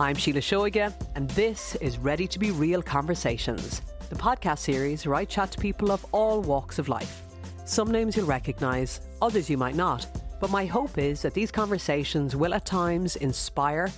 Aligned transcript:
I'm 0.00 0.16
Síle 0.16 0.38
Seoige, 0.38 0.92
and 1.14 1.30
this 1.30 1.76
is 1.76 1.98
Ready 1.98 2.26
to 2.26 2.40
Be 2.40 2.50
Real 2.50 2.82
Conversations, 2.82 3.80
the 4.10 4.16
podcast 4.16 4.58
series 4.58 5.06
where 5.06 5.14
I 5.14 5.24
chat 5.24 5.52
to 5.52 5.60
people 5.60 5.92
of 5.92 6.04
all 6.10 6.40
walks 6.42 6.80
of 6.80 6.88
life. 6.88 7.22
Some 7.64 7.92
names 7.92 8.16
you'll 8.16 8.26
recognise, 8.26 9.02
others 9.22 9.48
you 9.48 9.56
might 9.56 9.76
not, 9.76 10.04
but 10.40 10.50
my 10.50 10.66
hope 10.66 10.98
is 10.98 11.22
that 11.22 11.32
these 11.32 11.52
conversations 11.52 12.34
will 12.34 12.54
at 12.54 12.66
times 12.66 13.14
inspire, 13.14 13.92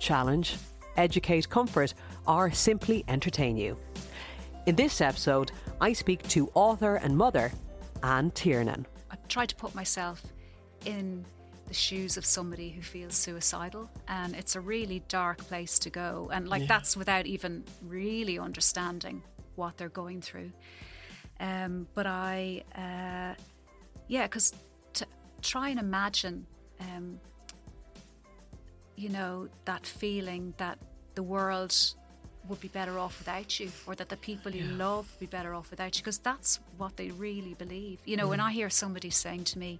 challenge, 0.00 0.56
educate, 0.96 1.48
comfort, 1.48 1.94
or 2.26 2.50
simply 2.50 3.04
entertain 3.06 3.56
you. 3.56 3.78
In 4.66 4.74
this 4.74 5.00
episode, 5.00 5.52
I 5.80 5.92
speak 5.92 6.26
to 6.30 6.50
author 6.54 6.96
and 6.96 7.16
mother 7.16 7.52
Anne 8.02 8.32
Tiernan. 8.32 8.84
I 9.12 9.16
try 9.28 9.46
to 9.46 9.54
put 9.54 9.76
myself 9.76 10.24
in 10.86 11.24
the 11.66 11.74
shoes 11.74 12.16
of 12.16 12.24
somebody 12.24 12.70
who 12.70 12.82
feels 12.82 13.14
suicidal 13.14 13.90
and 14.08 14.34
it's 14.34 14.56
a 14.56 14.60
really 14.60 15.02
dark 15.08 15.38
place 15.38 15.78
to 15.80 15.90
go. 15.90 16.30
And 16.32 16.48
like 16.48 16.66
that's 16.66 16.96
without 16.96 17.26
even 17.26 17.64
really 17.82 18.38
understanding 18.38 19.22
what 19.56 19.76
they're 19.76 19.88
going 19.88 20.20
through. 20.20 20.52
Um, 21.38 21.86
but 21.94 22.06
i 22.06 22.62
uh, 22.74 23.34
yeah 24.08 24.22
because 24.22 24.54
to 24.94 25.06
try 25.42 25.68
and 25.68 25.78
imagine 25.78 26.46
um, 26.80 27.20
you 28.96 29.10
know 29.10 29.46
that 29.66 29.86
feeling 29.86 30.54
that 30.56 30.78
the 31.14 31.22
world 31.22 31.74
would 32.48 32.60
be 32.60 32.68
better 32.68 32.98
off 32.98 33.18
without 33.18 33.60
you 33.60 33.70
or 33.86 33.94
that 33.96 34.08
the 34.08 34.16
people 34.16 34.50
you 34.54 34.64
love 34.64 35.06
would 35.10 35.20
be 35.30 35.36
better 35.36 35.52
off 35.52 35.70
without 35.70 35.96
you 35.96 36.02
because 36.02 36.18
that's 36.18 36.60
what 36.78 36.96
they 36.96 37.10
really 37.10 37.54
believe. 37.54 38.00
You 38.06 38.16
know 38.16 38.28
when 38.28 38.40
i 38.40 38.50
hear 38.50 38.70
somebody 38.70 39.10
saying 39.10 39.44
to 39.44 39.58
me 39.58 39.78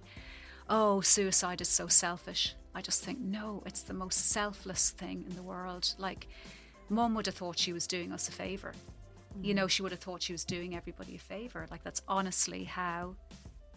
oh, 0.69 1.01
suicide 1.01 1.61
is 1.61 1.69
so 1.69 1.87
selfish. 1.87 2.55
I 2.75 2.81
just 2.81 3.03
think, 3.03 3.19
no, 3.19 3.63
it's 3.65 3.81
the 3.81 3.93
most 3.93 4.29
selfless 4.29 4.91
thing 4.91 5.25
in 5.27 5.35
the 5.35 5.43
world. 5.43 5.93
Like, 5.97 6.27
mom 6.89 7.15
would 7.15 7.25
have 7.25 7.35
thought 7.35 7.57
she 7.57 7.73
was 7.73 7.87
doing 7.87 8.11
us 8.11 8.29
a 8.29 8.31
favour. 8.31 8.73
You 9.41 9.53
know, 9.53 9.63
mm-hmm. 9.63 9.69
she 9.69 9.81
would 9.81 9.91
have 9.91 10.01
thought 10.01 10.21
she 10.21 10.31
was 10.31 10.45
doing 10.45 10.75
everybody 10.75 11.15
a 11.15 11.19
favour. 11.19 11.65
Like, 11.71 11.83
that's 11.83 12.01
honestly 12.07 12.63
how 12.63 13.15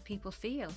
people 0.03 0.31
feel. 0.31 0.71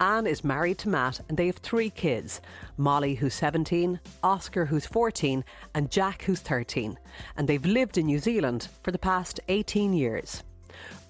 Anne 0.00 0.26
is 0.26 0.42
married 0.42 0.78
to 0.78 0.88
Matt 0.88 1.20
and 1.28 1.36
they 1.36 1.46
have 1.46 1.58
three 1.58 1.90
kids 1.90 2.40
Molly, 2.78 3.14
who's 3.16 3.34
17, 3.34 4.00
Oscar, 4.22 4.64
who's 4.64 4.86
14, 4.86 5.44
and 5.74 5.90
Jack, 5.90 6.22
who's 6.22 6.40
13. 6.40 6.98
And 7.36 7.46
they've 7.46 7.64
lived 7.64 7.98
in 7.98 8.06
New 8.06 8.18
Zealand 8.18 8.68
for 8.82 8.92
the 8.92 8.98
past 8.98 9.40
18 9.48 9.92
years. 9.92 10.42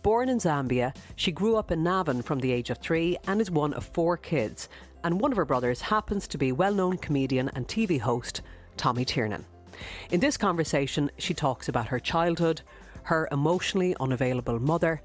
Born 0.02 0.30
in 0.30 0.38
Zambia, 0.38 0.96
she 1.16 1.30
grew 1.30 1.56
up 1.56 1.70
in 1.70 1.82
Navan 1.82 2.22
from 2.22 2.40
the 2.40 2.52
age 2.52 2.70
of 2.70 2.78
three 2.78 3.18
and 3.26 3.38
is 3.40 3.50
one 3.50 3.74
of 3.74 3.84
four 3.84 4.16
kids. 4.16 4.68
And 5.04 5.20
one 5.20 5.30
of 5.30 5.36
her 5.36 5.44
brothers 5.44 5.82
happens 5.82 6.26
to 6.28 6.38
be 6.38 6.52
well 6.52 6.72
known 6.72 6.96
comedian 6.96 7.50
and 7.54 7.68
TV 7.68 8.00
host 8.00 8.40
Tommy 8.78 9.04
Tiernan. 9.04 9.44
In 10.10 10.20
this 10.20 10.38
conversation, 10.38 11.10
she 11.18 11.34
talks 11.34 11.68
about 11.68 11.88
her 11.88 11.98
childhood, 11.98 12.62
her 13.04 13.28
emotionally 13.30 13.94
unavailable 14.00 14.58
mother, 14.58 15.02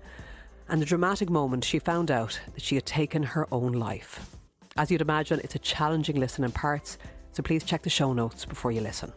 and 0.70 0.82
the 0.82 0.86
dramatic 0.86 1.30
moment 1.30 1.66
she 1.66 1.80
found 1.80 2.10
out 2.10 2.40
that 2.54 2.64
she 2.64 2.76
had 2.76 2.86
taken 2.86 3.24
her 3.24 3.48
own 3.52 3.74
life. 3.74 4.38
As 4.78 4.92
you'd 4.92 5.02
imagine, 5.02 5.42
it's 5.44 5.56
a 5.56 5.60
challenging 5.60 6.20
listen 6.20 6.44
in 6.44 6.52
parts, 6.52 6.98
so 7.34 7.44
please 7.44 7.64
check 7.64 7.84
the 7.84 7.90
show 7.90 8.14
notes 8.14 8.46
before 8.46 8.72
you 8.72 8.82
listen. 8.82 9.12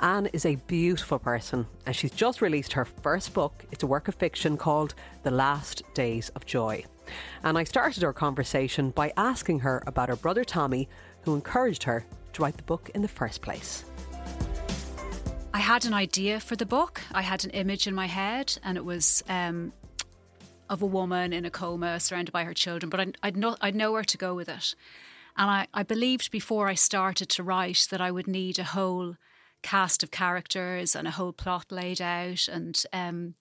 Anne 0.00 0.26
is 0.32 0.46
a 0.46 0.56
beautiful 0.66 1.18
person, 1.18 1.66
and 1.86 1.94
she's 1.94 2.10
just 2.10 2.40
released 2.40 2.72
her 2.74 2.84
first 2.84 3.34
book. 3.34 3.64
It's 3.70 3.82
a 3.82 3.86
work 3.86 4.08
of 4.08 4.14
fiction 4.14 4.56
called 4.56 4.94
The 5.22 5.30
Last 5.30 5.82
Days 5.94 6.28
of 6.30 6.46
Joy. 6.46 6.84
And 7.42 7.58
I 7.58 7.64
started 7.64 8.04
our 8.04 8.12
conversation 8.12 8.90
by 8.90 9.12
asking 9.16 9.60
her 9.60 9.82
about 9.86 10.08
her 10.08 10.16
brother 10.16 10.44
Tommy, 10.44 10.88
who 11.22 11.34
encouraged 11.34 11.82
her 11.84 12.04
to 12.32 12.42
write 12.42 12.56
the 12.56 12.62
book 12.62 12.90
in 12.94 13.02
the 13.02 13.08
first 13.08 13.42
place. 13.42 13.84
I 15.52 15.58
had 15.58 15.84
an 15.86 15.94
idea 15.94 16.38
for 16.40 16.56
the 16.56 16.66
book. 16.66 17.00
I 17.12 17.22
had 17.22 17.44
an 17.44 17.50
image 17.50 17.86
in 17.86 17.94
my 17.94 18.06
head, 18.06 18.56
and 18.62 18.76
it 18.76 18.84
was 18.84 19.24
um, 19.28 19.72
of 20.70 20.82
a 20.82 20.86
woman 20.86 21.32
in 21.32 21.44
a 21.44 21.50
coma 21.50 21.98
surrounded 22.00 22.32
by 22.32 22.44
her 22.44 22.54
children, 22.54 22.90
but 22.90 23.00
I'd, 23.00 23.18
I'd, 23.22 23.36
know, 23.36 23.56
I'd 23.60 23.74
know 23.74 23.92
where 23.92 24.04
to 24.04 24.18
go 24.18 24.34
with 24.34 24.48
it. 24.48 24.74
And 25.36 25.50
I, 25.50 25.66
I 25.72 25.82
believed 25.82 26.30
before 26.30 26.68
I 26.68 26.74
started 26.74 27.28
to 27.30 27.42
write 27.42 27.86
that 27.90 28.00
I 28.00 28.10
would 28.10 28.26
need 28.26 28.58
a 28.58 28.64
whole 28.64 29.16
cast 29.62 30.02
of 30.02 30.10
characters 30.10 30.94
and 30.94 31.08
a 31.08 31.12
whole 31.12 31.32
plot 31.32 31.70
laid 31.70 32.00
out 32.00 32.48
and 32.48 32.82
um, 32.92 33.34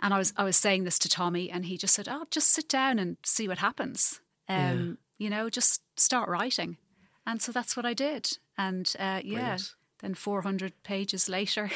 and 0.00 0.14
I 0.14 0.18
was 0.18 0.32
I 0.36 0.44
was 0.44 0.56
saying 0.56 0.84
this 0.84 0.98
to 1.00 1.08
Tommy 1.08 1.50
and 1.50 1.66
he 1.66 1.76
just 1.76 1.94
said, 1.94 2.08
"Oh, 2.08 2.24
just 2.30 2.50
sit 2.50 2.68
down 2.68 2.98
and 2.98 3.16
see 3.24 3.48
what 3.48 3.58
happens." 3.58 4.20
Um, 4.48 4.98
yeah. 5.18 5.24
you 5.24 5.30
know, 5.30 5.50
just 5.50 5.82
start 5.96 6.28
writing. 6.28 6.76
And 7.26 7.42
so 7.42 7.52
that's 7.52 7.76
what 7.76 7.84
I 7.84 7.94
did. 7.94 8.38
And 8.56 8.90
uh, 8.98 9.20
yeah, 9.22 9.38
Brilliant. 9.38 9.74
then 10.00 10.14
400 10.14 10.72
pages 10.82 11.28
later. 11.28 11.70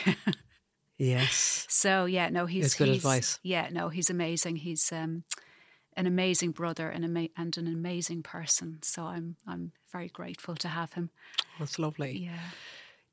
yes. 0.98 1.66
So 1.68 2.06
yeah, 2.06 2.30
no, 2.30 2.46
he's 2.46 2.66
it's 2.66 2.74
good 2.74 2.88
he's, 2.88 2.98
advice. 2.98 3.38
Yeah, 3.42 3.68
no, 3.70 3.88
he's 3.88 4.08
amazing. 4.08 4.56
He's 4.56 4.90
um, 4.92 5.24
an 5.96 6.06
amazing 6.06 6.52
brother 6.52 6.88
and, 6.88 7.04
ama- 7.04 7.28
and 7.36 7.56
an 7.58 7.66
amazing 7.66 8.22
person. 8.22 8.78
So 8.82 9.02
I'm 9.02 9.36
I'm 9.46 9.72
very 9.90 10.08
grateful 10.08 10.54
to 10.56 10.68
have 10.68 10.92
him. 10.94 11.10
That's 11.58 11.78
lovely. 11.78 12.18
Yeah. 12.18 12.38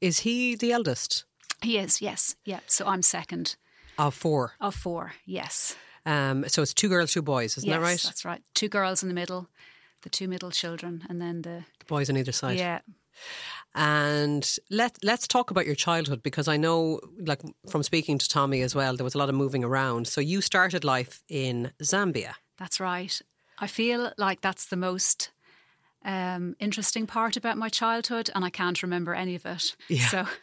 Is 0.02 0.20
he 0.20 0.56
the 0.56 0.72
eldest? 0.72 1.26
He 1.62 1.78
is, 1.78 2.02
yes. 2.02 2.36
Yeah. 2.46 2.60
So 2.68 2.88
I'm 2.88 3.02
second. 3.02 3.56
Of 3.98 4.14
four? 4.14 4.54
Of 4.62 4.76
four, 4.76 5.14
yes. 5.26 5.76
Um, 6.06 6.46
so 6.48 6.62
it's 6.62 6.74
two 6.74 6.88
girls, 6.88 7.12
two 7.12 7.22
boys, 7.22 7.58
isn't 7.58 7.68
yes, 7.68 7.78
that 7.78 7.84
right? 7.84 8.02
That's 8.02 8.26
right. 8.26 8.42
Two 8.54 8.70
girls 8.70 9.04
in 9.04 9.10
the 9.10 9.16
middle, 9.16 9.50
the 10.04 10.10
two 10.10 10.28
middle 10.28 10.52
children, 10.52 11.04
and 11.10 11.22
then 11.22 11.42
the, 11.42 11.66
the 11.80 11.86
boys 11.86 12.10
on 12.10 12.18
either 12.18 12.32
side. 12.32 12.58
Yeah. 12.58 12.80
And 13.76 14.50
let 14.70 14.98
let's 15.04 15.28
talk 15.28 15.52
about 15.52 15.66
your 15.66 15.76
childhood 15.76 16.24
because 16.24 16.48
I 16.48 16.56
know, 16.56 17.02
like 17.20 17.42
from 17.70 17.84
speaking 17.84 18.18
to 18.18 18.30
Tommy 18.30 18.62
as 18.62 18.74
well, 18.74 18.96
there 18.96 19.04
was 19.04 19.16
a 19.16 19.18
lot 19.18 19.30
of 19.30 19.36
moving 19.36 19.64
around. 19.64 20.08
So 20.08 20.22
you 20.22 20.42
started 20.42 20.84
life 20.86 21.22
in 21.28 21.72
Zambia. 21.84 22.36
That's 22.58 22.80
right. 22.80 23.22
I 23.60 23.68
feel 23.68 24.14
like 24.18 24.40
that's 24.42 24.68
the 24.68 24.78
most 24.78 25.32
um, 26.06 26.56
interesting 26.60 27.06
part 27.08 27.38
about 27.38 27.58
my 27.58 27.70
childhood, 27.70 28.30
and 28.34 28.46
I 28.46 28.50
can't 28.50 28.82
remember 28.82 29.14
any 29.14 29.36
of 29.36 29.46
it. 29.46 29.76
Yeah. 29.88 30.08
So. 30.08 30.26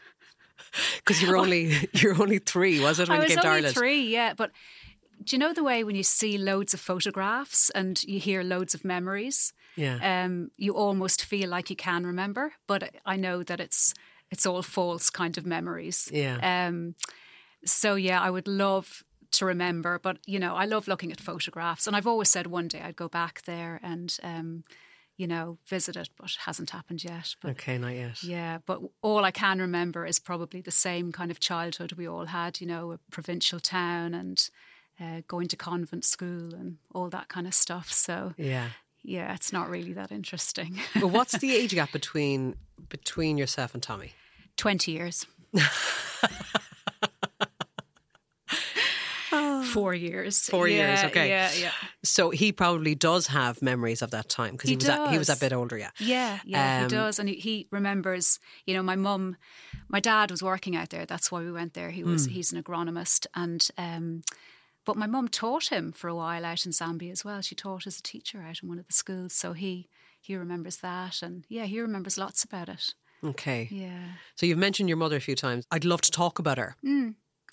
Because 0.97 1.23
you're 1.23 1.37
only 1.37 1.75
you're 1.93 2.21
only 2.21 2.39
three, 2.39 2.81
was 2.81 2.99
it 2.99 3.09
when 3.09 3.19
I 3.19 3.23
you 3.23 3.25
was 3.25 3.35
came 3.35 3.43
to 3.43 3.49
only 3.49 3.59
Ireland? 3.59 3.75
three, 3.77 4.03
yeah. 4.09 4.35
But 4.35 4.51
do 5.23 5.37
you 5.37 5.41
know 5.41 5.53
the 5.53 5.63
way 5.63 5.85
when 5.85 5.97
you 5.97 6.03
see 6.03 6.39
loads 6.39 6.75
of 6.75 6.81
photographs 6.81 7.71
and 7.71 8.03
you 8.05 8.19
hear 8.19 8.43
loads 8.43 8.75
of 8.75 8.85
memories? 8.85 9.53
Yeah. 9.77 10.25
Um, 10.25 10.51
you 10.57 10.75
almost 10.75 11.25
feel 11.25 11.49
like 11.49 11.71
you 11.71 11.77
can 11.77 12.05
remember, 12.05 12.53
but 12.67 12.95
I 13.07 13.17
know 13.17 13.43
that 13.43 13.61
it's 13.61 13.95
it's 14.31 14.45
all 14.45 14.63
false 14.63 15.09
kind 15.09 15.39
of 15.39 15.47
memories. 15.47 16.11
Yeah. 16.13 16.67
Um, 16.67 16.95
so 17.65 17.95
yeah, 17.95 18.21
I 18.21 18.31
would 18.31 18.49
love 18.49 19.03
to 19.33 19.47
remember, 19.47 19.99
but 19.99 20.19
you 20.27 20.39
know, 20.39 20.57
I 20.57 20.65
love 20.65 20.89
looking 20.89 21.13
at 21.13 21.21
photographs, 21.21 21.87
and 21.87 21.97
I've 21.97 22.07
always 22.07 22.29
said 22.29 22.47
one 22.47 22.69
day 22.69 22.81
I'd 22.83 22.97
go 22.97 23.09
back 23.09 23.43
there 23.43 23.81
and. 23.83 24.17
Um, 24.23 24.65
you 25.17 25.27
know, 25.27 25.59
visit 25.67 25.97
it, 25.97 26.11
but 26.19 26.31
hasn't 26.45 26.71
happened 26.71 27.03
yet. 27.05 27.35
But 27.41 27.53
okay, 27.53 27.79
not 27.79 27.95
yet. 27.95 28.23
yeah, 28.23 28.59
but 28.67 28.81
all 29.03 29.25
I 29.25 29.31
can 29.31 29.59
remember 29.61 30.05
is 30.07 30.19
probably 30.19 30.61
the 30.61 30.71
same 30.71 31.11
kind 31.13 31.31
of 31.31 31.41
childhood 31.41 31.93
we 31.93 32.07
all 32.07 32.27
had, 32.27 32.61
you 32.61 32.67
know, 32.67 32.93
a 32.93 32.99
provincial 33.11 33.59
town 33.61 34.15
and 34.15 34.49
uh, 35.01 35.23
going 35.27 35.49
to 35.49 35.57
convent 35.57 36.05
school 36.05 36.55
and 36.55 36.77
all 36.95 37.09
that 37.11 37.29
kind 37.29 37.47
of 37.47 37.55
stuff. 37.55 37.91
So, 37.93 38.35
Yeah. 38.37 38.69
yeah, 39.03 39.35
it's 39.35 39.53
not 39.53 39.69
really 39.71 39.93
that 39.95 40.11
interesting. 40.13 40.79
But 41.01 41.09
what's 41.09 41.39
the 41.39 41.55
age 41.61 41.75
gap 41.75 41.93
between 41.93 42.55
between 42.89 43.39
yourself 43.39 43.75
and 43.75 43.83
Tommy? 43.83 44.13
20 44.57 44.93
years. 44.93 45.27
Four 49.73 49.95
years. 49.95 50.39
Four 50.49 50.69
years, 50.69 51.03
okay. 51.05 51.29
Yeah, 51.29 51.51
yeah. 51.59 51.71
So 52.05 52.31
he 52.31 52.53
probably 52.53 52.95
does 52.95 53.27
have 53.29 53.61
memories 53.63 54.03
of 54.03 54.11
that 54.11 54.29
time 54.29 54.53
because 54.53 54.69
he, 54.69 54.75
He 54.75 54.77
was 54.77 54.87
that, 54.87 55.11
he 55.11 55.19
was 55.19 55.29
a 55.29 55.37
bit 55.37 55.53
older, 55.53 55.77
yeah. 55.79 55.91
Yeah, 55.99 56.39
yeah, 56.45 56.77
Um, 56.79 56.83
he 56.85 56.89
does, 56.89 57.19
and 57.19 57.29
he, 57.29 57.37
he 57.37 57.69
remembers. 57.71 58.39
You 58.67 58.75
know, 58.75 58.83
my 58.83 58.97
mum, 58.97 59.37
my 59.89 60.01
dad 60.01 60.31
was 60.31 60.43
working 60.43 60.77
out 60.77 60.91
there. 60.91 61.07
That's 61.07 61.31
why 61.33 61.41
we 61.41 61.51
went 61.53 61.75
there. 61.75 61.91
He 61.91 62.05
was 62.05 62.27
he's 62.27 62.53
an 62.53 62.63
agronomist, 62.63 63.27
and 63.35 63.67
um, 63.79 64.23
but 64.85 64.97
my 64.97 65.07
mum 65.07 65.29
taught 65.29 65.67
him 65.73 65.93
for 65.93 66.09
a 66.09 66.15
while 66.15 66.45
out 66.45 66.65
in 66.67 66.73
Zambia 66.73 67.11
as 67.11 67.25
well. 67.25 67.41
She 67.43 67.55
taught 67.55 67.87
as 67.87 67.99
a 67.99 68.03
teacher 68.03 68.41
out 68.43 68.61
in 68.63 68.69
one 68.69 68.79
of 68.79 68.87
the 68.87 68.93
schools, 68.93 69.33
so 69.33 69.53
he 69.53 69.89
he 70.21 70.37
remembers 70.37 70.77
that, 70.79 71.23
and 71.23 71.45
yeah, 71.49 71.65
he 71.65 71.81
remembers 71.81 72.17
lots 72.19 72.45
about 72.45 72.69
it. 72.69 72.95
Okay. 73.25 73.67
Yeah, 73.71 74.09
So 74.37 74.45
you've 74.47 74.59
mentioned 74.59 74.89
your 74.91 74.99
mother 74.99 75.17
a 75.17 75.21
few 75.21 75.35
times. 75.35 75.65
I'd 75.71 75.85
love 75.87 76.03
to 76.03 76.11
talk 76.11 76.39
about 76.39 76.59
her. 76.59 76.77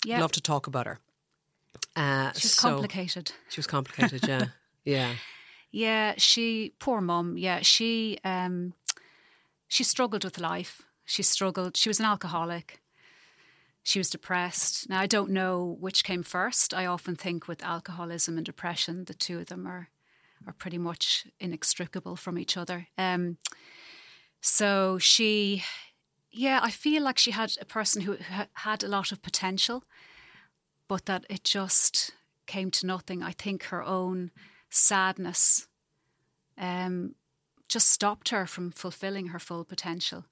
yeah. 0.04 0.20
Love 0.20 0.32
to 0.32 0.40
talk 0.40 0.66
about 0.66 0.86
her. 0.86 1.00
Uh, 1.96 2.32
She's 2.32 2.52
so- 2.54 2.70
complicated. 2.70 3.32
She 3.48 3.58
was 3.58 3.66
complicated, 3.66 4.26
yeah. 4.26 4.46
yeah. 4.84 5.14
Yeah, 5.70 6.14
she 6.18 6.72
poor 6.78 7.00
mum. 7.00 7.36
Yeah, 7.36 7.60
she 7.62 8.18
um, 8.24 8.74
she 9.68 9.82
struggled 9.84 10.24
with 10.24 10.38
life. 10.38 10.82
She 11.04 11.22
struggled. 11.22 11.76
She 11.76 11.88
was 11.88 11.98
an 11.98 12.06
alcoholic. 12.06 12.80
She 13.82 13.98
was 13.98 14.08
depressed. 14.08 14.88
Now 14.88 15.00
I 15.00 15.06
don't 15.06 15.30
know 15.30 15.76
which 15.80 16.04
came 16.04 16.22
first. 16.22 16.72
I 16.72 16.86
often 16.86 17.16
think 17.16 17.48
with 17.48 17.62
alcoholism 17.64 18.36
and 18.36 18.46
depression, 18.46 19.04
the 19.04 19.14
two 19.14 19.38
of 19.40 19.46
them 19.46 19.66
are 19.66 19.88
are 20.46 20.52
pretty 20.52 20.78
much 20.78 21.26
inextricable 21.40 22.16
from 22.16 22.38
each 22.38 22.56
other. 22.56 22.86
Um, 22.98 23.38
so 24.40 24.98
she, 24.98 25.64
yeah, 26.30 26.60
I 26.62 26.70
feel 26.70 27.02
like 27.02 27.18
she 27.18 27.30
had 27.30 27.52
a 27.60 27.64
person 27.64 28.02
who 28.02 28.16
ha- 28.18 28.48
had 28.52 28.84
a 28.84 28.88
lot 28.88 29.10
of 29.10 29.22
potential, 29.22 29.84
but 30.88 31.06
that 31.06 31.24
it 31.28 31.44
just 31.44 32.12
came 32.46 32.70
to 32.72 32.86
nothing. 32.86 33.22
I 33.22 33.32
think 33.32 33.64
her 33.64 33.82
own 33.82 34.30
sadness 34.70 35.66
um, 36.58 37.14
just 37.68 37.88
stopped 37.88 38.28
her 38.30 38.46
from 38.46 38.70
fulfilling 38.70 39.28
her 39.28 39.38
full 39.38 39.64
potential. 39.64 40.24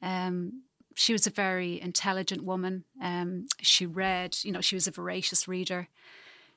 Um, 0.00 0.62
she 0.94 1.12
was 1.12 1.26
a 1.26 1.30
very 1.30 1.80
intelligent 1.80 2.44
woman. 2.44 2.84
Um, 3.02 3.46
she 3.60 3.84
read, 3.84 4.38
you 4.42 4.52
know, 4.52 4.60
she 4.60 4.76
was 4.76 4.86
a 4.86 4.92
voracious 4.92 5.48
reader. 5.48 5.88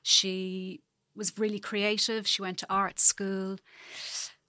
She 0.02 0.80
was 1.14 1.38
really 1.38 1.58
creative. 1.58 2.26
She 2.26 2.42
went 2.42 2.58
to 2.58 2.66
art 2.70 3.00
school. 3.00 3.58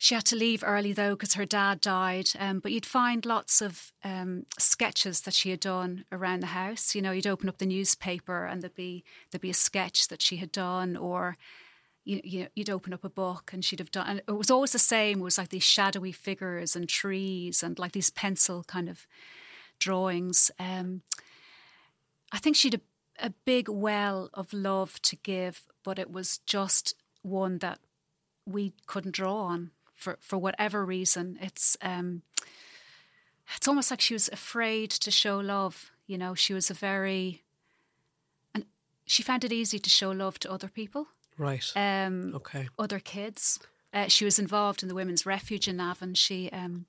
She 0.01 0.15
had 0.15 0.23
to 0.27 0.37
leave 0.37 0.63
early 0.65 0.93
though 0.93 1.11
because 1.11 1.33
her 1.33 1.45
dad 1.45 1.81
died. 1.81 2.29
Um, 2.39 2.59
but 2.59 2.71
you'd 2.71 2.85
find 2.85 3.25
lots 3.25 3.61
of 3.61 3.91
um, 4.01 4.45
sketches 4.57 5.21
that 5.21 5.33
she 5.33 5.49
had 5.49 5.59
done 5.59 6.05
around 6.09 6.39
the 6.39 6.47
house. 6.47 6.95
You 6.95 7.01
know, 7.01 7.11
you'd 7.11 7.27
open 7.27 7.49
up 7.49 7.57
the 7.57 7.65
newspaper 7.65 8.45
and 8.45 8.61
there'd 8.61 8.73
be 8.73 9.03
there'd 9.29 9.41
be 9.41 9.49
a 9.49 9.53
sketch 9.53 10.07
that 10.07 10.21
she 10.21 10.37
had 10.37 10.53
done, 10.53 10.95
or 10.95 11.35
you, 12.05 12.21
you 12.23 12.47
you'd 12.55 12.69
open 12.69 12.93
up 12.93 13.03
a 13.03 13.09
book 13.09 13.51
and 13.51 13.63
she'd 13.63 13.79
have 13.79 13.91
done. 13.91 14.07
And 14.07 14.21
it 14.25 14.31
was 14.31 14.49
always 14.49 14.71
the 14.71 14.79
same. 14.79 15.19
It 15.19 15.23
was 15.23 15.37
like 15.37 15.49
these 15.49 15.63
shadowy 15.63 16.13
figures 16.13 16.77
and 16.77 16.87
trees 16.87 17.61
and 17.61 17.77
like 17.77 17.91
these 17.91 18.09
pencil 18.09 18.63
kind 18.63 18.87
of 18.87 19.05
drawings. 19.79 20.49
Um, 20.57 21.01
I 22.31 22.37
think 22.37 22.55
she'd 22.55 22.75
a, 22.75 22.81
a 23.27 23.33
big 23.43 23.67
well 23.67 24.29
of 24.33 24.53
love 24.53 25.01
to 25.01 25.17
give, 25.17 25.67
but 25.83 25.99
it 25.99 26.09
was 26.09 26.37
just 26.45 26.95
one 27.21 27.57
that 27.57 27.79
we 28.45 28.71
couldn't 28.87 29.13
draw 29.13 29.41
on 29.41 29.71
for, 29.99 30.17
for 30.21 30.37
whatever 30.37 30.85
reason. 30.85 31.37
It's 31.41 31.77
um, 31.81 32.21
it's 33.55 33.67
almost 33.67 33.91
like 33.91 34.01
she 34.01 34.13
was 34.13 34.29
afraid 34.29 34.89
to 34.91 35.11
show 35.11 35.39
love. 35.39 35.91
You 36.07 36.17
know, 36.17 36.35
she 36.35 36.53
was 36.53 36.71
a 36.71 36.73
very 36.73 37.43
and 38.55 38.65
she 39.05 39.21
found 39.23 39.43
it 39.43 39.51
easy 39.51 39.79
to 39.79 39.89
show 39.89 40.11
love 40.11 40.39
to 40.39 40.51
other 40.51 40.69
people, 40.69 41.07
Right. 41.37 41.65
um, 41.75 42.33
okay. 42.35 42.69
other 42.77 42.99
kids. 42.99 43.59
Uh, 43.93 44.07
she 44.07 44.25
was 44.25 44.39
involved 44.39 44.83
in 44.83 44.89
the 44.89 44.95
women's 44.95 45.25
refuge 45.25 45.67
in 45.67 45.77
Navan. 45.77 46.13
She 46.15 46.49
um, 46.51 46.85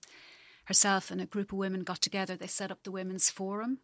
herself 0.66 1.10
and 1.10 1.20
a 1.20 1.26
group 1.26 1.50
of 1.52 1.58
women 1.58 1.82
got 1.82 2.00
together. 2.00 2.36
They 2.36 2.46
set 2.46 2.70
up 2.70 2.82
the 2.82 2.90
women's 2.92 3.30
forum. 3.30 3.78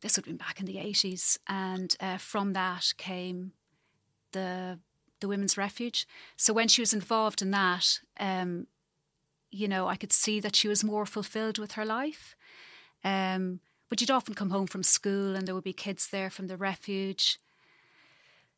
This 0.00 0.16
would 0.16 0.26
have 0.26 0.30
been 0.36 0.46
back 0.46 0.60
in 0.60 0.66
the 0.66 0.78
eighties, 0.78 1.38
and 1.48 1.96
uh, 2.00 2.18
from 2.18 2.52
that 2.52 2.92
came 2.98 3.52
the 4.32 4.78
the 5.24 5.28
women's 5.28 5.56
refuge. 5.56 6.06
So 6.36 6.52
when 6.52 6.68
she 6.68 6.82
was 6.82 6.92
involved 6.92 7.40
in 7.40 7.50
that, 7.52 8.00
um, 8.20 8.66
you 9.50 9.66
know, 9.66 9.86
I 9.86 9.96
could 9.96 10.12
see 10.12 10.38
that 10.40 10.54
she 10.54 10.68
was 10.68 10.84
more 10.84 11.06
fulfilled 11.06 11.58
with 11.58 11.72
her 11.72 11.84
life. 11.86 12.36
Um, 13.02 13.60
but 13.88 14.00
you'd 14.00 14.10
often 14.10 14.34
come 14.34 14.50
home 14.50 14.66
from 14.66 14.82
school, 14.82 15.34
and 15.34 15.46
there 15.46 15.54
would 15.54 15.64
be 15.64 15.72
kids 15.72 16.08
there 16.08 16.28
from 16.28 16.48
the 16.48 16.58
refuge. 16.58 17.38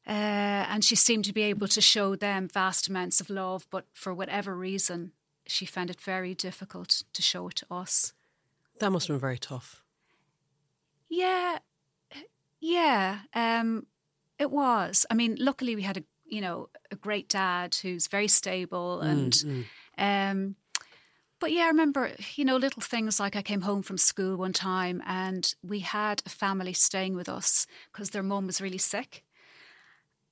Uh, 0.06 0.66
and 0.70 0.84
she 0.84 0.96
seemed 0.96 1.24
to 1.26 1.32
be 1.32 1.42
able 1.42 1.68
to 1.68 1.80
show 1.80 2.16
them 2.16 2.48
vast 2.48 2.88
amounts 2.88 3.20
of 3.20 3.30
love, 3.30 3.66
but 3.70 3.84
for 3.92 4.12
whatever 4.12 4.56
reason, 4.56 5.12
she 5.46 5.66
found 5.66 5.90
it 5.90 6.00
very 6.00 6.34
difficult 6.34 7.04
to 7.12 7.22
show 7.22 7.48
it 7.48 7.56
to 7.56 7.66
us. 7.70 8.12
That 8.80 8.90
must 8.90 9.06
have 9.06 9.14
been 9.14 9.20
very 9.20 9.38
tough. 9.38 9.84
Yeah, 11.08 11.58
yeah, 12.60 13.20
um, 13.34 13.86
it 14.38 14.50
was. 14.50 15.06
I 15.10 15.14
mean, 15.14 15.36
luckily 15.38 15.76
we 15.76 15.82
had 15.82 15.96
a 15.96 16.04
you 16.28 16.40
know 16.40 16.68
a 16.90 16.96
great 16.96 17.28
dad 17.28 17.74
who's 17.82 18.06
very 18.08 18.28
stable 18.28 19.00
and. 19.00 19.34
Um, 19.98 20.56
but 21.38 21.52
yeah, 21.52 21.64
I 21.64 21.68
remember, 21.68 22.12
you 22.36 22.44
know, 22.46 22.56
little 22.56 22.80
things 22.80 23.20
like 23.20 23.36
I 23.36 23.42
came 23.42 23.60
home 23.60 23.82
from 23.82 23.98
school 23.98 24.36
one 24.36 24.54
time 24.54 25.02
and 25.06 25.54
we 25.62 25.80
had 25.80 26.22
a 26.24 26.30
family 26.30 26.72
staying 26.72 27.14
with 27.14 27.28
us 27.28 27.66
because 27.92 28.10
their 28.10 28.22
mum 28.22 28.46
was 28.46 28.60
really 28.60 28.78
sick. 28.78 29.22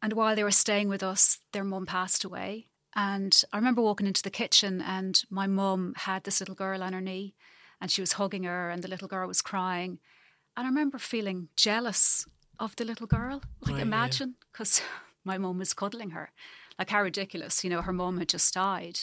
And 0.03 0.15
while 0.15 0.35
they 0.35 0.45
were 0.45 0.51
staying 0.51 0.89
with 0.89 1.03
us, 1.03 1.41
their 1.53 1.65
mum 1.65 1.87
passed 1.87 2.25
away. 2.25 2.69
And 2.97 3.43
I 3.53 3.57
remember 3.57 3.83
walking 3.83 4.07
into 4.07 4.23
the 4.23 4.31
kitchen 4.31 4.81
and 4.81 5.23
my 5.29 5.47
mum 5.47 5.93
had 5.97 6.25
this 6.25 6.41
little 6.41 6.55
girl 6.55 6.83
on 6.83 6.93
her 6.93 7.01
knee 7.01 7.35
and 7.81 7.91
she 7.91 8.01
was 8.01 8.13
hugging 8.13 8.45
her 8.45 8.71
and 8.71 8.83
the 8.83 8.89
little 8.89 9.09
girl 9.09 9.27
was 9.29 9.43
crying. 9.43 9.99
And 10.57 10.65
I 10.67 10.69
remember 10.69 10.99
feeling 10.99 11.49
jealous 11.57 12.27
of 12.59 12.77
the 12.77 12.85
little 12.85 13.07
girl. 13.07 13.43
Like, 13.61 13.75
Right, 13.75 13.83
imagine, 13.83 14.37
because 14.53 14.81
my 15.25 15.39
mum 15.39 15.59
was 15.59 15.75
cuddling 15.75 16.11
her. 16.11 16.31
Like, 16.79 16.91
how 16.91 17.03
ridiculous. 17.03 17.65
You 17.65 17.71
know, 17.71 17.83
her 17.83 17.93
mum 17.93 18.19
had 18.19 18.29
just 18.29 18.53
died. 18.55 19.01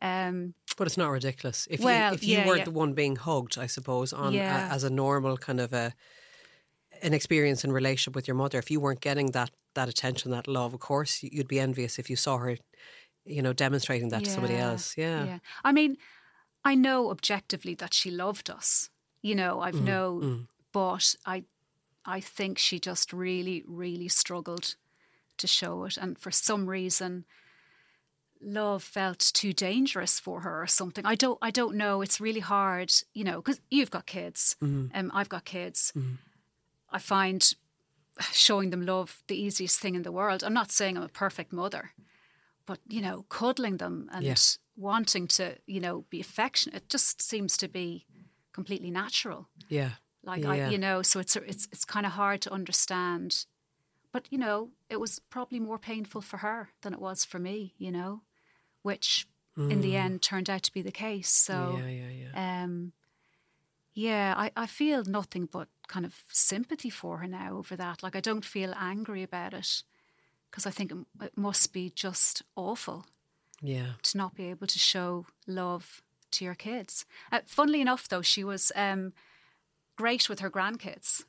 Um, 0.00 0.54
But 0.76 0.86
it's 0.86 0.96
not 0.96 1.10
ridiculous. 1.10 1.66
If 1.70 1.80
Well, 1.80 2.10
you 2.10 2.14
if 2.14 2.22
you 2.24 2.38
yeah, 2.38 2.46
were 2.46 2.56
yeah. 2.58 2.64
the 2.64 2.70
one 2.70 2.92
being 2.94 3.16
hugged, 3.16 3.58
I 3.58 3.66
suppose, 3.66 4.12
on 4.12 4.32
Yeah. 4.32 4.68
a, 4.70 4.74
as 4.74 4.84
a 4.84 4.90
normal 4.90 5.36
kind 5.36 5.60
of 5.60 5.72
a 5.72 5.94
an 7.02 7.14
experience 7.14 7.64
in 7.64 7.72
relationship 7.72 8.14
with 8.16 8.26
your 8.28 8.34
mother, 8.36 8.58
if 8.58 8.70
you 8.70 8.80
weren't 8.80 9.00
getting 9.00 9.32
that 9.32 9.50
that 9.74 9.88
attention, 9.88 10.30
that 10.32 10.48
love, 10.48 10.74
of 10.74 10.80
course 10.80 11.22
you'd 11.22 11.48
be 11.48 11.60
envious 11.60 11.98
if 11.98 12.10
you 12.10 12.16
saw 12.16 12.38
her, 12.38 12.56
you 13.24 13.42
know, 13.42 13.52
demonstrating 13.52 14.08
that 14.10 14.24
to 14.24 14.30
somebody 14.30 14.56
else. 14.56 14.96
Yeah. 14.96 15.24
Yeah. 15.24 15.38
I 15.64 15.72
mean, 15.72 15.96
I 16.64 16.74
know 16.74 17.10
objectively 17.10 17.74
that 17.76 17.94
she 17.94 18.10
loved 18.10 18.50
us. 18.50 18.90
You 19.22 19.34
know, 19.34 19.60
I've 19.60 19.80
know, 19.80 20.46
but 20.72 21.14
I, 21.26 21.44
I 22.04 22.20
think 22.20 22.58
she 22.58 22.78
just 22.80 23.12
really, 23.12 23.64
really 23.66 24.08
struggled 24.08 24.76
to 25.38 25.46
show 25.46 25.84
it, 25.84 25.96
and 25.96 26.18
for 26.18 26.30
some 26.30 26.68
reason, 26.68 27.24
love 28.40 28.82
felt 28.84 29.18
too 29.34 29.52
dangerous 29.52 30.20
for 30.20 30.40
her 30.42 30.62
or 30.62 30.66
something. 30.66 31.04
I 31.04 31.14
don't, 31.14 31.38
I 31.42 31.50
don't 31.50 31.76
know. 31.76 32.02
It's 32.02 32.20
really 32.20 32.40
hard, 32.40 32.92
you 33.12 33.24
know, 33.24 33.36
because 33.42 33.60
you've 33.70 33.90
got 33.90 34.06
kids, 34.06 34.56
and 34.60 34.90
um, 34.94 35.10
I've 35.14 35.28
got 35.28 35.44
kids. 35.44 35.92
I 36.90 36.98
find 36.98 37.52
showing 38.32 38.70
them 38.70 38.84
love 38.86 39.22
the 39.28 39.40
easiest 39.40 39.80
thing 39.80 39.94
in 39.94 40.02
the 40.02 40.12
world. 40.12 40.42
I'm 40.44 40.54
not 40.54 40.72
saying 40.72 40.96
I'm 40.96 41.02
a 41.04 41.08
perfect 41.08 41.52
mother, 41.52 41.90
but 42.66 42.78
you 42.88 43.00
know, 43.00 43.24
cuddling 43.28 43.78
them 43.78 44.08
and 44.12 44.24
Yeah. 44.24 44.34
wanting 44.76 45.26
to, 45.28 45.56
you 45.66 45.80
know, 45.80 46.04
be 46.10 46.20
affectionate, 46.20 46.76
it 46.76 46.88
just 46.88 47.20
seems 47.22 47.56
to 47.56 47.68
be 47.68 48.06
completely 48.52 48.90
natural. 48.90 49.48
Yeah. 49.68 49.90
Like 50.22 50.42
Yeah. 50.42 50.50
I, 50.50 50.70
you 50.70 50.78
know, 50.78 51.02
so 51.02 51.20
it's 51.20 51.36
it's 51.36 51.68
it's 51.72 51.84
kind 51.84 52.06
of 52.06 52.12
hard 52.12 52.40
to 52.42 52.52
understand. 52.52 53.46
But 54.12 54.26
you 54.30 54.38
know, 54.38 54.70
it 54.88 55.00
was 55.00 55.18
probably 55.30 55.60
more 55.60 55.78
painful 55.78 56.20
for 56.20 56.38
her 56.38 56.70
than 56.82 56.92
it 56.92 57.00
was 57.00 57.24
for 57.24 57.38
me. 57.38 57.74
You 57.78 57.90
know, 57.90 58.22
which 58.82 59.28
mm. 59.56 59.70
in 59.70 59.80
the 59.80 59.92
mm. 59.92 60.04
end 60.04 60.22
turned 60.22 60.50
out 60.50 60.62
to 60.64 60.72
be 60.72 60.82
the 60.82 60.92
case. 60.92 61.28
So, 61.28 61.78
yeah, 61.78 61.88
yeah, 61.88 62.30
yeah. 62.32 62.62
Um, 62.64 62.92
yeah, 63.94 64.34
I, 64.36 64.52
I 64.56 64.66
feel 64.66 65.02
nothing 65.04 65.48
but 65.50 65.68
kind 65.88 66.06
of 66.06 66.14
sympathy 66.28 66.90
for 66.90 67.18
her 67.18 67.26
now 67.26 67.56
over 67.56 67.74
that. 67.74 68.02
Like, 68.02 68.14
I 68.14 68.20
don't 68.20 68.44
feel 68.44 68.72
angry 68.76 69.24
about 69.24 69.54
it 69.54 69.82
because 70.50 70.66
I 70.66 70.70
think 70.70 70.92
it, 70.92 70.98
it 71.20 71.36
must 71.36 71.72
be 71.72 71.90
just 71.90 72.42
awful. 72.54 73.06
Yeah. 73.60 73.94
To 74.02 74.18
not 74.18 74.36
be 74.36 74.44
able 74.50 74.68
to 74.68 74.78
show 74.78 75.26
love 75.48 76.00
to 76.30 76.44
your 76.44 76.54
kids. 76.54 77.04
Uh, 77.32 77.40
funnily 77.44 77.80
enough, 77.80 78.08
though, 78.08 78.22
she 78.22 78.44
was 78.44 78.70
um, 78.76 79.14
great 79.96 80.28
with 80.28 80.38
her 80.40 80.50
grandkids. 80.50 81.24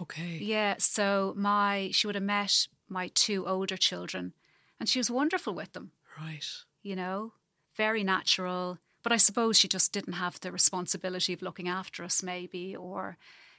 Okay. 0.00 0.38
Yeah. 0.40 0.76
So 0.78 1.34
my 1.36 1.90
she 1.92 2.06
would 2.06 2.16
have 2.16 2.24
met 2.24 2.68
my 2.88 3.08
two 3.08 3.46
older 3.46 3.76
children, 3.76 4.34
and 4.78 4.88
she 4.88 4.98
was 4.98 5.10
wonderful 5.10 5.54
with 5.54 5.72
them. 5.72 5.92
Right. 6.20 6.46
You 6.82 6.96
know, 6.96 7.32
very 7.76 8.04
natural. 8.04 8.78
But 9.02 9.12
I 9.12 9.16
suppose 9.16 9.58
she 9.58 9.66
just 9.66 9.92
didn't 9.92 10.12
have 10.14 10.38
the 10.38 10.52
responsibility 10.52 11.32
of 11.32 11.42
looking 11.42 11.68
after 11.68 12.04
us, 12.04 12.22
maybe, 12.22 12.76
or, 12.76 13.16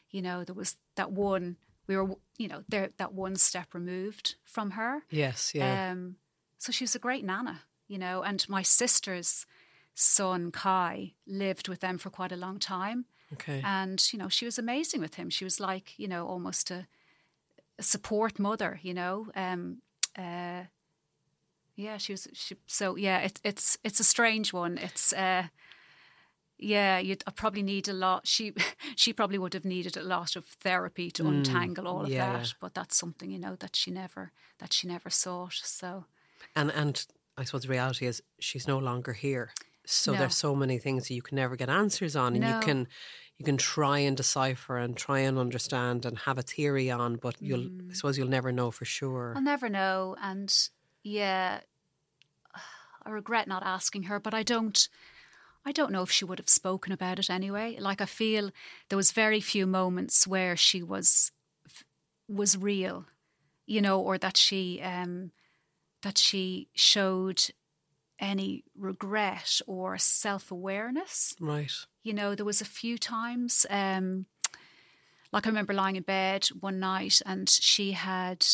you 0.10 0.22
know, 0.22 0.46
there 0.46 0.56
was 0.56 0.78
that 0.96 1.12
one 1.12 1.58
we 1.88 1.98
were, 1.98 2.16
you 2.38 2.48
know, 2.48 2.64
there 2.70 2.90
that 2.98 3.14
one 3.14 3.36
step 3.36 3.74
removed 3.74 4.36
from 4.46 4.72
her. 4.72 5.04
Yes, 5.10 5.54
yeah. 5.54 5.92
Um, 5.92 6.16
so 6.58 6.72
she 6.72 6.84
was 6.84 6.96
a 6.96 7.00
great 7.00 7.26
nana, 7.26 7.62
you 7.88 7.98
know, 7.98 8.24
and 8.24 8.48
my 8.48 8.62
sister's 8.62 9.46
son 9.96 10.52
Kai 10.52 11.14
lived 11.28 11.68
with 11.68 11.82
them 11.82 11.98
for 11.98 12.10
quite 12.10 12.32
a 12.32 12.38
long 12.38 12.58
time. 12.58 13.06
Okay. 13.34 13.62
And 13.64 14.02
you 14.12 14.20
know, 14.20 14.30
she 14.30 14.46
was 14.46 14.60
amazing 14.60 15.02
with 15.02 15.16
him. 15.16 15.30
She 15.30 15.44
was 15.44 15.60
like, 15.60 15.98
you 15.98 16.08
know, 16.08 16.28
almost 16.28 16.72
a, 16.72 16.88
a 17.80 17.84
support 17.84 18.40
mother, 18.40 18.80
you 18.82 18.94
know. 18.94 19.28
Um, 19.36 19.82
uh, 20.18 20.64
yeah, 21.76 21.98
she 21.98 22.14
was. 22.14 22.28
She, 22.34 22.56
so 22.68 22.96
yeah, 22.96 23.20
it's 23.20 23.42
it's 23.44 23.78
it's 23.84 24.00
a 24.00 24.04
strange 24.04 24.54
one. 24.54 24.78
It's 24.78 25.12
uh, 25.14 25.48
yeah, 26.60 27.00
you'd 27.00 27.24
probably 27.36 27.64
need 27.64 27.88
a 27.88 27.94
lot. 27.94 28.28
She 28.28 28.54
she 28.96 29.14
probably 29.14 29.38
would 29.38 29.54
have 29.54 29.66
needed 29.66 29.98
a 29.98 30.04
lot 30.04 30.36
of 30.36 30.46
therapy 30.46 31.12
to 31.12 31.24
mm, 31.24 31.30
untangle 31.30 31.88
all 31.88 32.02
of 32.02 32.10
yeah. 32.10 32.34
that. 32.34 32.54
But 32.60 32.74
that's 32.74 32.96
something 32.96 33.32
you 33.32 33.40
know 33.40 33.56
that 33.58 33.76
she 33.76 33.92
never 33.92 34.32
that 34.60 34.74
she 34.74 34.88
never 34.88 35.10
sought. 35.10 35.62
So, 35.64 36.06
and 36.56 36.72
and 36.72 37.06
I 37.38 37.44
suppose 37.44 37.64
the 37.64 37.70
reality 37.70 38.06
is 38.06 38.22
she's 38.40 38.68
no 38.68 38.78
longer 38.78 39.14
here. 39.14 39.52
So 39.86 40.14
no. 40.14 40.20
there's 40.20 40.36
so 40.36 40.56
many 40.56 40.78
things 40.78 41.08
that 41.08 41.14
you 41.14 41.22
can 41.22 41.36
never 41.36 41.56
get 41.56 41.70
answers 41.70 42.16
on, 42.16 42.36
and 42.36 42.42
no. 42.42 42.56
you 42.56 42.60
can 42.62 42.88
you 43.38 43.46
can 43.46 43.58
try 43.58 44.00
and 44.00 44.16
decipher 44.16 44.78
and 44.78 44.96
try 44.96 45.20
and 45.20 45.38
understand 45.38 46.06
and 46.06 46.18
have 46.20 46.38
a 46.38 46.42
theory 46.42 46.90
on, 46.90 47.18
but 47.18 47.36
you'll 47.42 47.70
mm. 47.70 47.92
I 47.92 47.94
suppose 47.94 48.18
you'll 48.18 48.28
never 48.28 48.52
know 48.52 48.72
for 48.72 48.86
sure. 48.86 49.34
I'll 49.36 49.42
never 49.42 49.70
know, 49.70 50.16
and 50.22 50.54
yeah, 51.04 51.60
I 53.06 53.10
regret 53.10 53.48
not 53.48 53.64
asking 53.66 54.04
her, 54.04 54.20
but 54.20 54.34
I 54.34 54.44
don't. 54.44 54.88
I 55.66 55.72
don't 55.72 55.94
know 55.94 56.02
if 56.02 56.12
she 56.12 56.26
would 56.26 56.40
have 56.40 56.50
spoken 56.50 56.92
about 56.92 57.20
it 57.20 57.30
anyway. 57.30 57.78
Like 57.80 58.02
I 58.02 58.06
feel 58.06 58.52
there 58.90 58.98
was 58.98 59.14
very 59.14 59.40
few 59.40 59.66
moments 59.66 60.28
where 60.28 60.58
she 60.58 60.84
was 60.84 61.32
was 62.28 62.58
real, 62.58 63.06
you 63.66 63.82
know, 63.82 64.00
or 64.00 64.18
that 64.18 64.38
she 64.38 64.82
um, 64.82 65.32
that 66.02 66.18
she 66.18 66.68
showed 66.74 67.46
any 68.20 68.64
regret 68.78 69.62
or 69.68 69.98
self 69.98 70.52
awareness. 70.52 71.36
Right. 71.40 71.72
You 72.04 72.14
know, 72.14 72.36
there 72.36 72.46
was 72.46 72.62
a 72.62 72.66
few 72.66 72.98
times, 72.98 73.66
um, 73.70 74.26
like 75.32 75.46
I 75.48 75.50
remember 75.50 75.74
lying 75.74 75.96
in 75.96 76.04
bed 76.04 76.48
one 76.60 76.80
night 76.80 77.22
and 77.26 77.50
she 77.50 77.94
had 77.94 78.46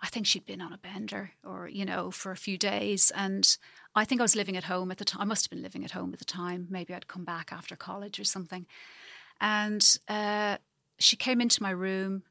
I 0.00 0.08
think 0.08 0.26
she'd 0.26 0.46
been 0.46 0.60
on 0.60 0.72
a 0.72 0.78
bender 0.78 1.32
or, 1.42 1.68
you 1.68 1.84
know, 1.84 2.10
for 2.10 2.30
a 2.30 2.36
few 2.36 2.58
days. 2.58 3.10
And 3.14 3.56
I 3.94 4.04
think 4.04 4.20
I 4.20 4.24
was 4.24 4.36
living 4.36 4.56
at 4.56 4.64
home 4.64 4.90
at 4.90 4.98
the 4.98 5.04
time. 5.04 5.22
I 5.22 5.24
must 5.24 5.46
have 5.46 5.50
been 5.50 5.62
living 5.62 5.84
at 5.84 5.92
home 5.92 6.12
at 6.12 6.18
the 6.18 6.24
time. 6.24 6.66
Maybe 6.70 6.92
I'd 6.92 7.08
come 7.08 7.24
back 7.24 7.50
after 7.50 7.76
college 7.76 8.20
or 8.20 8.24
something. 8.24 8.66
And 9.40 9.98
uh, 10.06 10.58
she 10.98 11.16
came 11.16 11.40
into 11.40 11.62
my 11.62 11.70
room 11.70 12.22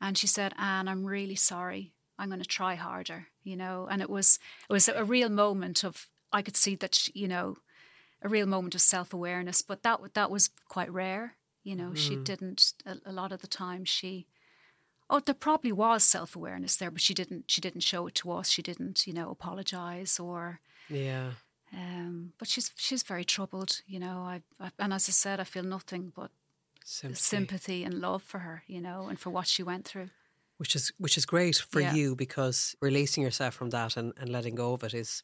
and 0.00 0.16
she 0.16 0.26
said, 0.26 0.52
Anne, 0.58 0.88
I'm 0.88 1.04
really 1.04 1.34
sorry. 1.34 1.92
I'm 2.18 2.28
going 2.28 2.40
to 2.40 2.46
try 2.46 2.74
harder, 2.74 3.26
you 3.42 3.56
know. 3.56 3.88
And 3.90 4.02
it 4.02 4.10
was 4.10 4.38
it 4.68 4.72
was 4.72 4.88
a 4.88 5.04
real 5.04 5.28
moment 5.28 5.84
of 5.84 6.08
I 6.32 6.42
could 6.42 6.56
see 6.56 6.74
that 6.76 7.08
you 7.14 7.28
know, 7.28 7.56
a 8.22 8.28
real 8.28 8.46
moment 8.46 8.74
of 8.74 8.80
self 8.80 9.12
awareness. 9.12 9.62
But 9.62 9.82
that 9.82 10.00
that 10.14 10.30
was 10.30 10.50
quite 10.68 10.92
rare, 10.92 11.36
you 11.62 11.76
know. 11.76 11.90
Mm. 11.90 11.96
She 11.96 12.16
didn't 12.16 12.72
a, 12.84 12.96
a 13.06 13.12
lot 13.12 13.32
of 13.32 13.40
the 13.40 13.46
time. 13.46 13.84
She 13.84 14.26
oh 15.08 15.20
there 15.20 15.34
probably 15.34 15.72
was 15.72 16.04
self-awareness 16.04 16.76
there 16.76 16.90
but 16.90 17.00
she 17.00 17.14
didn't 17.14 17.44
she 17.50 17.60
didn't 17.60 17.80
show 17.82 18.06
it 18.06 18.14
to 18.14 18.30
us 18.30 18.48
she 18.48 18.62
didn't 18.62 19.06
you 19.06 19.12
know 19.12 19.30
apologize 19.30 20.18
or 20.18 20.60
yeah 20.88 21.30
um, 21.72 22.32
but 22.38 22.48
she's 22.48 22.70
she's 22.76 23.02
very 23.02 23.24
troubled 23.24 23.80
you 23.86 23.98
know 23.98 24.18
I, 24.18 24.42
I, 24.60 24.70
and 24.78 24.92
as 24.92 25.08
i 25.08 25.12
said 25.12 25.40
i 25.40 25.44
feel 25.44 25.64
nothing 25.64 26.12
but 26.14 26.30
sympathy. 26.84 27.20
sympathy 27.20 27.84
and 27.84 28.00
love 28.00 28.22
for 28.22 28.40
her 28.40 28.62
you 28.66 28.80
know 28.80 29.06
and 29.08 29.18
for 29.18 29.30
what 29.30 29.46
she 29.46 29.62
went 29.62 29.84
through 29.84 30.10
which 30.58 30.74
is 30.74 30.92
which 30.98 31.16
is 31.16 31.26
great 31.26 31.56
for 31.56 31.80
yeah. 31.80 31.94
you 31.94 32.16
because 32.16 32.74
releasing 32.80 33.22
yourself 33.22 33.54
from 33.54 33.70
that 33.70 33.96
and, 33.96 34.12
and 34.18 34.30
letting 34.30 34.54
go 34.54 34.72
of 34.72 34.84
it 34.84 34.94
is 34.94 35.22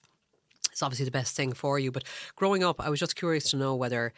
is 0.73 0.83
obviously 0.83 1.05
the 1.05 1.11
best 1.11 1.35
thing 1.35 1.53
for 1.53 1.79
you 1.79 1.91
but 1.91 2.05
growing 2.37 2.63
up 2.63 2.81
i 2.81 2.89
was 2.89 3.01
just 3.01 3.17
curious 3.17 3.51
to 3.51 3.57
know 3.57 3.75
whether 3.75 4.13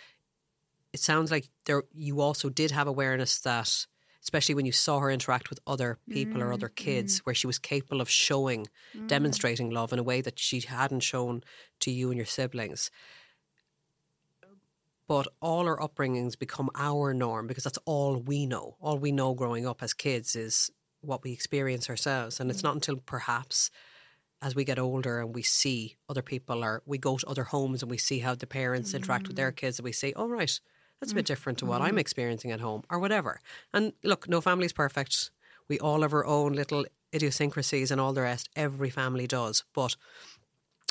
it 0.92 1.00
sounds 1.00 1.30
like 1.30 1.48
there 1.66 1.82
you 1.94 2.20
also 2.20 2.48
did 2.48 2.70
have 2.70 2.86
awareness 2.86 3.40
that 3.40 3.86
especially 4.24 4.54
when 4.54 4.64
you 4.64 4.72
saw 4.72 5.00
her 5.00 5.10
interact 5.10 5.50
with 5.50 5.60
other 5.66 5.98
people 6.08 6.40
mm, 6.40 6.44
or 6.44 6.52
other 6.52 6.70
kids, 6.70 7.20
mm. 7.20 7.26
where 7.26 7.34
she 7.34 7.46
was 7.46 7.58
capable 7.58 8.00
of 8.00 8.08
showing, 8.08 8.66
mm. 8.96 9.06
demonstrating 9.06 9.68
love 9.68 9.92
in 9.92 9.98
a 9.98 10.02
way 10.02 10.22
that 10.22 10.38
she 10.38 10.60
hadn't 10.60 11.00
shown 11.00 11.44
to 11.78 11.90
you 11.90 12.08
and 12.08 12.16
your 12.16 12.24
siblings. 12.24 12.90
But 15.06 15.28
all 15.42 15.66
our 15.66 15.78
upbringings 15.78 16.38
become 16.38 16.70
our 16.74 17.12
norm 17.12 17.46
because 17.46 17.64
that's 17.64 17.78
all 17.84 18.16
we 18.16 18.46
know. 18.46 18.76
All 18.80 18.98
we 18.98 19.12
know 19.12 19.34
growing 19.34 19.66
up 19.66 19.82
as 19.82 19.92
kids 19.92 20.34
is 20.34 20.70
what 21.06 21.22
we 21.22 21.32
experience 21.32 21.88
ourselves. 21.90 22.40
And 22.40 22.50
it's 22.50 22.60
mm. 22.60 22.64
not 22.64 22.74
until 22.74 22.96
perhaps 22.96 23.70
as 24.42 24.54
we 24.54 24.64
get 24.64 24.78
older 24.78 25.20
and 25.20 25.34
we 25.34 25.42
see 25.42 25.96
other 26.08 26.22
people 26.22 26.64
or 26.64 26.82
we 26.84 26.98
go 26.98 27.16
to 27.16 27.26
other 27.26 27.44
homes 27.44 27.82
and 27.82 27.90
we 27.90 27.98
see 27.98 28.18
how 28.18 28.34
the 28.34 28.46
parents 28.46 28.92
interact 28.92 29.26
with 29.26 29.36
their 29.36 29.52
mm. 29.52 29.56
kids 29.56 29.78
and 29.78 29.84
we 29.84 29.92
say, 29.92 30.12
oh, 30.16 30.28
right, 30.28 30.60
that's 31.00 31.12
a 31.12 31.14
bit 31.14 31.26
different 31.26 31.58
to 31.58 31.66
what 31.66 31.80
I'm 31.80 31.90
mm-hmm. 31.90 31.98
experiencing 31.98 32.50
at 32.50 32.60
home 32.60 32.82
or 32.90 32.98
whatever. 32.98 33.40
And 33.72 33.92
look, 34.02 34.28
no 34.28 34.40
family's 34.40 34.72
perfect. 34.72 35.30
We 35.68 35.78
all 35.78 36.02
have 36.02 36.12
our 36.12 36.26
own 36.26 36.52
little 36.52 36.84
idiosyncrasies 37.14 37.90
and 37.90 38.00
all 38.00 38.12
the 38.12 38.22
rest. 38.22 38.48
Every 38.56 38.90
family 38.90 39.26
does. 39.26 39.64
But 39.74 39.96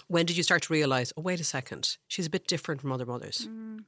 when 0.08 0.25
did 0.25 0.38
you 0.38 0.43
start 0.43 0.63
to 0.63 0.74
realise, 0.74 1.13
oh, 1.17 1.22
wait 1.22 1.39
a 1.39 1.43
second, 1.43 1.98
she's 2.08 2.27
a 2.27 2.29
bit 2.29 2.48
different 2.48 2.82
from 2.82 2.91
other 2.91 3.05
mothers? 3.05 3.48
Mm. 3.50 3.86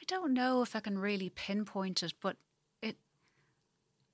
I 0.00 0.04
don't 0.06 0.32
know 0.32 0.62
if 0.62 0.74
I 0.74 0.80
can 0.80 0.98
really 0.98 1.30
pinpoint 1.30 2.02
it, 2.02 2.14
but. 2.20 2.36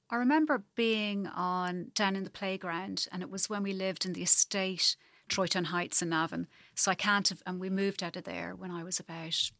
I 0.08 0.16
remember 0.16 0.64
being 0.76 1.26
on 1.26 1.90
down 1.94 2.14
in 2.14 2.24
the 2.24 2.30
playground, 2.30 3.06
and 3.10 3.22
it 3.22 3.30
was 3.30 3.50
when 3.50 3.62
we 3.62 3.72
lived 3.72 4.04
in 4.04 4.12
the 4.12 4.22
estate, 4.22 4.96
Troytown 5.28 5.66
Heights 5.66 6.00
in 6.00 6.10
Navan. 6.10 6.46
So 6.74 6.90
I 6.90 6.94
can't 6.94 7.28
have, 7.28 7.42
and 7.44 7.58
we 7.58 7.70
moved 7.70 8.02
out 8.02 8.16
of 8.16 8.24
there 8.24 8.54
when 8.54 8.70
I 8.70 8.84
was 8.84 9.00
about 9.00 9.50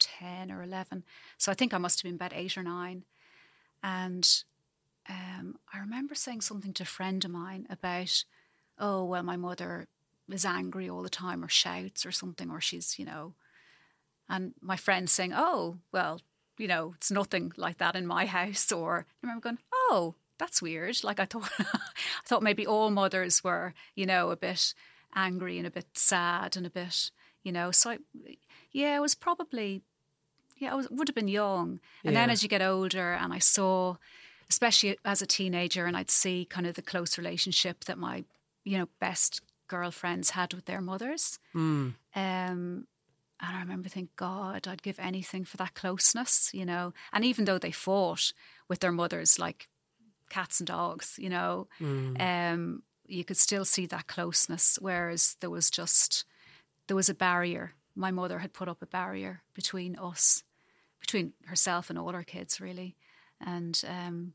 10 0.00 0.50
or 0.50 0.62
11. 0.62 1.04
So 1.38 1.52
I 1.52 1.54
think 1.54 1.72
I 1.72 1.78
must 1.78 2.00
have 2.00 2.08
been 2.08 2.16
about 2.16 2.32
eight 2.34 2.56
or 2.56 2.64
nine. 2.64 3.04
And 3.82 4.28
um, 5.08 5.56
I 5.72 5.78
remember 5.78 6.14
saying 6.16 6.40
something 6.40 6.72
to 6.74 6.82
a 6.82 6.86
friend 6.86 7.24
of 7.24 7.30
mine 7.30 7.66
about, 7.70 8.24
oh, 8.78 9.04
well, 9.04 9.22
my 9.22 9.36
mother 9.36 9.86
is 10.28 10.44
angry 10.44 10.88
all 10.88 11.02
the 11.02 11.10
time 11.10 11.44
or 11.44 11.48
shouts 11.48 12.04
or 12.04 12.12
something, 12.12 12.50
or 12.50 12.60
she's, 12.60 12.98
you 12.98 13.04
know. 13.04 13.34
And 14.28 14.54
my 14.60 14.76
friend 14.76 15.08
saying, 15.08 15.32
oh, 15.34 15.78
well, 15.92 16.20
you 16.62 16.68
know, 16.68 16.94
it's 16.96 17.10
nothing 17.10 17.52
like 17.56 17.78
that 17.78 17.96
in 17.96 18.06
my 18.06 18.24
house. 18.24 18.70
Or 18.70 19.06
I 19.22 19.26
remember 19.26 19.42
going, 19.42 19.58
oh, 19.72 20.14
that's 20.38 20.62
weird. 20.62 21.02
Like 21.02 21.18
I 21.18 21.24
thought, 21.24 21.50
I 21.58 21.64
thought 22.24 22.42
maybe 22.42 22.66
all 22.66 22.90
mothers 22.90 23.42
were, 23.42 23.74
you 23.96 24.06
know, 24.06 24.30
a 24.30 24.36
bit 24.36 24.72
angry 25.14 25.58
and 25.58 25.66
a 25.66 25.70
bit 25.72 25.86
sad 25.94 26.56
and 26.56 26.64
a 26.64 26.70
bit, 26.70 27.10
you 27.42 27.50
know. 27.50 27.72
So 27.72 27.90
I, 27.90 27.98
yeah, 28.70 28.96
it 28.96 29.00
was 29.00 29.16
probably 29.16 29.82
yeah, 30.56 30.72
I 30.72 30.76
was, 30.76 30.88
would 30.88 31.08
have 31.08 31.16
been 31.16 31.26
young. 31.26 31.80
And 32.04 32.14
yeah. 32.14 32.20
then 32.20 32.30
as 32.30 32.44
you 32.44 32.48
get 32.48 32.62
older, 32.62 33.14
and 33.14 33.32
I 33.32 33.40
saw, 33.40 33.96
especially 34.48 34.96
as 35.04 35.20
a 35.20 35.26
teenager, 35.26 35.86
and 35.86 35.96
I'd 35.96 36.10
see 36.10 36.46
kind 36.48 36.68
of 36.68 36.74
the 36.74 36.82
close 36.82 37.18
relationship 37.18 37.84
that 37.86 37.98
my, 37.98 38.24
you 38.62 38.78
know, 38.78 38.88
best 39.00 39.40
girlfriends 39.66 40.30
had 40.30 40.54
with 40.54 40.66
their 40.66 40.80
mothers. 40.80 41.40
Mm. 41.54 41.94
Um, 42.14 42.86
and 43.42 43.56
I 43.56 43.60
remember 43.60 43.88
thinking, 43.88 44.12
God, 44.16 44.68
I'd 44.68 44.82
give 44.82 45.00
anything 45.00 45.44
for 45.44 45.56
that 45.56 45.74
closeness, 45.74 46.50
you 46.54 46.64
know. 46.64 46.94
And 47.12 47.24
even 47.24 47.44
though 47.44 47.58
they 47.58 47.72
fought 47.72 48.32
with 48.68 48.78
their 48.80 48.92
mothers 48.92 49.38
like 49.38 49.68
cats 50.30 50.60
and 50.60 50.66
dogs, 50.66 51.16
you 51.18 51.28
know, 51.28 51.66
mm. 51.80 52.20
um, 52.20 52.84
you 53.06 53.24
could 53.24 53.36
still 53.36 53.64
see 53.64 53.84
that 53.86 54.06
closeness. 54.06 54.78
Whereas 54.80 55.36
there 55.40 55.50
was 55.50 55.70
just 55.70 56.24
there 56.86 56.96
was 56.96 57.08
a 57.08 57.14
barrier. 57.14 57.72
My 57.96 58.12
mother 58.12 58.38
had 58.38 58.52
put 58.52 58.68
up 58.68 58.80
a 58.80 58.86
barrier 58.86 59.42
between 59.54 59.96
us 59.96 60.44
between 61.00 61.32
herself 61.46 61.90
and 61.90 61.98
all 61.98 62.12
her 62.12 62.22
kids, 62.22 62.60
really. 62.60 62.94
And 63.44 63.82
um, 63.88 64.34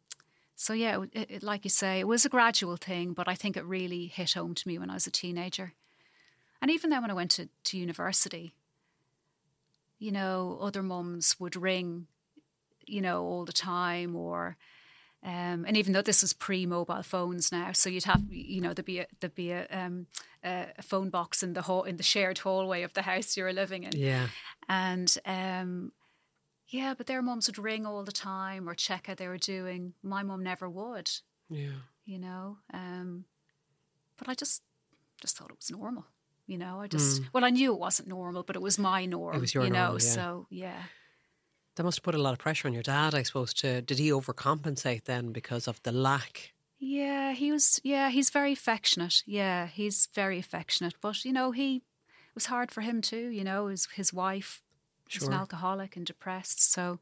so 0.57 0.73
yeah, 0.73 1.01
it, 1.13 1.31
it, 1.31 1.43
like 1.43 1.63
you 1.63 1.69
say, 1.69 2.01
it 2.01 2.07
was 2.07 2.25
a 2.25 2.29
gradual 2.29 2.75
thing, 2.75 3.13
but 3.13 3.29
I 3.29 3.35
think 3.35 3.55
it 3.55 3.63
really 3.63 4.07
hit 4.07 4.33
home 4.33 4.53
to 4.53 4.67
me 4.67 4.77
when 4.77 4.89
I 4.89 4.95
was 4.95 5.07
a 5.07 5.11
teenager, 5.11 5.73
and 6.61 6.69
even 6.69 6.89
then 6.89 7.03
when 7.03 7.11
I 7.11 7.13
went 7.13 7.31
to, 7.31 7.47
to 7.65 7.77
university. 7.77 8.53
You 9.99 10.11
know, 10.11 10.59
other 10.61 10.83
mums 10.83 11.39
would 11.39 11.55
ring, 11.55 12.07
you 12.85 13.01
know, 13.01 13.23
all 13.23 13.45
the 13.45 13.53
time, 13.53 14.15
or 14.15 14.57
um, 15.23 15.65
and 15.67 15.75
even 15.75 15.93
though 15.93 16.03
this 16.03 16.23
is 16.23 16.33
pre-mobile 16.33 17.03
phones 17.03 17.51
now, 17.51 17.71
so 17.71 17.89
you'd 17.89 18.03
have, 18.03 18.21
you 18.29 18.61
know, 18.61 18.73
there'd 18.73 18.85
be 18.85 18.99
a, 18.99 19.07
there'd 19.19 19.33
be 19.33 19.51
a, 19.51 19.67
um, 19.71 20.05
a 20.43 20.81
phone 20.81 21.09
box 21.09 21.41
in 21.41 21.53
the 21.53 21.63
hall 21.63 21.83
in 21.83 21.97
the 21.97 22.03
shared 22.03 22.37
hallway 22.37 22.83
of 22.83 22.93
the 22.93 23.01
house 23.01 23.35
you 23.35 23.43
were 23.43 23.53
living 23.53 23.83
in. 23.83 23.91
Yeah, 23.95 24.27
and 24.69 25.17
um, 25.25 25.91
yeah, 26.67 26.93
but 26.95 27.07
their 27.07 27.21
mums 27.21 27.47
would 27.47 27.57
ring 27.57 27.85
all 27.85 28.03
the 28.03 28.11
time 28.11 28.69
or 28.69 28.75
check 28.75 29.07
how 29.07 29.15
they 29.15 29.27
were 29.27 29.37
doing. 29.37 29.93
My 30.03 30.21
mum 30.21 30.43
never 30.43 30.69
would. 30.69 31.09
Yeah, 31.49 31.81
you 32.05 32.19
know. 32.19 32.59
Um, 32.73 33.25
but 34.17 34.29
I 34.29 34.35
just 34.35 34.61
just 35.19 35.37
thought 35.37 35.49
it 35.49 35.57
was 35.57 35.71
normal. 35.71 36.05
You 36.47 36.57
know, 36.57 36.79
I 36.81 36.87
just 36.87 37.21
mm. 37.21 37.27
well, 37.33 37.43
I 37.43 37.49
knew 37.49 37.73
it 37.73 37.79
wasn't 37.79 38.07
normal, 38.07 38.43
but 38.43 38.55
it 38.55 38.61
was 38.61 38.79
my 38.79 39.05
norm. 39.05 39.35
It 39.35 39.41
was 39.41 39.53
your 39.53 39.65
you 39.65 39.69
normal, 39.69 39.87
know. 39.87 39.93
Yeah. 39.93 39.99
So 39.99 40.47
yeah. 40.49 40.83
That 41.75 41.83
must 41.83 41.99
have 41.99 42.03
put 42.03 42.15
a 42.15 42.21
lot 42.21 42.33
of 42.33 42.39
pressure 42.39 42.67
on 42.67 42.73
your 42.73 42.83
dad, 42.83 43.13
I 43.13 43.23
suppose. 43.23 43.53
To 43.55 43.81
did 43.81 43.99
he 43.99 44.09
overcompensate 44.09 45.03
then 45.03 45.31
because 45.31 45.67
of 45.67 45.83
the 45.83 45.91
lack? 45.91 46.53
Yeah, 46.79 47.33
he 47.33 47.51
was. 47.51 47.81
Yeah, 47.83 48.09
he's 48.09 48.29
very 48.29 48.53
affectionate. 48.53 49.23
Yeah, 49.25 49.67
he's 49.67 50.07
very 50.13 50.39
affectionate. 50.39 50.95
But 51.01 51.25
you 51.25 51.33
know, 51.33 51.51
he 51.51 51.75
it 51.75 52.35
was 52.35 52.45
hard 52.45 52.71
for 52.71 52.81
him 52.81 53.01
too. 53.01 53.27
You 53.27 53.43
know, 53.43 53.67
his 53.67 53.87
his 53.93 54.13
wife 54.13 54.63
sure. 55.07 55.21
was 55.21 55.27
an 55.27 55.33
alcoholic 55.33 55.97
and 55.97 56.05
depressed. 56.05 56.71
So 56.71 56.99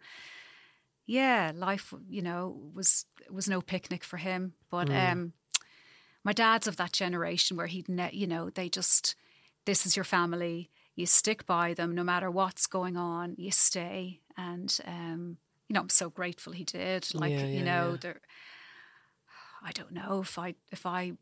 yeah, 1.06 1.52
life. 1.54 1.94
You 2.10 2.24
know, 2.24 2.58
was 2.74 3.06
was 3.30 3.48
no 3.48 3.62
picnic 3.62 4.04
for 4.04 4.18
him. 4.18 4.54
But 4.70 4.88
mm. 4.88 5.12
um, 5.12 5.34
my 6.24 6.34
dad's 6.34 6.68
of 6.68 6.78
that 6.78 6.92
generation 6.92 7.56
where 7.56 7.68
he'd, 7.68 7.88
ne- 7.88 8.12
you 8.12 8.28
know, 8.28 8.50
they 8.50 8.68
just 8.68 9.16
this 9.66 9.86
is 9.86 9.96
your 9.96 10.04
family. 10.06 10.70
You 10.96 11.06
stick 11.06 11.46
by 11.46 11.74
them 11.74 11.94
no 11.94 12.04
matter 12.04 12.32
what's 12.32 12.68
going 12.68 12.98
on. 12.98 13.36
You 13.38 13.52
stay 13.52 14.22
and 14.38 14.78
um, 14.86 15.38
you 15.68 15.74
know 15.74 15.82
I'm 15.82 15.90
so 15.90 16.10
grateful 16.10 16.54
he 16.54 16.64
did. 16.64 17.08
Like 17.14 17.32
yeah, 17.32 17.40
yeah, 17.40 17.46
you 17.46 17.64
know, 17.64 17.92
yeah. 17.92 17.98
there. 18.02 18.22
I 19.64 19.72
don't 19.72 19.92
know 19.92 20.22
if 20.22 20.38
I 20.38 20.56
if 20.72 20.86
I 20.86 21.14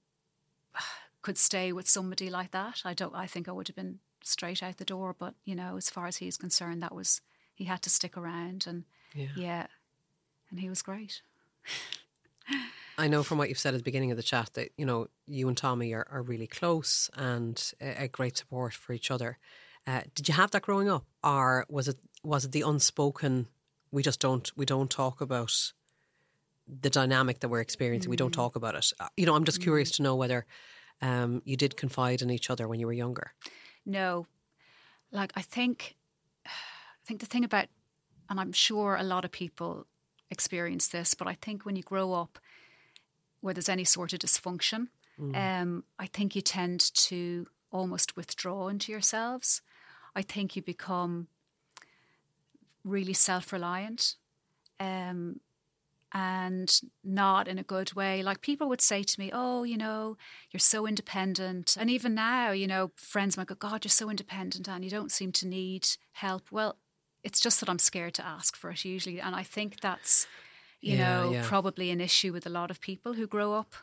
could 1.21 1.38
stay 1.38 1.71
with 1.71 1.88
somebody 1.88 2.29
like 2.29 2.51
that. 2.51 2.81
I 2.85 2.93
don't. 2.93 3.15
I 3.15 3.27
think 3.27 3.47
I 3.47 3.51
would 3.51 3.67
have 3.67 3.75
been 3.75 4.00
straight 4.23 4.62
out 4.62 4.77
the 4.77 4.85
door. 4.85 5.15
But 5.17 5.33
you 5.43 5.55
know, 5.55 5.77
as 5.77 5.89
far 5.89 6.07
as 6.07 6.17
he's 6.17 6.38
concerned, 6.38 6.83
that 6.83 6.93
was 6.93 7.21
he 7.55 7.65
had 7.65 7.81
to 7.83 7.89
stick 7.89 8.17
around, 8.17 8.65
and 8.67 8.83
yeah, 9.13 9.27
yeah 9.35 9.67
and 10.53 10.59
he 10.59 10.69
was 10.69 10.83
great. 10.83 11.23
I 12.97 13.07
know 13.07 13.23
from 13.23 13.38
what 13.38 13.50
you've 13.50 13.59
said 13.59 13.73
at 13.73 13.77
the 13.77 13.83
beginning 13.83 14.12
of 14.12 14.17
the 14.17 14.23
chat 14.23 14.51
that 14.53 14.69
you 14.77 14.85
know 14.85 15.07
you 15.27 15.47
and 15.47 15.57
Tommy 15.57 15.93
are, 15.93 16.07
are 16.12 16.21
really 16.21 16.47
close 16.47 17.09
and 17.15 17.73
a, 17.81 18.03
a 18.03 18.07
great 18.07 18.38
support 18.38 18.73
for 18.73 18.93
each 18.93 19.12
other. 19.12 19.38
Uh, 19.85 20.01
did 20.15 20.27
you 20.27 20.33
have 20.33 20.51
that 20.51 20.62
growing 20.62 20.89
up, 20.89 21.05
or 21.23 21.65
was 21.69 21.88
it 21.88 21.97
was 22.23 22.45
it 22.45 22.51
the 22.51 22.62
unspoken? 22.62 23.47
We 23.91 24.03
just 24.03 24.19
don't 24.19 24.51
we 24.55 24.65
don't 24.65 24.89
talk 24.89 25.21
about 25.21 25.73
the 26.67 26.89
dynamic 26.89 27.39
that 27.39 27.50
we're 27.50 27.62
experiencing. 27.62 28.07
Mm. 28.07 28.12
We 28.12 28.17
don't 28.17 28.31
mm. 28.31 28.35
talk 28.35 28.55
about 28.55 28.75
it. 28.75 28.91
Uh, 29.00 29.07
you 29.17 29.25
know, 29.25 29.35
I'm 29.35 29.43
just 29.43 29.59
mm. 29.59 29.63
curious 29.63 29.91
to 29.91 30.03
know 30.03 30.15
whether 30.15 30.45
um, 31.01 31.41
you 31.45 31.57
did 31.57 31.75
confide 31.75 32.21
in 32.21 32.29
each 32.29 32.50
other 32.50 32.67
when 32.67 32.79
you 32.79 32.88
were 32.88 32.93
younger. 32.93 33.33
No, 33.85 34.27
like 35.12 35.33
I 35.35 35.41
think, 35.41 35.95
I 36.45 37.05
think 37.05 37.19
the 37.19 37.25
thing 37.25 37.43
about, 37.43 37.67
and 38.29 38.39
I'm 38.39 38.53
sure 38.53 38.95
a 38.95 39.03
lot 39.03 39.25
of 39.25 39.31
people 39.31 39.85
experience 40.31 40.88
this, 40.88 41.13
but 41.13 41.27
I 41.27 41.33
think 41.33 41.65
when 41.65 41.75
you 41.75 41.83
grow 41.83 42.13
up 42.13 42.39
where 43.43 43.53
there's 43.53 43.67
any 43.67 43.83
sort 43.83 44.13
of 44.13 44.19
dysfunction, 44.19 44.88
mm. 45.19 45.35
um, 45.35 45.83
I 46.00 46.05
think 46.07 46.33
you 46.33 46.41
tend 46.41 46.79
to 46.94 47.46
almost 47.72 48.15
withdraw 48.15 48.70
into 48.70 48.89
yourselves. 48.89 49.61
I 50.15 50.22
think 50.22 50.55
you 50.55 50.61
become 50.61 51.27
really 52.85 53.11
self 53.11 53.51
reliant 53.51 54.15
um, 54.79 55.41
and 56.13 56.81
not 57.03 57.50
in 57.50 57.57
a 57.59 57.63
good 57.63 57.94
way. 57.94 58.24
Like 58.24 58.39
people 58.39 58.70
would 58.70 58.79
say 58.79 59.03
to 59.03 59.20
me, 59.20 59.29
Oh, 59.33 59.63
you 59.63 59.77
know, 59.77 60.15
you're 60.51 60.59
so 60.61 60.87
independent. 60.87 61.75
And 61.77 61.89
even 61.89 62.15
now, 62.15 62.51
you 62.51 62.65
know, 62.65 62.91
friends 62.96 63.35
might 63.35 63.48
go, 63.48 63.55
God, 63.55 63.83
you're 63.83 63.89
so 63.89 64.09
independent 64.09 64.70
and 64.70 64.85
you 64.85 64.89
don't 64.89 65.11
seem 65.11 65.33
to 65.33 65.48
need 65.48 65.85
help. 66.13 66.50
Well, 66.50 66.77
it's 67.25 67.41
just 67.41 67.59
that 67.59 67.70
I'm 67.70 67.79
scared 67.79 68.13
to 68.15 68.25
ask 68.25 68.55
for 68.55 68.70
it 68.70 68.85
usually. 68.85 69.20
And 69.20 69.35
I 69.35 69.44
think 69.44 69.81
that's, 69.81 70.27
you 70.83 70.98
Yeah, 70.98 71.22
know, 71.22 71.31
yeah. 71.31 71.43
probably 71.48 71.91
an 71.91 72.01
issue 72.01 72.33
with 72.33 72.46
a 72.46 72.50
lot 72.50 72.69
of 72.69 72.81
people 72.81 73.13
who 73.13 73.25
grow 73.25 73.53
up 73.53 73.74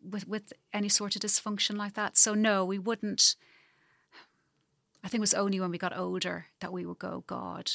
with 0.00 0.26
with 0.28 0.52
any 0.72 0.88
sort 0.88 1.16
of 1.16 1.22
dysfunction 1.22 1.76
like 1.76 1.94
that. 1.94 2.16
So 2.16 2.34
no, 2.34 2.64
we 2.64 2.78
wouldn't. 2.78 3.34
I 5.04 5.08
think 5.08 5.18
it 5.18 5.28
was 5.28 5.34
only 5.34 5.58
when 5.58 5.70
we 5.72 5.78
got 5.78 5.96
older 5.96 6.46
that 6.60 6.72
we 6.72 6.86
would 6.86 6.98
go, 7.00 7.24
God, 7.26 7.72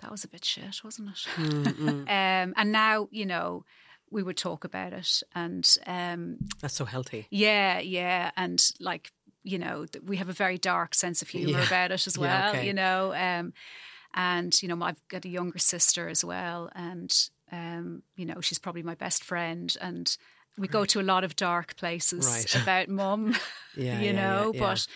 that 0.00 0.10
was 0.10 0.22
a 0.24 0.28
bit 0.28 0.44
shit, 0.44 0.84
wasn't 0.84 1.08
it? 1.10 1.26
um, 1.78 2.52
and 2.56 2.72
now, 2.72 3.08
you 3.10 3.24
know, 3.24 3.64
we 4.10 4.22
would 4.22 4.36
talk 4.36 4.64
about 4.64 4.92
it, 4.92 5.22
and 5.34 5.66
um, 5.86 6.36
That's 6.60 6.74
so 6.76 6.84
healthy. 6.84 7.26
yeah, 7.30 7.78
yeah, 7.80 8.30
and 8.36 8.62
like 8.80 9.12
you 9.44 9.58
know, 9.58 9.86
we 10.04 10.18
have 10.18 10.28
a 10.28 10.32
very 10.34 10.58
dark 10.58 10.94
sense 10.94 11.22
of 11.22 11.28
humor 11.30 11.58
Yeah. 11.58 11.64
about 11.66 11.90
it 11.90 12.06
as 12.06 12.18
well. 12.24 12.50
okay. 12.50 12.66
You 12.66 12.74
know, 12.74 13.12
um, 13.14 13.54
and 14.14 14.62
you 14.62 14.68
know, 14.68 14.80
I've 14.84 15.00
got 15.08 15.24
a 15.24 15.28
younger 15.28 15.58
sister 15.58 16.08
as 16.08 16.22
well, 16.24 16.70
and 16.74 17.10
um, 17.52 18.02
you 18.16 18.24
know, 18.26 18.40
she's 18.40 18.58
probably 18.58 18.82
my 18.82 18.94
best 18.94 19.22
friend, 19.24 19.74
and 19.80 20.16
we 20.58 20.66
go 20.68 20.84
to 20.86 21.00
a 21.00 21.02
lot 21.02 21.22
of 21.24 21.36
dark 21.36 21.76
places 21.76 22.26
Right. 22.26 22.54
about 22.62 22.88
mum. 22.88 23.36
Yeah, 23.74 24.00
you 24.00 24.06
yeah, 24.06 24.12
know, 24.12 24.52
yeah, 24.54 24.60
yeah. 24.60 24.68
but 24.74 24.86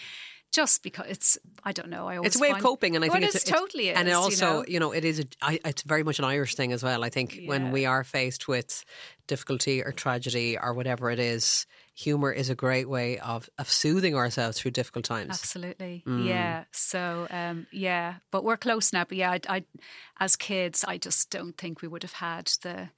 just 0.53 0.83
because 0.83 1.07
it's, 1.09 1.39
I 1.65 1.73
don't 1.73 1.89
know. 1.89 2.07
I 2.07 2.17
always 2.19 2.29
It's 2.33 2.37
a 2.37 2.41
way 2.41 2.51
of 2.51 2.59
coping, 2.59 2.95
and 2.95 3.03
I 3.05 3.09
Well, 3.09 3.15
think 3.15 3.25
it 3.25 3.35
it's, 3.35 3.45
is, 3.47 3.51
totally 3.51 3.89
is. 3.89 3.97
and 3.99 4.07
it 4.07 4.13
also, 4.13 4.65
you 4.69 4.81
know? 4.81 4.93
it 4.93 5.03
is. 5.05 5.21
A, 5.21 5.25
I, 5.41 5.61
it's 5.65 5.81
very 5.83 6.03
much 6.03 6.19
an 6.19 6.27
Irish 6.27 6.55
thing 6.55 6.73
as 6.73 6.83
well. 6.83 7.03
I 7.03 7.09
think 7.09 7.41
when 7.47 7.73
we 7.73 7.87
are 7.87 8.05
faced 8.05 8.49
with 8.49 8.85
difficulty 9.27 9.83
or 9.83 9.93
tragedy 9.93 10.59
or 10.59 10.75
whatever 10.75 11.11
it 11.11 11.19
is, 11.19 11.67
humor 11.99 12.31
is 12.31 12.51
a 12.51 12.55
great 12.55 12.89
way 12.89 13.19
of 13.19 13.49
of 13.59 13.71
soothing 13.71 14.15
ourselves 14.15 14.59
through 14.61 14.73
difficult 14.73 15.05
times. 15.07 15.31
Absolutely, 15.31 16.05
Mm. 16.07 16.25
yeah. 16.27 16.65
So, 16.71 17.27
um, 17.31 17.67
yeah, 17.73 18.17
but 18.31 18.45
we're 18.45 18.59
close 18.59 18.93
now. 18.93 19.05
But 19.05 19.17
yeah, 19.17 19.31
I, 19.33 19.41
I, 19.49 19.65
as 20.21 20.37
kids, 20.37 20.85
I 20.87 20.99
just 20.99 21.31
don't 21.31 21.57
think 21.57 21.81
we 21.83 21.89
would 21.89 22.03
have 22.03 22.13
had 22.13 22.47
the, 22.63 22.91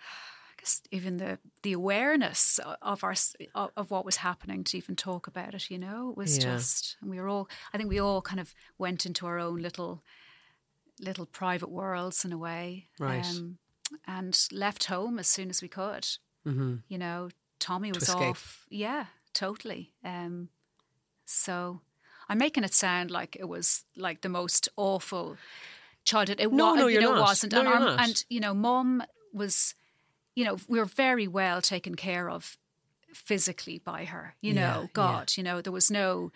I 0.00 0.54
guess, 0.58 0.82
even 0.90 1.16
the 1.18 1.38
the 1.62 1.72
awareness 1.72 2.58
of 2.82 3.04
our 3.04 3.14
of, 3.76 3.90
what 3.90 4.04
was 4.04 4.16
happening 4.16 4.64
to 4.64 4.76
even 4.76 4.96
talk 4.96 5.26
about 5.28 5.54
it. 5.54 5.70
You 5.70 5.78
know, 5.78 6.10
it 6.10 6.16
was 6.16 6.36
Yeah. 6.38 6.56
just, 6.56 6.96
and 7.00 7.08
we 7.10 7.20
were 7.20 7.28
all. 7.28 7.48
I 7.72 7.78
think 7.78 7.88
we 7.88 8.00
all 8.00 8.20
kind 8.20 8.40
of 8.40 8.52
went 8.78 9.06
into 9.06 9.26
our 9.26 9.38
own 9.38 9.62
little, 9.62 10.02
little 11.00 11.26
private 11.26 11.70
worlds 11.70 12.24
in 12.24 12.32
a 12.32 12.38
way, 12.38 12.88
Right. 12.98 13.24
Um, 13.24 13.58
and 14.06 14.48
left 14.50 14.84
home 14.84 15.18
as 15.20 15.28
soon 15.28 15.50
as 15.50 15.62
we 15.62 15.68
could. 15.68 16.08
hmm 16.44 16.76
You 16.88 16.98
know, 16.98 17.28
Tommy 17.62 17.92
was 17.92 18.02
escape. 18.04 18.30
off. 18.36 18.66
Yeah, 18.70 19.06
totally. 19.32 19.92
Um, 20.04 20.48
so 21.24 21.80
I'm 22.28 22.38
making 22.38 22.64
it 22.64 22.74
sound 22.74 23.10
like 23.10 23.36
it 23.38 23.48
was 23.48 23.84
like 23.96 24.20
the 24.20 24.28
most 24.28 24.68
awful 24.76 25.36
childhood. 26.04 26.40
It 26.40 26.52
No, 26.52 26.66
wa- 26.70 26.74
no, 26.74 26.86
you 26.88 26.94
you're 26.94 27.02
know, 27.02 27.14
not. 27.14 27.28
wasn't. 27.28 27.52
No, 27.52 27.60
and, 27.60 27.68
you're 27.68 27.78
our- 27.78 27.96
not. 27.96 28.00
and 28.08 28.24
you 28.28 28.40
know, 28.40 28.54
mom 28.54 29.02
was, 29.32 29.74
you 30.34 30.44
know, 30.44 30.56
we 30.68 30.78
were 30.78 30.84
very 31.06 31.28
well 31.28 31.60
taken 31.62 31.94
care 31.94 32.28
of 32.28 32.58
physically 33.14 33.78
by 33.78 34.04
her. 34.06 34.34
You 34.40 34.54
Yeah, 34.54 34.60
know, 34.74 34.80
yeah. 34.82 34.88
God, 34.92 35.32
you 35.36 35.42
know, 35.44 35.60
there 35.62 35.72
was 35.72 35.90
no. 35.90 36.32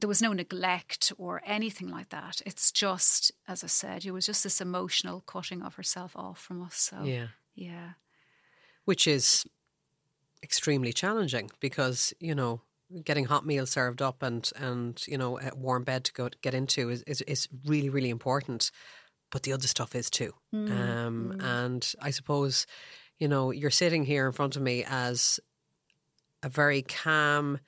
There 0.00 0.08
was 0.08 0.22
no 0.22 0.32
neglect 0.32 1.12
or 1.18 1.40
anything 1.44 1.88
like 1.88 2.10
that. 2.10 2.40
It's 2.46 2.70
just, 2.70 3.32
as 3.48 3.64
I 3.64 3.66
said, 3.68 4.04
it 4.04 4.12
was 4.12 4.26
just 4.26 4.44
this 4.44 4.60
emotional 4.60 5.22
cutting 5.22 5.60
of 5.62 5.74
herself 5.74 6.14
off 6.14 6.38
from 6.40 6.62
us. 6.62 6.76
So, 6.76 7.02
Yeah, 7.02 7.28
yeah. 7.56 7.92
which 8.84 9.08
is 9.08 9.44
extremely 10.42 10.92
challenging 10.92 11.50
because 11.60 12.12
you 12.20 12.34
know 12.34 12.60
getting 13.04 13.26
hot 13.26 13.44
meals 13.44 13.70
served 13.70 14.00
up 14.00 14.22
and 14.22 14.50
and 14.56 15.04
you 15.06 15.18
know 15.18 15.38
a 15.38 15.54
warm 15.54 15.84
bed 15.84 16.04
to 16.04 16.12
go 16.12 16.28
get 16.42 16.54
into 16.54 16.88
is 16.90 17.02
is, 17.02 17.20
is 17.22 17.48
really 17.66 17.88
really 17.88 18.10
important 18.10 18.70
but 19.30 19.42
the 19.42 19.52
other 19.52 19.66
stuff 19.66 19.94
is 19.94 20.08
too. 20.08 20.32
Mm, 20.54 20.70
um 20.70 21.34
mm. 21.36 21.44
and 21.44 21.92
i 22.00 22.10
suppose 22.10 22.66
you 23.18 23.28
know 23.28 23.50
you're 23.50 23.70
sitting 23.70 24.04
here 24.04 24.26
in 24.26 24.32
front 24.32 24.56
of 24.56 24.62
me 24.62 24.84
as 24.86 25.38
a 26.42 26.48
very 26.48 26.82
calm 26.82 27.58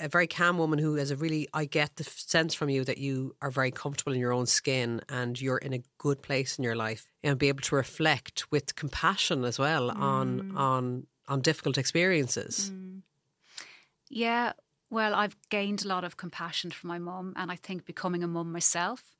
a 0.00 0.08
very 0.08 0.26
calm 0.26 0.58
woman 0.58 0.78
who 0.78 0.96
has 0.96 1.10
a 1.10 1.16
really 1.16 1.48
I 1.54 1.64
get 1.64 1.96
the 1.96 2.04
sense 2.04 2.54
from 2.54 2.68
you 2.68 2.84
that 2.84 2.98
you 2.98 3.34
are 3.40 3.50
very 3.50 3.70
comfortable 3.70 4.12
in 4.12 4.20
your 4.20 4.32
own 4.32 4.46
skin 4.46 5.00
and 5.08 5.40
you're 5.40 5.58
in 5.58 5.72
a 5.72 5.82
good 5.98 6.22
place 6.22 6.58
in 6.58 6.64
your 6.64 6.76
life 6.76 7.06
and 7.24 7.38
be 7.38 7.48
able 7.48 7.62
to 7.62 7.76
reflect 7.76 8.50
with 8.50 8.76
compassion 8.76 9.44
as 9.44 9.58
well 9.58 9.90
on 9.90 10.40
mm. 10.40 10.56
on 10.56 11.06
on 11.30 11.40
difficult 11.40 11.78
experiences. 11.78 12.70
Yeah, 14.10 14.52
well, 14.90 15.14
I've 15.14 15.36
gained 15.48 15.84
a 15.84 15.88
lot 15.88 16.04
of 16.04 16.16
compassion 16.16 16.72
from 16.72 16.88
my 16.88 16.98
mum, 16.98 17.32
and 17.36 17.50
I 17.50 17.56
think 17.56 17.86
becoming 17.86 18.24
a 18.24 18.26
mum 18.26 18.52
myself 18.52 19.16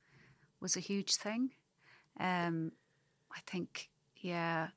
was 0.59 0.75
a 0.75 0.81
huge 0.81 1.15
thing. 1.15 1.51
Um, 2.19 2.73
I 3.33 3.39
think, 3.47 3.89
yeah, 4.17 4.67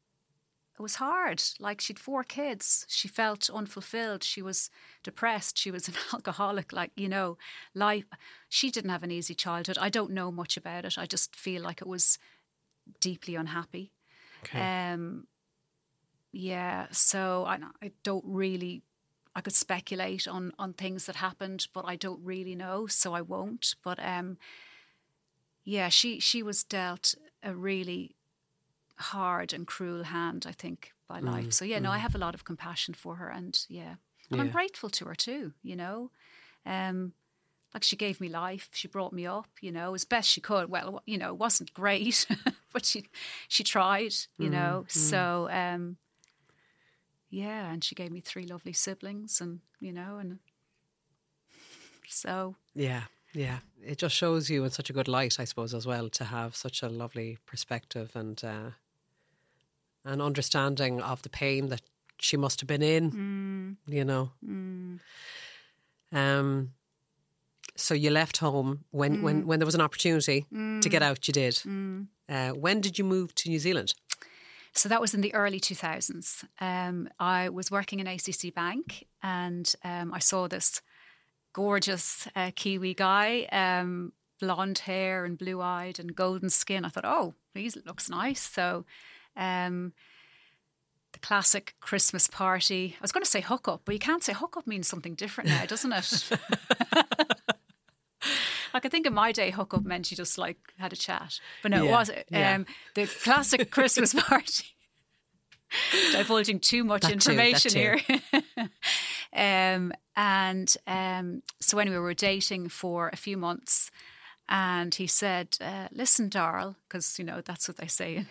it 0.79 0.83
was 0.83 0.95
hard. 0.97 1.43
Like 1.59 1.81
she'd 1.81 1.99
four 1.99 2.23
kids. 2.23 2.87
She 2.89 3.09
felt 3.09 3.51
unfulfilled. 3.51 4.23
She 4.23 4.41
was 4.41 4.71
depressed. 5.03 5.59
She 5.59 5.73
was 5.73 5.89
an 5.89 5.95
alcoholic. 6.13 6.73
Like, 6.73 6.93
you 6.97 7.09
know, 7.09 7.37
life. 7.75 8.07
She 8.49 8.71
didn't 8.71 8.91
have 8.91 9.03
an 9.03 9.11
easy 9.11 9.35
childhood. 9.35 9.79
I 9.81 9.89
don't 9.89 10.13
know 10.13 10.31
much 10.31 10.57
about 10.57 10.85
it. 10.85 10.97
I 10.97 11.07
just 11.07 11.35
feel 11.35 11.63
like 11.63 11.81
it 11.81 11.89
was 11.89 12.19
deeply 13.01 13.35
unhappy. 13.35 13.93
Okay. 14.45 14.93
Um, 14.93 15.27
yeah. 16.35 16.87
So 16.91 17.45
I, 17.47 17.59
I 17.83 17.93
don't 18.03 18.25
really. 18.27 18.83
I 19.37 19.41
could 19.41 19.55
speculate 19.55 20.29
on 20.29 20.53
on 20.59 20.73
things 20.75 21.07
that 21.07 21.17
happened, 21.17 21.67
but 21.73 21.85
I 21.87 21.97
don't 21.97 22.21
really 22.25 22.55
know, 22.55 22.87
so 22.87 23.15
I 23.15 23.21
won't. 23.21 23.75
But 23.83 23.99
um, 24.05 24.39
yeah, 25.65 25.89
she 25.89 26.21
she 26.21 26.43
was 26.43 26.65
dealt 26.65 27.15
a 27.43 27.55
really 27.55 28.15
hard 28.97 29.53
and 29.53 29.67
cruel 29.67 30.05
hand, 30.05 30.47
I 30.49 30.53
think, 30.53 30.93
by 31.09 31.21
Mm, 31.21 31.27
life. 31.27 31.53
So 31.53 31.65
yeah, 31.65 31.79
no, 31.81 31.91
I 31.91 31.99
have 31.99 32.15
a 32.15 32.19
lot 32.19 32.35
of 32.35 32.45
compassion 32.45 32.95
for 32.95 33.17
her, 33.17 33.29
and 33.29 33.59
yeah, 33.69 33.95
and 34.31 34.41
I'm 34.41 34.49
grateful 34.51 34.91
to 34.91 35.05
her 35.07 35.15
too. 35.15 35.53
You 35.63 35.77
know, 35.77 36.11
um, 36.67 37.13
like 37.73 37.83
she 37.83 37.97
gave 37.97 38.21
me 38.21 38.29
life, 38.29 38.69
she 38.73 38.89
brought 38.89 39.13
me 39.13 39.27
up, 39.27 39.49
you 39.61 39.73
know, 39.73 39.95
as 39.95 40.05
best 40.05 40.29
she 40.29 40.41
could. 40.41 40.71
Well, 40.71 41.03
you 41.07 41.19
know, 41.19 41.31
it 41.31 41.39
wasn't 41.39 41.75
great, 41.75 42.27
but 42.73 42.85
she 42.85 43.07
she 43.49 43.65
tried, 43.65 44.15
you 44.39 44.51
know. 44.51 44.85
So 44.89 45.49
um, 45.51 45.97
yeah, 47.35 47.73
and 47.73 47.83
she 47.83 47.97
gave 47.97 48.13
me 48.13 48.21
three 48.21 48.47
lovely 48.47 48.73
siblings, 48.73 49.41
and 49.41 49.61
you 49.81 49.93
know, 49.93 50.19
and 50.19 50.39
so 52.09 52.55
Yeah, 52.75 53.03
yeah. 53.33 53.59
It 53.85 53.99
just 53.99 54.15
shows 54.15 54.49
you 54.49 54.63
in 54.65 54.71
such 54.71 54.89
a 54.89 54.93
good 54.93 55.09
light, 55.09 55.41
I 55.41 55.45
suppose, 55.45 55.75
as 55.75 55.85
well, 55.87 56.09
to 56.11 56.25
have 56.25 56.55
such 56.55 56.83
a 56.83 56.89
lovely 56.89 57.39
perspective 57.45 58.13
and 58.15 58.43
uh, 58.45 58.71
an 60.05 60.21
understanding 60.21 61.01
of 61.01 61.23
the 61.23 61.29
pain 61.29 61.69
that 61.71 61.83
she 62.19 62.37
must 62.37 62.61
have 62.61 62.69
been 62.69 62.83
in. 62.83 63.77
You 63.87 64.05
know. 64.05 64.31
Um. 66.13 66.73
So 67.77 67.95
you 67.95 68.11
left 68.11 68.37
home 68.37 68.85
when 68.93 69.23
when 69.23 69.47
when 69.49 69.59
there 69.59 69.67
was 69.67 69.75
an 69.75 69.81
opportunity 69.81 70.47
to 70.53 70.89
get 70.89 71.03
out. 71.03 71.27
You 71.27 71.33
did. 71.33 71.61
Uh, 72.29 72.51
when 72.51 72.81
did 72.81 72.99
you 72.99 73.05
move 73.05 73.35
to 73.35 73.51
New 73.51 73.59
Zealand? 73.59 73.95
So 74.75 74.89
that 74.89 75.01
was 75.01 75.15
in 75.15 75.21
the 75.21 75.33
early 75.35 75.61
2000s. 75.61 76.45
Um, 76.61 77.09
I 77.21 77.49
was 77.49 77.71
working 77.71 78.01
in 78.01 78.07
ACC 78.09 78.53
Bank 78.55 79.07
and 79.23 79.73
um, 79.85 80.13
I 80.13 80.19
saw 80.19 80.49
this 80.49 80.83
gorgeous 81.53 82.27
uh, 82.35 82.51
Kiwi 82.55 82.95
guy, 82.95 83.45
um, 83.53 84.13
blonde 84.41 84.81
hair 84.81 85.25
and 85.25 85.39
blue 85.39 85.61
eyed 85.61 86.01
and 86.01 86.15
golden 86.15 86.51
skin. 86.51 86.85
I 86.85 86.89
thought, 86.89 87.05
oh, 87.05 87.35
he 87.55 87.71
looks 87.87 88.11
nice. 88.11 88.41
So 88.41 88.85
um, 89.37 89.93
the 91.13 91.21
classic 91.21 91.77
Christmas 91.81 92.27
party. 92.27 92.97
I 92.99 93.03
was 93.03 93.13
going 93.13 93.25
to 93.25 93.31
say 93.31 93.41
hookup, 93.41 93.83
but 93.85 93.95
you 93.95 94.01
can't 94.01 94.25
say 94.25 94.33
hookup 94.33 94.67
means 94.67 94.89
something 94.89 95.15
different 95.15 95.51
now, 95.51 95.65
doesn't 95.67 95.93
it? 95.93 96.31
like 98.75 98.85
I 98.85 98.89
think 98.89 99.07
in 99.07 99.15
my 99.15 99.33
day, 99.33 99.51
hookup 99.51 99.85
meant 99.85 100.11
you 100.11 100.17
just 100.17 100.37
like 100.37 100.59
had 100.79 100.93
a 100.93 100.97
chat, 100.97 101.39
but 101.63 101.71
no, 101.71 101.79
it 101.79 101.85
Yeah, 101.87 101.93
was 101.93 102.11
yeah. 102.31 102.55
um, 102.55 102.67
the 102.95 103.07
classic 103.07 103.71
Christmas 103.77 104.13
party. 104.13 104.65
Divulging 106.13 106.61
too 106.61 106.85
much 106.85 107.03
That 107.03 107.13
too, 107.13 107.15
information 107.15 107.71
too. 107.73 107.79
here. 107.79 108.71
um, 109.33 109.93
and 110.17 110.77
um, 110.87 111.43
so 111.61 111.79
anyway, 111.79 111.97
we 111.97 112.03
were 112.03 112.15
dating 112.15 112.69
for 112.69 113.09
a 113.13 113.17
few 113.17 113.37
months, 113.37 113.91
and 114.49 114.95
he 114.95 115.07
said, 115.07 115.57
uh, 115.61 115.89
"Listen, 115.93 116.29
Darl, 116.29 116.77
because 116.89 117.19
you 117.19 117.25
know 117.25 117.41
that's 117.41 117.67
what 117.69 117.77
they 117.79 117.87
say. 117.89 118.27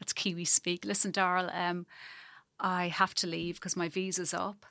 That's 0.00 0.12
Kiwi 0.12 0.44
speak. 0.44 0.84
Listen, 0.84 1.10
Darl, 1.12 1.50
um, 1.52 1.86
I 2.60 2.88
have 2.88 3.14
to 3.16 3.26
leave 3.26 3.56
because 3.56 3.76
my 3.76 3.88
visa's 3.88 4.34
up, 4.34 4.66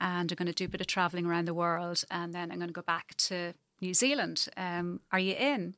and 0.00 0.30
I'm 0.32 0.36
going 0.36 0.46
to 0.46 0.52
do 0.52 0.64
a 0.64 0.68
bit 0.68 0.80
of 0.80 0.86
traveling 0.86 1.26
around 1.26 1.46
the 1.46 1.54
world, 1.54 2.04
and 2.10 2.34
then 2.34 2.50
I'm 2.50 2.58
going 2.58 2.68
to 2.68 2.74
go 2.74 2.82
back 2.82 3.14
to 3.28 3.54
New 3.80 3.94
Zealand. 3.94 4.48
Um, 4.56 5.00
are 5.10 5.20
you 5.20 5.34
in?" 5.34 5.76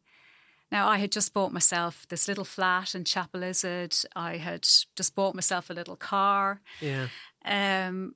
Now, 0.70 0.88
I 0.88 0.96
had 0.96 1.12
just 1.12 1.34
bought 1.34 1.52
myself 1.52 2.06
this 2.08 2.26
little 2.26 2.46
flat 2.46 2.94
in 2.94 3.04
Chapelizod. 3.04 4.06
I 4.16 4.38
had 4.38 4.62
just 4.96 5.14
bought 5.14 5.34
myself 5.34 5.68
a 5.68 5.74
little 5.74 5.96
car. 5.96 6.62
Yeah. 6.80 7.08
Um, 7.44 8.14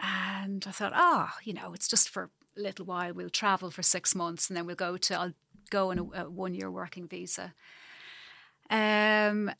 and 0.00 0.64
I 0.66 0.70
thought, 0.70 0.94
oh, 0.96 1.28
you 1.44 1.52
know, 1.52 1.74
it's 1.74 1.86
just 1.86 2.08
for 2.08 2.30
a 2.56 2.60
little 2.60 2.86
while. 2.86 3.12
We'll 3.12 3.28
travel 3.28 3.70
for 3.70 3.82
six 3.82 4.14
months 4.14 4.48
and 4.48 4.56
then 4.56 4.64
we'll 4.64 4.76
go 4.76 4.96
to, 4.96 5.14
I'll 5.14 5.34
go 5.68 5.90
on 5.90 5.98
a, 5.98 6.22
a 6.22 6.30
one 6.30 6.54
year 6.54 6.70
working 6.70 7.06
visa. 7.06 7.52
Um, 8.70 9.50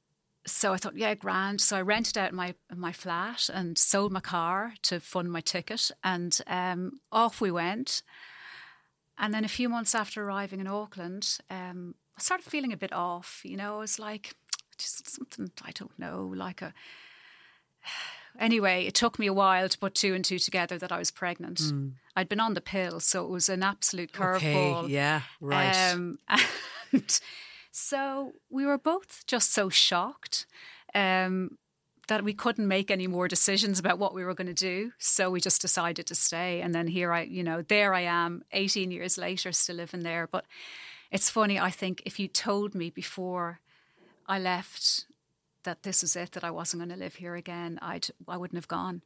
so 0.46 0.72
I 0.72 0.78
thought, 0.78 0.96
yeah, 0.96 1.14
grand. 1.14 1.60
So 1.60 1.76
I 1.76 1.82
rented 1.82 2.18
out 2.18 2.32
my 2.32 2.54
my 2.74 2.92
flat 2.92 3.50
and 3.52 3.78
sold 3.78 4.12
my 4.12 4.20
car 4.20 4.74
to 4.82 5.00
fund 5.00 5.30
my 5.30 5.40
ticket, 5.40 5.90
and 6.02 6.38
um, 6.46 7.00
off 7.10 7.40
we 7.40 7.50
went. 7.50 8.02
And 9.18 9.32
then 9.32 9.44
a 9.44 9.48
few 9.48 9.68
months 9.68 9.94
after 9.94 10.24
arriving 10.24 10.60
in 10.60 10.66
Auckland, 10.66 11.38
um, 11.48 11.94
I 12.16 12.20
started 12.20 12.44
feeling 12.44 12.72
a 12.72 12.76
bit 12.76 12.92
off. 12.92 13.40
You 13.44 13.56
know, 13.56 13.76
I 13.76 13.78
was 13.78 13.98
like, 13.98 14.34
just 14.76 15.08
something 15.08 15.50
I 15.62 15.70
don't 15.72 15.96
know, 15.98 16.32
like 16.34 16.62
a. 16.62 16.72
Anyway, 18.40 18.84
it 18.84 18.94
took 18.94 19.16
me 19.16 19.28
a 19.28 19.32
while 19.32 19.68
to 19.68 19.78
put 19.78 19.94
two 19.94 20.12
and 20.12 20.24
two 20.24 20.40
together 20.40 20.76
that 20.76 20.90
I 20.90 20.98
was 20.98 21.12
pregnant. 21.12 21.60
I'd 22.16 22.28
been 22.28 22.40
on 22.40 22.54
the 22.54 22.60
pill, 22.60 22.98
so 22.98 23.24
it 23.24 23.30
was 23.30 23.48
an 23.48 23.62
absolute 23.62 24.10
curveball. 24.10 24.84
Okay. 24.86 24.92
Yeah. 24.92 25.20
Right. 25.40 25.92
Um, 25.92 26.18
and 26.92 27.20
so 27.70 28.32
we 28.50 28.66
were 28.66 28.76
both 28.76 29.22
just 29.28 29.52
so 29.52 29.68
shocked 29.68 30.46
um, 30.96 31.58
that 32.08 32.24
we 32.24 32.34
couldn't 32.34 32.68
make 32.68 32.90
any 32.90 33.06
more 33.06 33.28
decisions 33.28 33.78
about 33.78 33.98
what 33.98 34.14
we 34.14 34.24
were 34.24 34.34
going 34.34 34.46
to 34.46 34.52
do. 34.54 34.92
So 34.98 35.30
we 35.30 35.40
just 35.40 35.62
decided 35.62 36.06
to 36.06 36.14
stay. 36.14 36.60
And 36.60 36.74
then 36.74 36.86
here 36.86 37.12
I, 37.12 37.22
you 37.22 37.42
know, 37.42 37.62
there 37.62 37.94
I 37.94 38.02
am 38.02 38.44
18 38.52 38.90
years 38.90 39.16
later, 39.16 39.52
still 39.52 39.76
living 39.76 40.02
there. 40.02 40.26
But 40.26 40.44
it's 41.10 41.30
funny, 41.30 41.58
I 41.58 41.70
think 41.70 42.02
if 42.04 42.18
you 42.18 42.28
told 42.28 42.74
me 42.74 42.90
before 42.90 43.60
I 44.26 44.38
left 44.38 45.06
that 45.64 45.82
this 45.82 46.02
is 46.02 46.16
it, 46.16 46.32
that 46.32 46.44
I 46.44 46.50
wasn't 46.50 46.80
going 46.80 46.96
to 46.96 47.02
live 47.02 47.14
here 47.14 47.34
again, 47.34 47.78
I'd, 47.80 48.08
I 48.28 48.36
wouldn't 48.36 48.58
have 48.58 48.68
gone. 48.68 49.02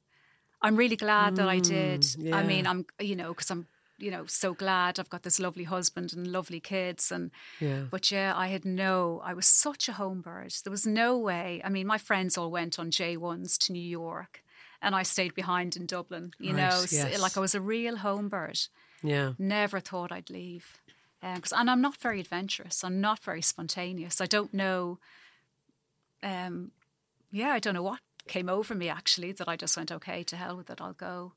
I'm 0.60 0.74
really 0.74 0.96
glad 0.96 1.36
that 1.36 1.48
I 1.48 1.60
did. 1.60 2.04
I 2.32 2.40
hmm, 2.40 2.48
mean. 2.48 2.66
I'm, 2.66 2.86
you 2.98 3.14
know, 3.14 3.28
because 3.28 3.50
I'm, 3.50 3.66
you 3.98 4.10
know, 4.10 4.24
so 4.26 4.54
glad 4.54 4.98
I've 4.98 5.10
got 5.10 5.22
this 5.24 5.38
lovely 5.40 5.64
husband 5.64 6.12
and 6.12 6.26
lovely 6.26 6.60
kids. 6.60 7.10
And, 7.12 7.30
Yeah. 7.60 7.84
but 7.90 8.10
yeah, 8.10 8.32
I 8.36 8.48
had 8.48 8.64
no, 8.64 9.20
I 9.24 9.34
was 9.34 9.46
such 9.46 9.88
a 9.88 9.92
home 9.94 10.20
bird. 10.20 10.52
There 10.64 10.70
was 10.70 10.86
no 10.86 11.18
way. 11.18 11.60
I 11.64 11.68
mean, 11.68 11.86
my 11.86 11.98
friends 11.98 12.38
all 12.38 12.50
went 12.50 12.78
on 12.78 12.90
J1s 12.90 13.58
to 13.66 13.72
New 13.72 13.82
York 13.82 14.42
and 14.80 14.94
I 14.94 15.02
stayed 15.02 15.34
behind 15.34 15.76
in 15.76 15.86
Dublin, 15.86 16.32
you 16.38 16.54
Right, 16.54 16.70
know, 16.70 16.84
so- 16.86 17.20
like 17.20 17.36
I 17.36 17.40
was 17.40 17.54
a 17.54 17.60
real 17.60 17.96
home 17.96 18.28
bird. 18.28 18.60
yeah. 19.02 19.32
Never 19.38 19.80
thought 19.80 20.12
I'd 20.12 20.30
leave. 20.30 20.78
Um, 21.20 21.40
'cause- 21.40 21.52
and 21.52 21.68
I'm 21.68 21.80
not 21.80 21.96
very 21.96 22.20
adventurous. 22.20 22.84
I'm 22.84 23.00
not 23.00 23.18
very 23.18 23.42
spontaneous. 23.42 24.20
I 24.20 24.26
don't 24.26 24.54
know. 24.54 25.00
Um, 26.22 26.70
yeah, 27.30 27.50
I 27.50 27.58
don't 27.58 27.74
know 27.74 27.82
what 27.82 28.00
came 28.26 28.48
over 28.48 28.74
me 28.74 28.88
actually 28.88 29.32
that 29.32 29.48
I 29.48 29.56
just 29.56 29.76
went, 29.76 29.90
okay, 29.90 30.22
to 30.24 30.36
hell 30.36 30.56
with 30.56 30.70
it, 30.70 30.80
I'll 30.80 30.92
go. 30.92 31.32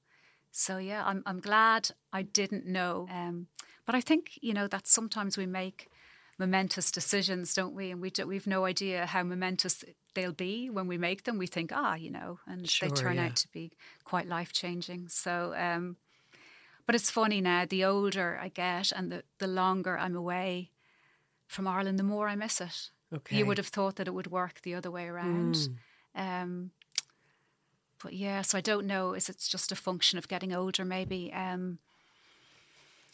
So 0.51 0.77
yeah, 0.77 1.03
I'm 1.05 1.23
I'm 1.25 1.39
glad 1.39 1.89
I 2.13 2.21
didn't 2.21 2.65
know. 2.65 3.07
Um, 3.09 3.47
but 3.85 3.95
I 3.95 4.01
think 4.01 4.39
you 4.41 4.53
know 4.53 4.67
that 4.67 4.87
sometimes 4.87 5.37
we 5.37 5.45
make 5.45 5.89
momentous 6.37 6.91
decisions, 6.91 7.53
don't 7.53 7.75
we? 7.75 7.91
And 7.91 8.01
we 8.01 8.09
do, 8.09 8.25
we've 8.27 8.47
no 8.47 8.65
idea 8.65 9.05
how 9.05 9.23
momentous 9.23 9.83
they'll 10.15 10.33
be 10.33 10.69
when 10.69 10.87
we 10.87 10.97
make 10.97 11.23
them. 11.23 11.37
We 11.37 11.47
think, 11.47 11.71
ah, 11.73 11.95
you 11.95 12.09
know, 12.09 12.39
and 12.47 12.67
Sure, 12.67 12.89
they 12.89 12.95
turn 12.95 13.15
yeah. 13.15 13.27
out 13.27 13.35
to 13.37 13.47
be 13.51 13.71
quite 14.03 14.27
life 14.27 14.51
changing. 14.51 15.07
So. 15.09 15.53
Um, 15.55 15.97
but 16.87 16.95
it's 16.95 17.11
funny 17.11 17.41
now, 17.41 17.65
the 17.65 17.85
older 17.85 18.37
I 18.41 18.49
get 18.49 18.91
and 18.91 19.11
the, 19.11 19.23
the 19.37 19.47
longer 19.47 19.97
I'm 19.97 20.15
away 20.15 20.71
from 21.47 21.67
Ireland, 21.67 21.99
the 21.99 22.03
more 22.03 22.27
I 22.27 22.35
miss 22.35 22.59
it. 22.59 22.89
Okay. 23.13 23.37
You 23.37 23.45
would 23.45 23.57
have 23.59 23.67
thought 23.67 23.95
that 23.95 24.07
it 24.07 24.13
would 24.13 24.27
work 24.27 24.61
the 24.61 24.73
other 24.73 24.89
way 24.89 25.05
around. 25.05 25.69
Hmm. 26.15 26.21
Um, 26.21 26.71
but 28.03 28.13
yeah, 28.13 28.41
so 28.41 28.57
I 28.57 28.61
don't 28.61 28.85
know. 28.87 29.13
Is 29.13 29.29
it's 29.29 29.47
just 29.47 29.71
a 29.71 29.75
function 29.75 30.17
of 30.17 30.27
getting 30.27 30.53
older, 30.53 30.83
maybe? 30.85 31.31
Um, 31.33 31.79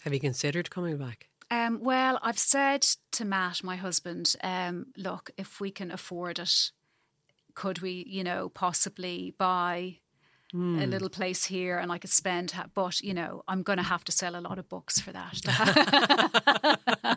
Have 0.04 0.14
you 0.14 0.20
considered 0.20 0.70
coming 0.70 0.98
back? 0.98 1.28
um, 1.50 1.80
well, 1.82 2.20
I've 2.22 2.38
said 2.40 2.86
to 3.14 3.24
Matt, 3.26 3.64
my 3.64 3.78
husband, 3.78 4.36
um, 4.44 4.88
look, 4.98 5.32
if 5.38 5.62
we 5.62 5.72
can 5.72 5.92
afford 5.92 6.40
it, 6.40 6.72
could 7.54 7.80
we, 7.80 8.04
you 8.08 8.24
know, 8.24 8.50
possibly 8.50 9.34
buy 9.38 10.00
a 10.54 10.86
little 10.88 11.10
place 11.10 11.46
here 11.46 11.78
and 11.78 11.92
I 11.92 11.98
could 12.00 12.10
spend, 12.10 12.52
ha- 12.52 12.68
but, 12.74 13.00
you 13.02 13.14
know, 13.14 13.44
I'm 13.48 13.64
going 13.64 13.78
to 13.78 13.84
have 13.84 14.04
to 14.06 14.12
sell 14.12 14.36
a 14.36 14.42
lot 14.42 14.60
of 14.60 14.68
books 14.70 15.00
for 15.00 15.12
that. 15.14 15.42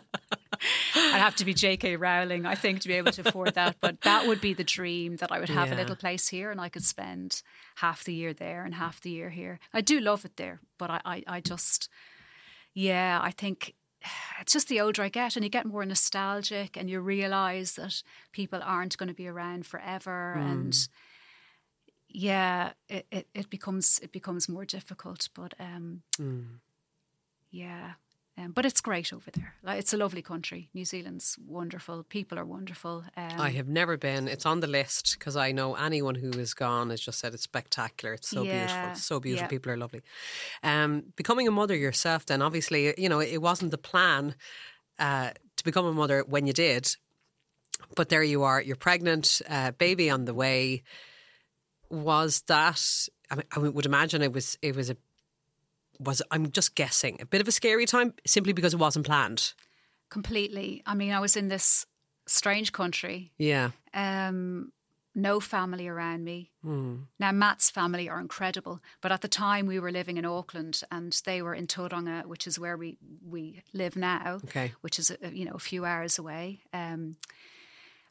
Have 1.21 1.35
to 1.37 1.45
be 1.45 1.53
J.K. 1.53 1.95
Rowling, 1.97 2.45
I 2.45 2.55
think, 2.55 2.81
to 2.81 2.87
be 2.87 2.95
able 2.95 3.11
to 3.11 3.21
afford 3.27 3.53
that. 3.53 3.77
But 3.79 4.01
that 4.01 4.25
would 4.27 4.41
be 4.41 4.53
the 4.53 4.63
dream 4.63 5.15
that 5.17 5.31
I 5.31 5.39
would 5.39 5.49
have 5.49 5.69
Yeah. 5.69 5.75
a 5.75 5.79
little 5.81 5.95
place 5.95 6.27
here 6.29 6.51
and 6.51 6.59
I 6.59 6.69
could 6.69 6.83
spend 6.83 7.41
half 7.75 8.03
the 8.03 8.13
year 8.13 8.33
there 8.33 8.65
and 8.65 8.73
half 8.75 8.99
the 9.01 9.11
year 9.11 9.29
here. 9.29 9.59
I 9.73 9.81
do 9.81 9.99
love 9.99 10.25
it 10.25 10.35
there, 10.37 10.59
but 10.77 10.89
I, 10.89 11.01
I, 11.05 11.23
I 11.37 11.39
just, 11.41 11.89
yeah, 12.73 13.19
I 13.21 13.31
think 13.31 13.75
it's 14.39 14.53
just 14.53 14.67
the 14.67 14.81
older 14.81 15.03
I 15.03 15.09
get 15.09 15.35
and 15.35 15.43
you 15.45 15.49
get 15.49 15.65
more 15.65 15.85
nostalgic 15.85 16.75
and 16.77 16.89
you 16.89 16.99
realize 16.99 17.73
that 17.75 18.01
people 18.31 18.59
aren't 18.63 18.97
going 18.97 19.09
to 19.09 19.15
be 19.23 19.27
around 19.27 19.65
forever. 19.67 20.33
And 20.33 20.75
yeah, 22.09 22.71
it, 22.89 23.05
it, 23.11 23.27
it 23.33 23.49
becomes 23.49 23.99
it 23.99 24.11
becomes 24.11 24.49
more 24.49 24.65
difficult. 24.65 25.29
But 25.35 25.53
um, 25.59 26.01
Mm. 26.19 26.59
yeah, 27.51 27.91
um, 28.41 28.51
but 28.51 28.65
it's 28.65 28.81
great 28.81 29.13
over 29.13 29.29
there. 29.31 29.53
Like, 29.63 29.79
it's 29.79 29.93
a 29.93 29.97
lovely 29.97 30.21
country. 30.21 30.69
New 30.73 30.85
Zealand's 30.85 31.37
wonderful. 31.45 32.03
People 32.03 32.39
are 32.39 32.45
wonderful. 32.45 33.03
Um, 33.15 33.39
I 33.39 33.49
have 33.51 33.67
never 33.67 33.97
been. 33.97 34.27
It's 34.27 34.45
on 34.45 34.59
the 34.59 34.67
list 34.67 35.15
because 35.17 35.35
I 35.35 35.51
know 35.51 35.75
anyone 35.75 36.15
who 36.15 36.31
has 36.37 36.53
gone 36.53 36.89
has 36.89 37.01
just 37.01 37.19
said 37.19 37.33
it's 37.33 37.43
spectacular. 37.43 38.13
It's 38.13 38.29
so 38.29 38.43
beautiful. 38.43 38.89
It's 38.91 39.03
so 39.03 39.19
beautiful. 39.19 39.45
yeah. 39.45 39.49
People 39.49 39.71
are 39.71 39.77
lovely. 39.77 40.01
Um, 40.63 41.03
becoming 41.15 41.47
a 41.47 41.51
mother 41.51 41.75
yourself, 41.75 42.25
then 42.25 42.41
obviously, 42.41 42.93
you 42.97 43.09
know, 43.09 43.19
it 43.19 43.41
wasn't 43.41 43.71
the 43.71 43.77
plan 43.77 44.35
uh, 44.99 45.31
to 45.57 45.63
become 45.63 45.85
a 45.85 45.93
mother 45.93 46.23
when 46.27 46.47
you 46.47 46.53
did, 46.53 46.95
but 47.95 48.09
there 48.09 48.23
you 48.23 48.43
are. 48.43 48.61
You're 48.61 48.75
pregnant, 48.75 49.41
uh, 49.49 49.71
baby 49.71 50.09
on 50.09 50.25
the 50.25 50.33
way. 50.33 50.83
Was 51.89 52.41
that? 52.47 53.07
I, 53.29 53.35
mean, 53.35 53.45
I 53.55 53.59
would 53.59 53.85
imagine 53.85 54.21
it 54.21 54.31
was. 54.33 54.57
It 54.61 54.75
was 54.75 54.89
a. 54.89 54.97
Was 56.03 56.21
I'm 56.31 56.51
just 56.51 56.75
guessing 56.75 57.17
a 57.21 57.25
bit 57.25 57.41
of 57.41 57.47
a 57.47 57.51
scary 57.51 57.85
time 57.85 58.13
simply 58.25 58.53
because 58.53 58.73
it 58.73 58.79
wasn't 58.79 59.05
planned. 59.05 59.53
completely. 60.09 60.81
I 60.85 60.93
mean, 60.95 61.11
I 61.13 61.19
was 61.19 61.35
in 61.37 61.47
this 61.47 61.85
strange 62.27 62.71
country. 62.71 63.31
Yeah. 63.37 63.71
Um, 63.93 64.71
no 65.15 65.39
family 65.39 65.87
around 65.87 66.23
me. 66.23 66.51
Hmm. 66.63 66.95
Now, 67.19 67.31
Matt's 67.31 67.69
family 67.69 68.07
are 68.09 68.19
incredible, 68.19 68.79
but 69.01 69.11
at 69.11 69.21
the 69.21 69.27
time 69.27 69.65
we 69.67 69.79
were 69.79 69.91
living 69.91 70.17
in 70.17 70.25
Auckland 70.25 70.81
and 70.91 71.11
they 71.25 71.41
were 71.41 71.53
in 71.53 71.67
Tauranga, 71.67 72.25
which 72.25 72.47
is 72.47 72.57
where 72.59 72.77
we, 72.77 72.97
we 73.25 73.61
live 73.73 73.95
now, 73.95 74.39
Okay. 74.45 74.71
which 74.81 74.99
is 74.99 75.11
a, 75.11 75.29
you 75.33 75.45
know 75.45 75.53
a 75.55 75.59
few 75.59 75.83
hours 75.85 76.17
away. 76.19 76.61
Um, 76.73 77.17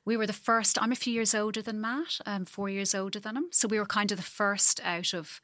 we 0.04 0.16
were 0.16 0.26
the 0.26 0.32
first. 0.32 0.78
I'm 0.80 0.92
a 0.92 0.96
few 0.96 1.12
years 1.12 1.34
older 1.34 1.62
than 1.62 1.80
Matt. 1.80 2.18
I'm 2.26 2.44
four 2.44 2.68
years 2.68 2.94
older 2.94 3.20
than 3.20 3.36
him, 3.36 3.48
so 3.50 3.68
we 3.68 3.78
were 3.78 3.86
kind 3.86 4.10
of 4.12 4.18
the 4.18 4.22
first 4.24 4.80
out 4.84 5.14
of 5.14 5.40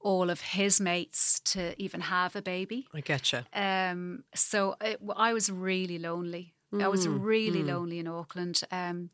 all 0.00 0.30
of 0.30 0.40
his 0.40 0.80
mates 0.80 1.40
to 1.40 1.74
even 1.82 2.00
have 2.00 2.36
a 2.36 2.42
baby. 2.42 2.86
I 2.94 3.00
get 3.00 3.32
you. 3.32 3.40
Um, 3.52 4.24
so 4.34 4.76
it, 4.80 5.00
I 5.16 5.32
was 5.32 5.50
really 5.50 5.98
lonely. 5.98 6.54
I 6.72 6.88
was 6.88 7.06
Mm, 7.06 7.24
really 7.24 7.62
lonely 7.62 7.98
in 7.98 8.06
Auckland. 8.06 8.60
Um, 8.70 9.10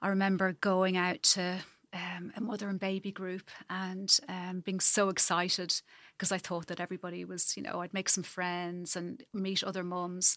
I 0.00 0.08
remember 0.08 0.52
going 0.52 0.96
out 0.96 1.22
to 1.22 1.60
um, 1.92 2.32
a 2.36 2.40
mother 2.40 2.68
and 2.68 2.78
baby 2.78 3.10
group 3.12 3.50
and 3.70 4.18
um, 4.28 4.60
being 4.60 4.80
so 4.80 5.08
excited 5.08 5.80
because 6.12 6.32
I 6.32 6.38
thought 6.38 6.66
that 6.66 6.80
everybody 6.80 7.24
was, 7.24 7.56
you 7.56 7.62
know, 7.62 7.80
I'd 7.80 7.94
make 7.94 8.08
some 8.08 8.24
friends 8.24 8.96
and 8.96 9.22
meet 9.32 9.64
other 9.64 9.82
mums, 9.82 10.36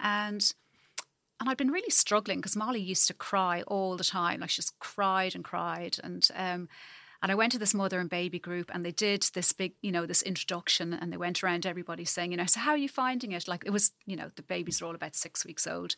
and 0.00 0.52
and 1.40 1.48
I'd 1.48 1.56
been 1.56 1.70
really 1.70 1.90
struggling 1.90 2.38
because 2.38 2.56
Molly 2.56 2.80
used 2.80 3.06
to 3.08 3.14
cry 3.14 3.62
all 3.62 3.96
the 3.96 4.04
time. 4.04 4.40
Like 4.40 4.50
she 4.50 4.56
just 4.62 4.78
cried 4.78 5.34
and 5.34 5.44
cried, 5.44 5.98
and 6.02 6.26
um, 6.34 6.68
and 7.24 7.32
I 7.32 7.36
went 7.36 7.52
to 7.52 7.58
this 7.58 7.72
mother 7.72 8.00
and 8.00 8.10
baby 8.10 8.38
group, 8.38 8.70
and 8.74 8.84
they 8.84 8.90
did 8.90 9.22
this 9.32 9.50
big, 9.50 9.72
you 9.80 9.90
know, 9.90 10.04
this 10.04 10.20
introduction, 10.20 10.92
and 10.92 11.10
they 11.10 11.16
went 11.16 11.42
around 11.42 11.64
everybody 11.64 12.04
saying, 12.04 12.32
you 12.32 12.36
know, 12.36 12.44
so 12.44 12.60
how 12.60 12.72
are 12.72 12.76
you 12.76 12.86
finding 12.86 13.32
it? 13.32 13.48
Like 13.48 13.62
it 13.64 13.70
was, 13.70 13.92
you 14.04 14.14
know, 14.14 14.30
the 14.36 14.42
babies 14.42 14.82
are 14.82 14.84
all 14.84 14.94
about 14.94 15.16
six 15.16 15.42
weeks 15.42 15.66
old. 15.66 15.96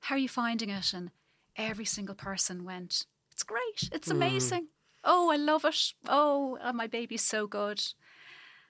How 0.00 0.16
are 0.16 0.18
you 0.18 0.28
finding 0.28 0.70
it? 0.70 0.92
And 0.92 1.12
every 1.54 1.84
single 1.84 2.16
person 2.16 2.64
went, 2.64 3.06
it's 3.30 3.44
great, 3.44 3.88
it's 3.92 4.10
amazing. 4.10 4.66
Oh, 5.04 5.30
I 5.30 5.36
love 5.36 5.64
it. 5.64 5.92
Oh, 6.08 6.58
uh, 6.60 6.72
my 6.72 6.88
baby's 6.88 7.22
so 7.22 7.46
good. 7.46 7.80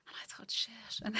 And 0.07 0.14
I 0.21 0.27
thought, 0.29 0.51
shit. 0.51 1.01
And, 1.03 1.17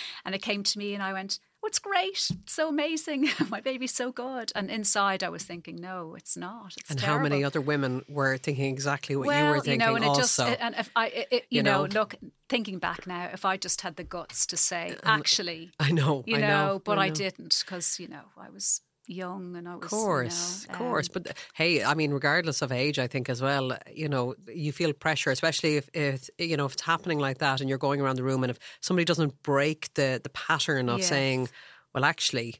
and 0.24 0.34
it 0.34 0.40
came 0.40 0.62
to 0.62 0.78
me, 0.78 0.94
and 0.94 1.02
I 1.02 1.12
went, 1.12 1.40
it's 1.64 1.78
great. 1.78 2.30
It's 2.42 2.52
so 2.54 2.68
amazing. 2.68 3.28
my 3.50 3.60
baby's 3.60 3.94
so 3.94 4.12
good. 4.12 4.50
And 4.54 4.70
inside, 4.70 5.22
I 5.22 5.28
was 5.28 5.42
thinking, 5.44 5.76
no, 5.76 6.14
it's 6.16 6.36
not. 6.36 6.74
It's 6.78 6.90
And 6.90 6.98
terrible. 6.98 7.18
how 7.18 7.22
many 7.22 7.44
other 7.44 7.60
women 7.60 8.04
were 8.08 8.36
thinking 8.38 8.72
exactly 8.72 9.14
what 9.16 9.26
well, 9.26 9.44
you 9.44 9.50
were 9.50 9.60
thinking 9.60 9.80
you 9.80 9.86
know, 9.86 9.96
and 9.96 10.04
also? 10.04 10.44
it 10.46 10.50
just, 10.50 10.60
and 10.60 10.74
if 10.76 10.90
I, 10.96 11.06
it, 11.08 11.28
it- 11.30 11.46
you, 11.50 11.58
You 11.58 11.62
know, 11.62 11.86
know? 11.86 12.00
look, 12.00 12.14
thinking 12.48 12.78
back 12.78 13.06
now, 13.06 13.28
if 13.32 13.44
I 13.44 13.56
just 13.56 13.80
had 13.82 13.96
the 13.96 14.04
guts 14.04 14.46
to 14.46 14.56
say, 14.56 14.96
actually, 15.04 15.70
I 15.78 15.90
know, 15.92 16.24
you 16.26 16.36
I 16.36 16.40
know, 16.40 16.46
know, 16.48 16.82
but 16.84 16.98
I, 16.98 17.08
know. 17.08 17.14
didn't 17.14 17.62
because 17.64 17.98
you 18.00 18.08
know 18.08 18.24
I 18.38 18.50
was 18.50 18.80
young 19.10 19.56
and 19.56 19.68
I 19.68 19.74
was, 19.76 19.84
Of 19.84 19.90
course, 19.90 20.66
you 20.68 20.72
know, 20.72 20.72
of 20.74 20.78
course. 20.78 21.08
But 21.08 21.36
hey, 21.54 21.82
I 21.84 21.94
mean, 21.94 22.12
regardless 22.12 22.62
of 22.62 22.72
age, 22.72 22.98
I 22.98 23.06
think 23.06 23.28
as 23.28 23.40
well, 23.42 23.76
you 23.92 24.08
know, 24.08 24.34
you 24.46 24.72
feel 24.72 24.92
pressure, 24.92 25.30
especially 25.30 25.76
if, 25.76 25.88
if 25.94 26.28
you 26.38 26.56
know 26.56 26.66
if 26.66 26.72
it's 26.74 26.82
happening 26.82 27.18
like 27.18 27.38
that, 27.38 27.60
and 27.60 27.68
you're 27.68 27.78
going 27.78 28.00
around 28.00 28.16
the 28.16 28.24
room, 28.24 28.42
and 28.44 28.50
if 28.50 28.58
somebody 28.80 29.04
doesn't 29.04 29.42
break 29.42 29.92
the 29.94 30.20
the 30.22 30.30
pattern 30.30 30.88
of 30.88 31.00
Yes. 31.00 31.08
saying, 31.08 31.48
"Well, 31.94 32.04
actually." 32.04 32.56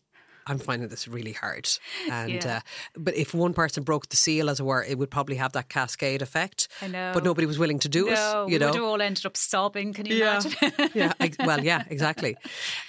I'm 0.46 0.58
finding 0.58 0.88
this 0.88 1.06
really 1.06 1.34
hard, 1.34 1.68
and 2.10 2.32
Yeah. 2.32 2.56
uh, 2.56 2.60
but 2.96 3.14
if 3.14 3.34
one 3.34 3.52
person 3.52 3.84
broke 3.84 4.08
the 4.08 4.16
seal, 4.16 4.48
as 4.50 4.58
it 4.58 4.64
were, 4.64 4.82
it 4.82 4.96
would 4.98 5.10
probably 5.10 5.36
have 5.36 5.52
that 5.52 5.68
cascade 5.68 6.22
effect. 6.22 6.66
I 6.82 6.88
know. 6.88 7.12
but 7.14 7.22
nobody 7.24 7.46
was 7.46 7.58
willing 7.58 7.78
to 7.80 7.88
do 7.88 8.06
no, 8.08 8.46
it. 8.46 8.50
we 8.52 8.58
know, 8.58 8.66
would 8.66 8.74
have 8.74 8.84
all 8.84 9.02
ended 9.02 9.26
up 9.26 9.36
sobbing. 9.36 9.92
Can 9.92 10.06
you 10.06 10.16
yeah, 10.16 10.40
imagine? 10.42 10.72
yeah. 10.94 11.12
Well, 11.44 11.62
yeah, 11.62 11.84
exactly. 11.90 12.36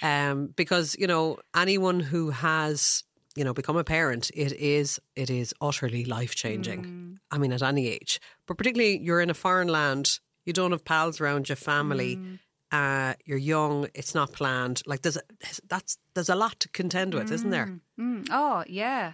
Um, 0.00 0.48
because 0.56 0.96
you 0.98 1.06
know 1.06 1.38
anyone 1.54 2.00
who 2.00 2.30
has 2.30 3.04
you 3.36 3.44
know 3.44 3.54
become 3.54 3.76
a 3.76 3.84
parent, 3.84 4.30
it 4.34 4.52
is 4.52 5.00
it 5.16 5.30
is 5.30 5.54
utterly 5.60 6.04
life 6.04 6.34
changing. 6.34 6.84
Mm. 6.84 7.16
I 7.30 7.38
mean, 7.38 7.52
at 7.52 7.62
any 7.62 7.88
age, 7.88 8.20
but 8.46 8.58
particularly 8.58 8.98
you're 8.98 9.20
in 9.20 9.30
a 9.30 9.34
foreign 9.34 9.68
land, 9.68 10.18
you 10.44 10.52
don't 10.52 10.72
have 10.72 10.84
pals 10.84 11.20
around 11.20 11.48
your 11.48 11.56
family. 11.56 12.16
Mm. 12.16 12.38
Uh, 12.70 13.14
you're 13.26 13.38
young. 13.38 13.86
It's 13.94 14.14
not 14.14 14.32
planned. 14.32 14.82
Like 14.86 15.02
there's 15.02 15.18
a, 15.18 15.22
that's 15.68 15.98
there's 16.14 16.30
a 16.30 16.34
lot 16.34 16.58
to 16.60 16.68
contend 16.70 17.12
with, 17.12 17.30
isn't 17.30 17.50
there? 17.50 17.78
Mm, 18.00 18.28
oh 18.30 18.64
yeah. 18.66 19.12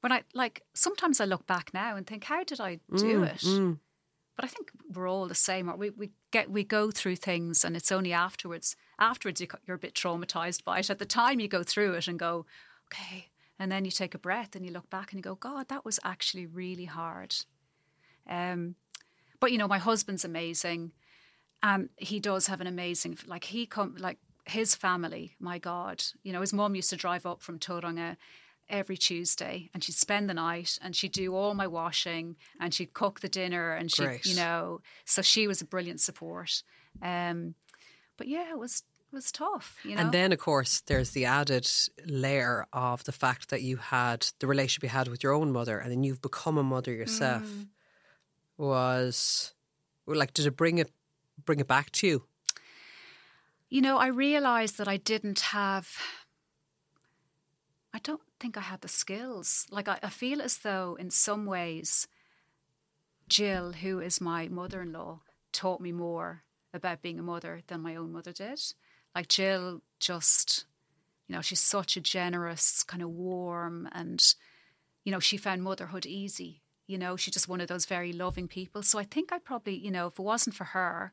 When 0.00 0.12
I 0.12 0.22
like 0.34 0.62
sometimes 0.74 1.20
I 1.20 1.24
look 1.24 1.46
back 1.46 1.74
now 1.74 1.96
and 1.96 2.06
think, 2.06 2.24
how 2.24 2.44
did 2.44 2.60
I 2.60 2.78
do 2.96 3.24
it? 3.24 3.38
mm. 3.38 3.78
But 4.36 4.44
I 4.44 4.48
think 4.48 4.70
we're 4.94 5.08
all 5.08 5.26
the 5.26 5.34
same. 5.34 5.72
We 5.76 5.90
we 5.90 6.10
get 6.30 6.50
we 6.50 6.64
go 6.64 6.90
through 6.90 7.16
things, 7.16 7.64
and 7.64 7.76
it's 7.76 7.92
only 7.92 8.12
afterwards. 8.12 8.76
Afterwards, 8.98 9.40
you, 9.40 9.48
you're 9.66 9.76
a 9.76 9.80
bit 9.80 9.94
traumatized 9.94 10.64
by 10.64 10.78
it. 10.78 10.88
At 10.88 10.98
the 10.98 11.04
time, 11.04 11.40
you 11.40 11.48
go 11.48 11.64
through 11.64 11.94
it 11.94 12.08
and 12.08 12.18
go, 12.18 12.46
okay, 12.86 13.30
and 13.58 13.70
then 13.70 13.84
you 13.84 13.90
take 13.90 14.14
a 14.14 14.18
breath 14.18 14.56
and 14.56 14.64
you 14.64 14.72
look 14.72 14.90
back 14.90 15.12
and 15.12 15.18
you 15.18 15.22
go, 15.22 15.34
God, 15.34 15.68
that 15.68 15.84
was 15.84 16.00
actually 16.04 16.46
really 16.46 16.86
hard. 16.86 17.34
Um, 18.28 18.76
but 19.40 19.52
you 19.52 19.58
know, 19.58 19.68
my 19.68 19.78
husband's 19.78 20.24
amazing, 20.24 20.92
and 21.62 21.88
he 21.96 22.20
does 22.20 22.46
have 22.46 22.60
an 22.60 22.66
amazing 22.66 23.18
like 23.26 23.44
he 23.44 23.66
come 23.66 23.96
like 23.98 24.18
his 24.46 24.74
family. 24.74 25.36
My 25.40 25.58
God, 25.58 26.02
you 26.22 26.32
know, 26.32 26.40
his 26.40 26.52
mom 26.52 26.74
used 26.74 26.90
to 26.90 26.96
drive 26.96 27.26
up 27.26 27.42
from 27.42 27.58
Tauranga 27.58 28.16
every 28.68 28.96
Tuesday, 28.96 29.68
and 29.74 29.82
she'd 29.82 29.94
spend 29.94 30.30
the 30.30 30.34
night, 30.34 30.78
and 30.82 30.94
she'd 30.96 31.12
do 31.12 31.34
all 31.34 31.54
my 31.54 31.66
washing, 31.66 32.36
and 32.60 32.72
she'd 32.72 32.94
cook 32.94 33.20
the 33.20 33.28
dinner, 33.28 33.72
and 33.74 33.90
she, 33.92 34.02
you 34.24 34.36
know, 34.36 34.80
so 35.04 35.22
she 35.22 35.46
was 35.46 35.60
a 35.60 35.66
brilliant 35.66 36.00
support. 36.00 36.62
Um, 37.02 37.54
but 38.16 38.28
yeah, 38.28 38.50
it 38.50 38.58
was 38.58 38.84
was 39.12 39.30
tough, 39.30 39.78
you 39.84 39.94
know. 39.94 40.00
And 40.00 40.12
then, 40.12 40.32
of 40.32 40.38
course, 40.38 40.80
there's 40.80 41.10
the 41.10 41.24
added 41.24 41.70
layer 42.06 42.66
of 42.72 43.04
the 43.04 43.12
fact 43.12 43.50
that 43.50 43.62
you 43.62 43.76
had 43.76 44.26
the 44.38 44.46
relationship 44.46 44.82
you 44.84 44.88
had 44.88 45.08
with 45.08 45.22
your 45.22 45.32
own 45.32 45.52
mother, 45.52 45.78
and 45.78 45.90
then 45.90 46.02
you've 46.02 46.22
become 46.22 46.58
a 46.58 46.62
mother 46.62 46.92
yourself. 46.92 47.44
Mm. 47.44 47.66
Was 48.58 49.54
like, 50.06 50.34
did 50.34 50.46
it 50.46 50.56
bring 50.56 50.78
it 50.78 50.90
bring 51.44 51.60
it 51.60 51.66
back 51.66 51.90
to 51.92 52.06
you? 52.06 52.24
You 53.68 53.80
know, 53.80 53.96
I 53.96 54.08
realized 54.08 54.78
that 54.78 54.88
I 54.88 54.98
didn't 54.98 55.40
have. 55.40 55.88
I 57.94 57.98
don't 57.98 58.20
think 58.40 58.56
I 58.56 58.60
had 58.60 58.80
the 58.80 58.88
skills. 58.88 59.66
Like, 59.70 59.88
I, 59.88 59.98
I 60.02 60.08
feel 60.08 60.40
as 60.40 60.58
though, 60.58 60.96
in 60.98 61.10
some 61.10 61.46
ways, 61.46 62.08
Jill, 63.28 63.72
who 63.72 64.00
is 64.00 64.20
my 64.20 64.48
mother 64.48 64.82
in 64.82 64.92
law, 64.92 65.20
taught 65.52 65.80
me 65.80 65.92
more 65.92 66.42
about 66.74 67.02
being 67.02 67.18
a 67.18 67.22
mother 67.22 67.62
than 67.66 67.80
my 67.80 67.96
own 67.96 68.12
mother 68.12 68.32
did. 68.32 68.60
Like, 69.14 69.28
Jill 69.28 69.82
just, 70.00 70.64
you 71.28 71.34
know, 71.34 71.42
she's 71.42 71.60
such 71.60 71.96
a 71.96 72.00
generous, 72.00 72.82
kind 72.82 73.02
of 73.02 73.10
warm, 73.10 73.88
and, 73.92 74.22
you 75.04 75.12
know, 75.12 75.20
she 75.20 75.36
found 75.36 75.62
motherhood 75.62 76.06
easy. 76.06 76.62
You 76.86 76.98
know, 76.98 77.16
she's 77.16 77.34
just 77.34 77.48
one 77.48 77.60
of 77.60 77.68
those 77.68 77.86
very 77.86 78.12
loving 78.12 78.48
people. 78.48 78.82
So 78.82 78.98
I 78.98 79.04
think 79.04 79.32
I 79.32 79.38
probably, 79.38 79.74
you 79.76 79.90
know, 79.90 80.08
if 80.08 80.18
it 80.18 80.22
wasn't 80.22 80.56
for 80.56 80.64
her, 80.64 81.12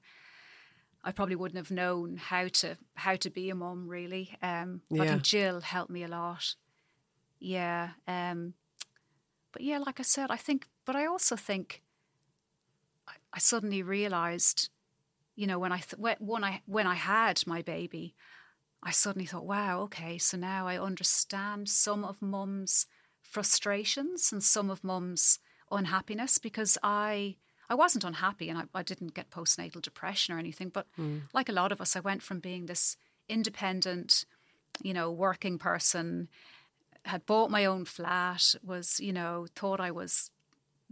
I 1.03 1.11
probably 1.11 1.35
wouldn't 1.35 1.57
have 1.57 1.71
known 1.71 2.17
how 2.17 2.49
to 2.49 2.77
how 2.95 3.15
to 3.15 3.29
be 3.29 3.49
a 3.49 3.55
mom 3.55 3.87
really. 3.87 4.35
Um, 4.41 4.81
but 4.91 5.01
I 5.01 5.07
think 5.07 5.21
Jill 5.21 5.61
helped 5.61 5.91
me 5.91 6.03
a 6.03 6.09
lot. 6.09 6.55
Yeah. 7.39 7.91
Um, 8.07 8.55
but 9.53 9.61
yeah, 9.61 9.77
like 9.77 9.99
I 9.99 10.03
said, 10.03 10.31
I 10.31 10.35
think. 10.35 10.67
But 10.85 10.95
I 10.95 11.05
also 11.05 11.37
think 11.37 11.81
I, 13.07 13.13
I 13.31 13.39
suddenly 13.39 13.81
realised, 13.81 14.69
you 15.39 15.47
know, 15.47 15.57
when 15.57 15.71
I 15.71 15.77
th- 15.77 15.97
when 15.97 16.17
when 16.19 16.43
I 16.43 16.61
when 16.65 16.85
I 16.85 16.95
had 16.95 17.41
my 17.47 17.61
baby, 17.61 18.13
I 18.83 18.91
suddenly 18.91 19.25
thought, 19.25 19.45
wow, 19.45 19.79
okay, 19.83 20.17
so 20.17 20.35
now 20.37 20.67
I 20.67 20.77
understand 20.77 21.69
some 21.69 22.03
of 22.03 22.21
mum's 22.21 22.87
frustrations 23.21 24.33
and 24.33 24.43
some 24.43 24.69
of 24.69 24.83
mum's 24.83 25.39
unhappiness 25.71 26.39
because 26.39 26.77
I 26.83 27.37
I 27.69 27.75
wasn't 27.75 28.03
unhappy 28.03 28.49
and 28.49 28.57
I, 28.59 28.63
I 28.75 28.83
didn't 28.83 29.13
get 29.13 29.31
postnatal 29.31 29.81
depression 29.81 30.35
or 30.35 30.39
anything, 30.39 30.69
but 30.69 30.87
hmm. 30.97 31.19
like 31.33 31.47
a 31.47 31.53
lot 31.61 31.71
of 31.71 31.79
us, 31.79 31.95
I 31.95 32.01
went 32.01 32.21
from 32.21 32.41
being 32.41 32.65
this 32.65 32.97
independent, 33.29 34.25
you 34.83 34.93
know, 34.93 35.09
working 35.09 35.57
person, 35.57 36.27
had 37.05 37.25
bought 37.25 37.49
my 37.49 37.63
own 37.63 37.85
flat, 37.85 38.55
was, 38.61 38.99
you 38.99 39.13
know, 39.13 39.47
thought 39.55 39.79
I 39.79 39.91
was 39.91 40.31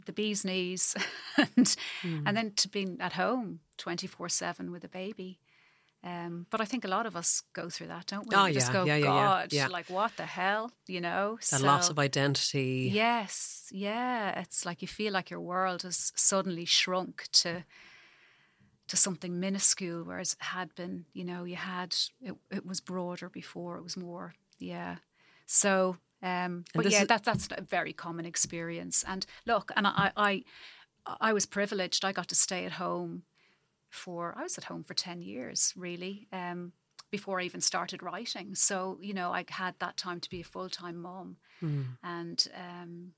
the 0.06 0.14
bee's 0.14 0.46
knees, 0.46 0.96
and 1.38 1.76
and 2.04 2.38
then 2.38 2.52
to 2.58 2.70
being 2.70 2.98
at 3.00 3.14
home 3.14 3.60
twenty 3.78 4.08
four 4.08 4.30
seven 4.30 4.72
with 4.72 4.84
a 4.84 4.90
baby. 4.90 5.40
Um, 6.04 6.46
but 6.52 6.62
I 6.62 6.66
think 6.66 6.86
a 6.86 6.88
lot 6.88 7.06
of 7.06 7.16
us 7.16 7.42
go 7.54 7.70
through 7.70 7.88
that, 7.88 8.06
don't 8.06 8.30
we? 8.30 8.36
Oh, 8.36 8.46
we 8.46 8.54
just 8.54 8.68
yeah, 8.68 8.74
go, 8.74 8.86
yeah, 8.86 8.96
yeah, 8.96 9.06
yeah, 9.06 9.26
God, 9.26 9.54
yeah. 9.54 9.68
like 9.68 9.90
what 9.90 10.16
the 10.16 10.26
hell, 10.26 10.72
you 10.86 11.02
know? 11.02 11.38
That 11.52 11.62
loss 11.62 11.90
of 11.90 12.00
identity. 12.00 12.90
Yes, 12.94 13.68
yeah. 13.72 14.40
It's 14.40 14.66
like 14.66 14.82
you 14.82 14.88
feel 14.88 15.12
like 15.12 15.30
your 15.30 15.42
world 15.42 15.82
has 15.82 16.14
suddenly 16.16 16.66
shrunk 16.66 17.28
to 17.34 17.66
to 18.88 18.96
something 18.96 19.40
minuscule, 19.40 20.04
whereas 20.04 20.34
it 20.34 20.42
had 20.42 20.74
been, 20.76 21.06
you 21.14 21.26
know, 21.26 21.44
you 21.44 21.58
had 21.58 21.94
it, 22.22 22.36
it 22.50 22.66
was 22.66 22.80
broader 22.80 23.30
before. 23.30 23.78
It 23.78 23.84
was 23.84 23.98
more, 23.98 24.34
yeah. 24.60 24.98
So, 25.46 25.98
um, 26.23 26.63
but 26.73 26.86
yeah, 26.91 27.01
is- 27.03 27.08
that 27.08 27.23
that's 27.23 27.47
a 27.51 27.62
very 27.62 27.93
common 27.93 28.25
experience. 28.25 29.03
And 29.08 29.25
look, 29.45 29.71
and 29.75 29.86
I, 29.88 30.12
I, 30.15 30.43
I 31.21 31.34
was 31.34 31.45
privileged. 31.45 32.03
I 32.06 32.12
got 32.12 32.27
to 32.30 32.36
stay 32.36 32.65
at 32.65 32.73
home 32.73 33.23
for 33.89 34.34
I 34.38 34.43
was 34.43 34.58
at 34.58 34.65
home 34.65 34.84
for 34.84 34.93
ten 34.93 35.21
years, 35.21 35.73
really. 35.75 36.27
Um, 36.32 36.73
before 37.10 37.39
I 37.39 37.43
even 37.45 37.62
started 37.62 38.03
writing, 38.03 38.53
so 38.56 38.97
you 39.01 39.13
know 39.13 39.32
I 39.32 39.45
had 39.49 39.75
that 39.80 39.95
time 39.95 40.19
to 40.19 40.30
be 40.30 40.41
a 40.41 40.43
full 40.43 40.69
time 40.69 40.97
mom, 40.97 41.38
and 42.03 42.45
um, 42.53 43.13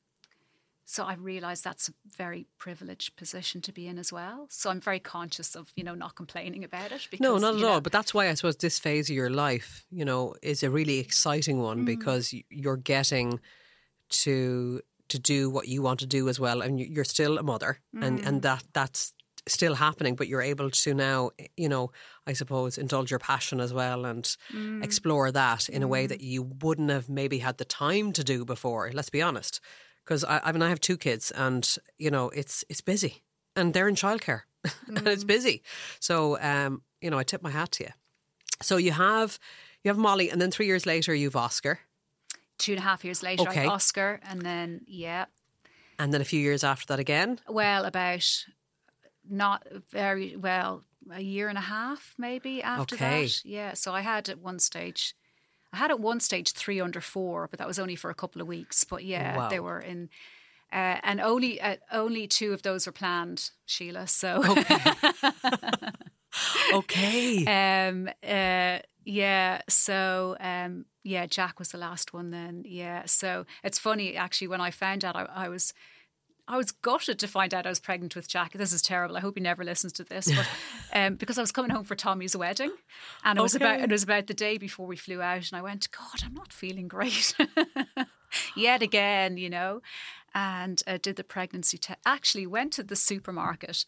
so 0.95 1.03
I 1.03 1.13
realize 1.13 1.59
that's 1.61 1.89
a 1.89 1.93
very 2.23 2.43
privileged 2.57 3.15
position 3.21 3.61
to 3.61 3.71
be 3.71 3.83
in 3.91 3.97
as 3.99 4.11
well. 4.11 4.47
So 4.49 4.69
I'm 4.71 4.81
very 4.81 4.99
conscious 4.99 5.55
of 5.55 5.65
you 5.77 5.83
know 5.87 5.95
not 6.05 6.15
complaining 6.15 6.63
about 6.63 6.91
it. 6.91 7.01
Because, 7.11 7.23
No, 7.23 7.37
not 7.37 7.55
at 7.55 7.61
know, 7.61 7.69
all. 7.73 7.81
But 7.81 7.91
that's 7.97 8.13
why 8.15 8.23
I 8.29 8.33
suppose 8.33 8.57
this 8.57 8.79
phase 8.79 9.09
of 9.11 9.15
your 9.15 9.29
life, 9.29 9.85
you 9.91 10.05
know, 10.09 10.35
is 10.41 10.63
a 10.63 10.69
really 10.69 10.97
exciting 10.99 11.57
Mm. 11.57 11.63
one 11.69 11.85
because 11.85 12.23
you're 12.63 12.81
getting 12.95 13.39
to 14.23 14.81
to 15.09 15.17
do 15.17 15.49
what 15.49 15.67
you 15.67 15.81
want 15.81 15.99
to 15.99 16.05
do 16.05 16.29
as 16.29 16.39
well, 16.39 16.61
and 16.61 16.79
you- 16.79 16.85
you're 16.93 17.03
still 17.17 17.39
a 17.39 17.43
mother, 17.43 17.71
and 18.05 18.19
Mm. 18.19 18.27
and 18.27 18.41
that 18.43 18.63
that's 18.73 19.13
still 19.47 19.75
happening. 19.75 20.15
But 20.15 20.27
you're 20.27 20.47
able 20.53 20.69
to 20.69 20.93
now, 20.93 21.31
you 21.57 21.67
know, 21.73 21.91
I 22.27 22.33
suppose, 22.33 22.77
indulge 22.77 23.09
your 23.09 23.19
passion 23.19 23.59
as 23.59 23.73
well 23.73 24.05
and 24.05 24.25
Mm. 24.51 24.83
explore 24.83 25.31
that 25.31 25.67
in 25.69 25.81
a 25.81 25.87
way 25.87 26.05
that 26.07 26.21
you 26.21 26.43
wouldn't 26.63 26.91
have 26.91 27.09
maybe 27.09 27.39
had 27.39 27.57
the 27.57 27.65
time 27.65 28.11
to 28.13 28.23
do 28.23 28.45
before. 28.45 28.91
Let's 28.93 29.09
be 29.09 29.23
honest, 29.23 29.59
because 30.09 30.23
I, 30.23 30.41
I 30.43 30.51
mean, 30.51 30.63
I 30.63 30.69
have 30.69 30.81
two 30.81 30.97
kids, 30.97 31.29
and 31.29 31.77
you 31.99 32.09
know, 32.09 32.29
it's 32.29 32.65
it's 32.67 32.81
busy, 32.81 33.21
and 33.55 33.73
they're 33.73 33.87
in 33.87 33.93
childcare, 33.95 34.41
and 34.87 35.07
it's 35.07 35.23
busy. 35.23 35.61
So, 35.99 36.39
um, 36.41 36.81
you 36.99 37.11
know, 37.11 37.19
I 37.19 37.23
tip 37.23 37.43
my 37.43 37.51
hat 37.51 37.71
to 37.73 37.83
you. 37.83 37.91
So 38.61 38.77
you 38.77 38.91
have 38.91 39.37
you 39.83 39.89
have 39.89 39.99
Molly, 39.99 40.31
and 40.31 40.41
then 40.41 40.49
three 40.49 40.65
years 40.65 40.87
later 40.87 41.13
you've 41.13 41.35
Oscar, 41.35 41.79
two 42.57 42.71
and 42.71 42.79
a 42.79 42.83
half 42.83 43.05
years 43.05 43.21
later, 43.21 43.47
Okay. 43.49 43.67
Oscar, 43.67 44.19
and 44.27 44.41
then 44.41 44.81
yeah, 44.87 45.25
and 45.99 46.11
then 46.11 46.21
a 46.21 46.25
few 46.25 46.39
years 46.39 46.63
after 46.63 46.87
that 46.87 46.99
again. 46.99 47.39
well, 47.47 47.85
about 47.85 48.45
not 49.29 49.67
very 49.91 50.35
well 50.35 50.83
a 51.11 51.21
year 51.21 51.49
and 51.49 51.57
a 51.57 51.61
half 51.61 52.15
maybe 52.17 52.63
after 52.63 52.95
Okay. 52.95 53.25
that. 53.27 53.45
Yeah, 53.45 53.73
so 53.73 53.93
I 53.93 54.01
had 54.01 54.27
at 54.27 54.39
one 54.39 54.57
stage. 54.57 55.13
I 55.73 55.77
had 55.77 55.91
at 55.91 55.99
one 55.99 56.19
stage 56.19 56.51
three 56.53 56.81
under 56.81 57.01
four, 57.01 57.47
but 57.47 57.59
that 57.59 57.67
was 57.67 57.77
only 57.79 57.95
for 57.95 58.09
a 58.09 58.15
couple 58.15 58.41
of 58.41 58.47
weeks. 58.47 58.83
But 58.83 59.03
yeah, 59.03 59.37
Wow. 59.37 59.49
they 59.49 59.59
were 59.59 59.79
in, 59.79 60.09
uh, 60.73 60.97
and 61.03 61.21
only 61.21 61.61
uh, 61.61 61.75
only 61.91 62.27
two 62.27 62.53
of 62.53 62.63
those 62.63 62.85
were 62.87 62.91
planned, 62.91 63.51
Síle. 63.67 64.09
So 64.09 64.41
Okay. 66.73 67.45
Um. 67.45 68.09
Uh. 68.23 68.79
Yeah. 69.05 69.61
So. 69.67 70.35
Um. 70.39 70.85
Yeah. 71.03 71.25
Jack 71.25 71.59
was 71.59 71.69
the 71.69 71.77
last 71.77 72.13
one. 72.13 72.31
Then. 72.31 72.63
Yeah. 72.65 73.03
So 73.05 73.45
it's 73.63 73.79
funny 73.79 74.15
actually. 74.15 74.47
When 74.47 74.61
I 74.61 74.71
found 74.71 75.03
out, 75.05 75.15
I, 75.15 75.23
I 75.33 75.49
was. 75.49 75.73
I 76.49 76.57
was 76.57 76.71
gutted 76.71 77.19
to 77.19 77.27
find 77.27 77.53
out 77.53 77.67
I 77.67 77.69
was 77.69 77.79
pregnant 77.79 78.15
with 78.15 78.27
Jack. 78.27 78.53
This 78.53 78.73
is 78.73 78.81
terrible. 78.81 79.15
I 79.15 79.19
hope 79.19 79.35
he 79.35 79.41
never 79.41 79.63
listens 79.63 79.93
to 79.93 80.03
this, 80.03 80.31
but 80.31 80.47
um, 80.93 81.13
because 81.13 81.37
I 81.37 81.41
was 81.41 81.51
coming 81.51 81.69
home 81.69 81.83
for 81.83 81.95
Tommy's 81.95 82.35
wedding, 82.35 82.71
and 83.23 83.37
it 83.37 83.41
was 83.41 83.53
about 83.53 83.79
it 83.79 83.91
was 83.91 84.01
about 84.01 84.25
the 84.25 84.33
day 84.33 84.57
before 84.57 84.87
we 84.87 84.95
flew 84.95 85.21
out, 85.21 85.51
and 85.51 85.53
I 85.53 85.61
went, 85.61 85.91
God, 85.91 86.23
I'm 86.25 86.33
not 86.33 86.51
feeling 86.51 86.87
great 86.87 87.35
yet 88.55 88.81
again, 88.81 89.37
you 89.37 89.51
know, 89.51 89.83
and 90.33 90.81
uh, 90.87 90.97
did 90.99 91.17
the 91.17 91.23
pregnancy 91.23 91.77
test. 91.77 91.99
Actually, 92.03 92.47
went 92.47 92.73
to 92.73 92.83
the 92.83 92.95
supermarket 92.95 93.85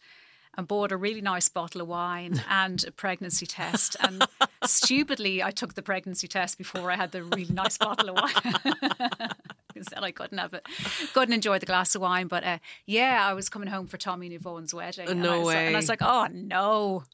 and 0.56 0.68
bought 0.68 0.92
a 0.92 0.96
really 0.96 1.20
nice 1.20 1.48
bottle 1.48 1.80
of 1.80 1.88
wine 1.88 2.42
and 2.50 2.84
a 2.86 2.90
pregnancy 2.92 3.46
test. 3.46 3.96
And 4.00 4.26
stupidly, 4.64 5.42
I 5.42 5.50
took 5.50 5.74
the 5.74 5.82
pregnancy 5.82 6.28
test 6.28 6.58
before 6.58 6.90
I 6.90 6.96
had 6.96 7.12
the 7.12 7.22
really 7.24 7.52
nice 7.52 7.78
bottle 7.78 8.10
of 8.10 8.16
wine. 8.16 8.74
Instead, 9.74 10.04
I 10.04 10.10
couldn't 10.10 10.36
have 10.38 10.52
it, 10.52 10.66
couldn't 11.14 11.32
enjoy 11.32 11.58
the 11.58 11.66
glass 11.66 11.94
of 11.94 12.02
wine. 12.02 12.28
But 12.28 12.44
uh, 12.44 12.58
yeah, 12.86 13.26
I 13.26 13.32
was 13.32 13.48
coming 13.48 13.68
home 13.68 13.86
for 13.86 13.96
Tommy 13.96 14.26
and 14.26 14.34
Yvonne's 14.36 14.74
wedding. 14.74 15.08
and 15.08 15.22
No 15.22 15.34
I 15.34 15.38
was, 15.38 15.54
And 15.54 15.76
I 15.76 15.78
was 15.78 15.88
like, 15.88 16.02
oh 16.02 16.28
no. 16.30 17.04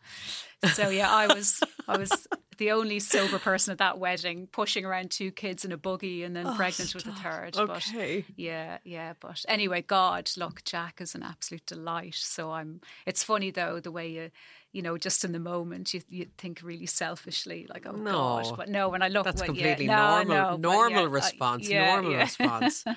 So 0.74 0.88
yeah, 0.88 1.10
I 1.10 1.32
was, 1.32 1.60
I 1.86 1.96
was 1.98 2.26
the 2.58 2.72
only 2.72 2.98
sober 2.98 3.38
person 3.38 3.70
at 3.72 3.78
that 3.78 3.98
wedding, 3.98 4.48
pushing 4.50 4.84
around 4.84 5.10
two 5.12 5.30
kids 5.30 5.64
in 5.64 5.70
a 5.72 5.76
buggy, 5.76 6.24
and 6.24 6.34
then 6.34 6.54
pregnant 6.56 6.94
with 6.94 7.06
a 7.06 7.12
third. 7.12 7.56
Okay. 7.56 8.24
But 8.26 8.34
yeah, 8.36 8.78
yeah. 8.84 9.12
But 9.20 9.44
anyway, 9.48 9.82
God, 9.82 10.30
look, 10.36 10.64
Jack 10.64 11.00
is 11.00 11.14
an 11.14 11.22
absolute 11.22 11.64
delight. 11.66 12.16
So 12.16 12.50
I'm. 12.50 12.80
It's 13.06 13.22
funny 13.22 13.50
though 13.52 13.78
the 13.78 13.92
way 13.92 14.08
you, 14.08 14.30
you 14.72 14.82
know, 14.82 14.98
just 14.98 15.24
in 15.24 15.30
the 15.32 15.38
moment 15.38 15.94
you 15.94 16.02
you 16.08 16.26
think 16.36 16.60
really 16.62 16.86
selfishly, 16.86 17.66
like 17.68 17.86
oh 17.86 17.92
No. 17.92 18.12
God. 18.42 18.56
But 18.56 18.68
no, 18.68 18.88
when 18.88 19.02
I 19.02 19.08
look, 19.08 19.24
That's 19.24 19.40
well, 19.40 19.46
completely 19.46 19.86
yeah, 19.86 19.96
no, 19.96 20.22
normal. 20.24 20.36
no, 20.36 20.50
but 20.50 20.60
normal 20.60 21.02
yeah, 21.02 21.06
uh, 21.06 21.10
response. 21.10 21.68
yeah, 21.68 21.94
normal 21.94 22.12
yeah. 22.12 22.18
response. 22.22 22.84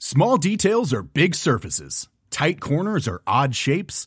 Small 0.00 0.36
details 0.38 0.92
are 0.92 1.02
big 1.02 1.34
surfaces. 1.34 2.08
Tight 2.30 2.60
corners 2.60 3.06
are 3.06 3.20
odd 3.26 3.54
shapes. 3.54 4.06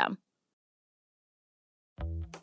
system. 0.01 0.17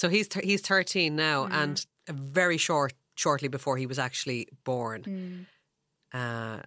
So 0.00 0.08
he's 0.08 0.28
th- 0.28 0.46
he's 0.46 0.62
13 0.62 1.14
now 1.14 1.46
Mm. 1.46 1.52
and 1.52 1.86
very 2.08 2.56
short 2.56 2.94
shortly 3.16 3.48
before 3.48 3.76
he 3.76 3.86
was 3.86 3.98
actually 3.98 4.48
born. 4.64 5.02
Mm. 5.02 5.46
uh, 6.12 6.62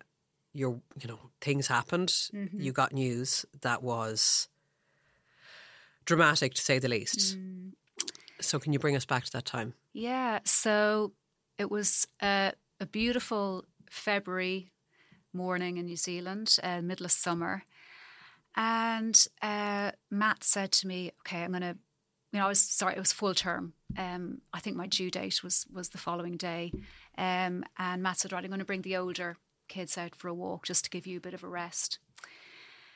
your 0.53 0.79
you 1.01 1.07
know 1.07 1.19
things 1.41 1.67
happened. 1.67 2.09
Mm-hmm. 2.09 2.61
You 2.61 2.71
got 2.71 2.93
news 2.93 3.45
that 3.61 3.81
was 3.81 4.49
dramatic 6.05 6.53
to 6.53 6.61
say 6.61 6.79
the 6.79 6.87
least. 6.87 7.35
Mm. 7.35 7.71
So 8.39 8.59
can 8.59 8.71
you 8.73 8.79
bring 8.79 8.95
us 8.95 9.05
back 9.05 9.23
to 9.25 9.31
that 9.31 9.45
time? 9.45 9.73
Yeah, 9.93 10.39
so 10.43 11.13
it 11.57 11.71
was 11.71 12.07
uh, 12.21 12.51
a 12.79 12.85
beautiful 12.85 13.65
February 13.89 14.71
morning 15.31 15.77
in 15.77 15.85
New 15.85 15.97
Zealand, 15.97 16.57
uh, 16.61 16.81
middle 16.81 17.05
of 17.05 17.11
summer. 17.11 17.63
And 18.55 19.15
uh, 19.41 19.91
Matt 20.11 20.43
said 20.43 20.71
to 20.73 20.87
me, 20.87 21.11
"Okay, 21.21 21.43
I'm 21.43 21.51
going 21.51 21.61
to." 21.73 21.77
Know, 22.33 22.45
I 22.45 22.49
was 22.49 22.59
sorry. 22.59 22.95
It 22.95 22.99
was 22.99 23.13
full 23.13 23.35
term. 23.35 23.73
Um, 23.97 24.41
I 24.53 24.59
think 24.59 24.75
my 24.75 24.87
due 24.87 25.11
date 25.11 25.43
was 25.43 25.67
was 25.71 25.89
the 25.89 25.99
following 25.99 26.35
day. 26.35 26.71
Um, 27.17 27.63
and 27.77 28.01
Matt 28.01 28.17
said, 28.17 28.31
"Right, 28.31 28.43
I'm 28.43 28.49
going 28.49 28.59
to 28.59 28.65
bring 28.65 28.81
the 28.81 28.97
older 28.97 29.37
kids 29.67 29.97
out 29.97 30.15
for 30.15 30.27
a 30.27 30.33
walk 30.33 30.65
just 30.65 30.83
to 30.85 30.89
give 30.89 31.05
you 31.05 31.17
a 31.17 31.21
bit 31.21 31.35
of 31.35 31.43
a 31.43 31.47
rest." 31.47 31.99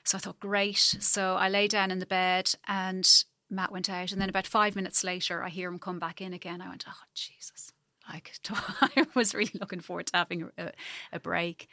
So 0.04 0.18
I 0.18 0.22
thought, 0.22 0.40
great. 0.40 0.78
So 0.78 1.36
I 1.36 1.50
lay 1.50 1.68
down 1.68 1.92
in 1.92 2.00
the 2.00 2.06
bed, 2.06 2.54
and 2.68 3.08
Matt 3.50 3.72
went 3.72 3.90
out. 3.90 4.12
And 4.12 4.20
then 4.20 4.30
about 4.30 4.48
five 4.48 4.76
minutes 4.76 5.04
later, 5.04 5.44
I 5.44 5.50
hear 5.50 5.70
him 5.70 5.80
come 5.80 6.00
back 6.00 6.20
in 6.22 6.34
again. 6.34 6.62
I 6.62 6.70
went, 6.70 6.86
"Oh 6.88 7.04
Jesus!" 7.14 7.74
Like 8.10 8.34
I 8.50 9.06
was 9.14 9.36
really 9.36 9.52
looking 9.60 9.82
forward 9.82 10.08
to 10.08 10.18
having 10.18 10.50
a, 10.58 10.72
a 11.14 11.20
break. 11.20 11.68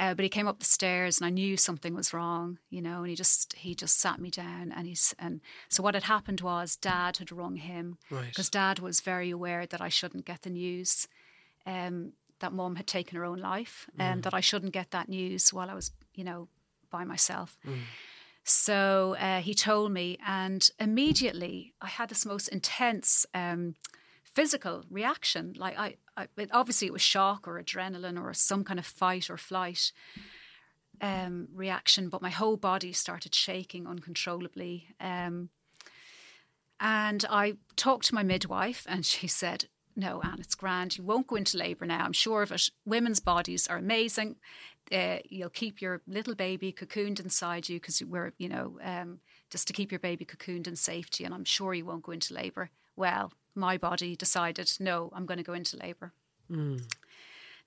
Uh, 0.00 0.14
but 0.14 0.22
he 0.22 0.28
came 0.30 0.48
up 0.48 0.58
the 0.58 0.64
stairs 0.64 1.18
and 1.20 1.26
I 1.26 1.30
knew 1.30 1.56
something 1.56 1.94
was 1.94 2.14
wrong, 2.14 2.58
you 2.70 2.80
know, 2.80 2.98
and 3.02 3.10
he 3.10 3.14
just 3.14 3.52
he 3.52 3.74
just 3.74 4.00
sat 4.00 4.18
me 4.18 4.30
down 4.30 4.72
and 4.74 4.86
he's 4.86 5.14
and 5.18 5.40
so 5.68 5.82
what 5.82 5.94
had 5.94 6.04
happened 6.04 6.40
was 6.40 6.74
dad 6.76 7.18
had 7.18 7.30
rung 7.30 7.56
him 7.56 7.98
Right. 8.10 8.28
because 8.28 8.48
dad 8.48 8.78
was 8.78 9.00
very 9.02 9.30
aware 9.30 9.66
that 9.66 9.80
I 9.82 9.90
shouldn't 9.90 10.24
get 10.24 10.40
the 10.42 10.50
news 10.50 11.06
um, 11.66 12.14
that 12.38 12.52
mum 12.54 12.76
had 12.76 12.86
taken 12.86 13.16
her 13.18 13.24
own 13.26 13.38
life 13.38 13.88
and 13.98 14.22
that 14.22 14.32
I 14.32 14.40
shouldn't 14.40 14.72
get 14.72 14.90
that 14.92 15.08
news 15.10 15.52
while 15.52 15.68
I 15.68 15.74
was, 15.74 15.90
you 16.14 16.24
know, 16.24 16.48
by 16.90 17.04
myself. 17.04 17.58
So 18.42 19.16
uh, 19.20 19.40
he 19.42 19.54
told 19.54 19.92
me, 19.92 20.18
and 20.26 20.68
immediately 20.78 21.74
I 21.80 21.88
had 21.88 22.08
this 22.08 22.24
most 22.24 22.48
intense 22.48 23.26
um, 23.34 23.74
physical 24.34 24.84
reaction. 24.90 25.54
Like 25.56 25.78
I, 25.78 25.96
I 26.16 26.28
obviously 26.52 26.86
it 26.86 26.92
was 26.92 27.02
shock 27.02 27.46
or 27.48 27.62
adrenaline 27.62 28.20
or 28.22 28.32
some 28.34 28.64
kind 28.64 28.78
of 28.78 28.86
fight 28.86 29.30
or 29.30 29.36
flight 29.36 29.92
um, 31.00 31.48
reaction, 31.54 32.08
but 32.08 32.22
my 32.22 32.30
whole 32.30 32.56
body 32.56 32.92
started 32.92 33.34
shaking 33.34 33.86
uncontrollably. 33.86 34.88
Um, 35.00 35.50
and 36.78 37.24
I 37.28 37.54
talked 37.76 38.06
to 38.06 38.14
my 38.14 38.22
midwife, 38.22 38.86
and 38.88 39.04
she 39.04 39.26
said, 39.26 39.66
"No, 39.96 40.22
Anne, 40.22 40.38
it's 40.40 40.54
grand. 40.54 40.96
You 40.96 41.04
won't 41.04 41.26
go 41.26 41.36
into 41.36 41.58
labour 41.58 41.84
now. 41.86 42.04
I'm 42.04 42.12
sure 42.12 42.42
of 42.42 42.52
it. 42.52 42.70
Women's 42.86 43.20
bodies 43.20 43.66
are 43.66 43.76
amazing. 43.76 44.36
Uh, 44.90 45.18
you'll 45.28 45.50
keep 45.50 45.80
your 45.80 46.00
little 46.06 46.34
baby 46.34 46.72
cocooned 46.72 47.20
inside 47.20 47.68
you 47.68 47.78
because 47.78 48.02
we're, 48.02 48.32
you 48.38 48.48
know, 48.48 48.78
um, 48.82 49.20
just 49.50 49.66
to 49.68 49.72
keep 49.72 49.92
your 49.92 50.00
baby 50.00 50.24
cocooned 50.24 50.66
in 50.66 50.74
safety. 50.74 51.24
And 51.24 51.32
I'm 51.32 51.44
sure 51.44 51.74
you 51.74 51.84
won't 51.84 52.02
go 52.02 52.12
into 52.12 52.34
labour. 52.34 52.70
Well, 52.96 53.32
my 53.54 53.76
body 53.78 54.16
decided, 54.16 54.72
no, 54.80 55.10
I'm 55.14 55.26
going 55.26 55.38
to 55.38 55.44
go 55.44 55.52
into 55.52 55.76
labour. 55.76 56.12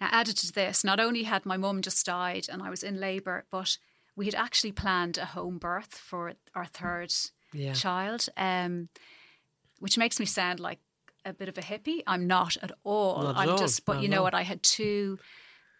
Now, 0.01 0.09
added 0.11 0.37
to 0.37 0.51
this, 0.51 0.83
not 0.83 0.99
only 0.99 1.23
had 1.23 1.45
my 1.45 1.57
mum 1.57 1.81
just 1.81 2.05
died 2.05 2.47
and 2.51 2.61
I 2.61 2.69
was 2.69 2.83
in 2.83 2.99
labour, 2.99 3.45
but 3.51 3.77
we 4.15 4.25
had 4.25 4.35
actually 4.35 4.71
planned 4.73 5.17
a 5.17 5.25
home 5.25 5.57
birth 5.57 5.93
for 5.95 6.33
our 6.55 6.65
third 6.65 7.13
Yeah. 7.53 7.73
child, 7.73 8.27
um, 8.35 8.89
which 9.79 9.97
makes 9.97 10.19
me 10.19 10.25
sound 10.25 10.59
like 10.59 10.79
a 11.25 11.33
bit 11.33 11.47
of 11.47 11.57
a 11.57 11.61
hippie. 11.61 12.01
I'm 12.05 12.27
not 12.27 12.57
at 12.61 12.71
all. 12.83 13.23
Not 13.23 13.35
at 13.35 13.41
I'm 13.41 13.49
all. 13.49 13.57
just, 13.57 13.85
but 13.85 13.93
Not 13.95 14.03
you 14.03 14.09
know 14.09 14.17
all. 14.17 14.23
what? 14.25 14.33
I 14.33 14.41
had 14.41 14.61
two. 14.63 15.19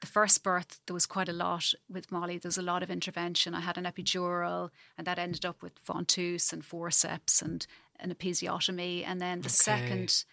The 0.02 0.08
first 0.08 0.44
birth, 0.44 0.82
there 0.86 0.94
was 0.94 1.06
quite 1.06 1.30
a 1.30 1.34
lot 1.34 1.74
with 1.90 2.12
Molly. 2.12 2.38
There 2.38 2.50
was 2.50 2.58
a 2.58 2.62
lot 2.62 2.84
of 2.84 2.90
intervention. 2.92 3.54
I 3.56 3.62
had 3.62 3.78
an 3.78 3.86
epidural, 3.86 4.70
and 4.98 5.08
that 5.08 5.18
ended 5.18 5.46
up 5.46 5.62
with 5.62 5.82
ventouse 5.86 6.52
and 6.54 6.64
forceps 6.64 7.42
and 7.42 7.66
an 8.04 8.14
episiotomy. 8.14 9.04
And 9.08 9.20
then 9.22 9.42
the 9.42 9.48
Okay. 9.50 9.56
second, 9.56 10.26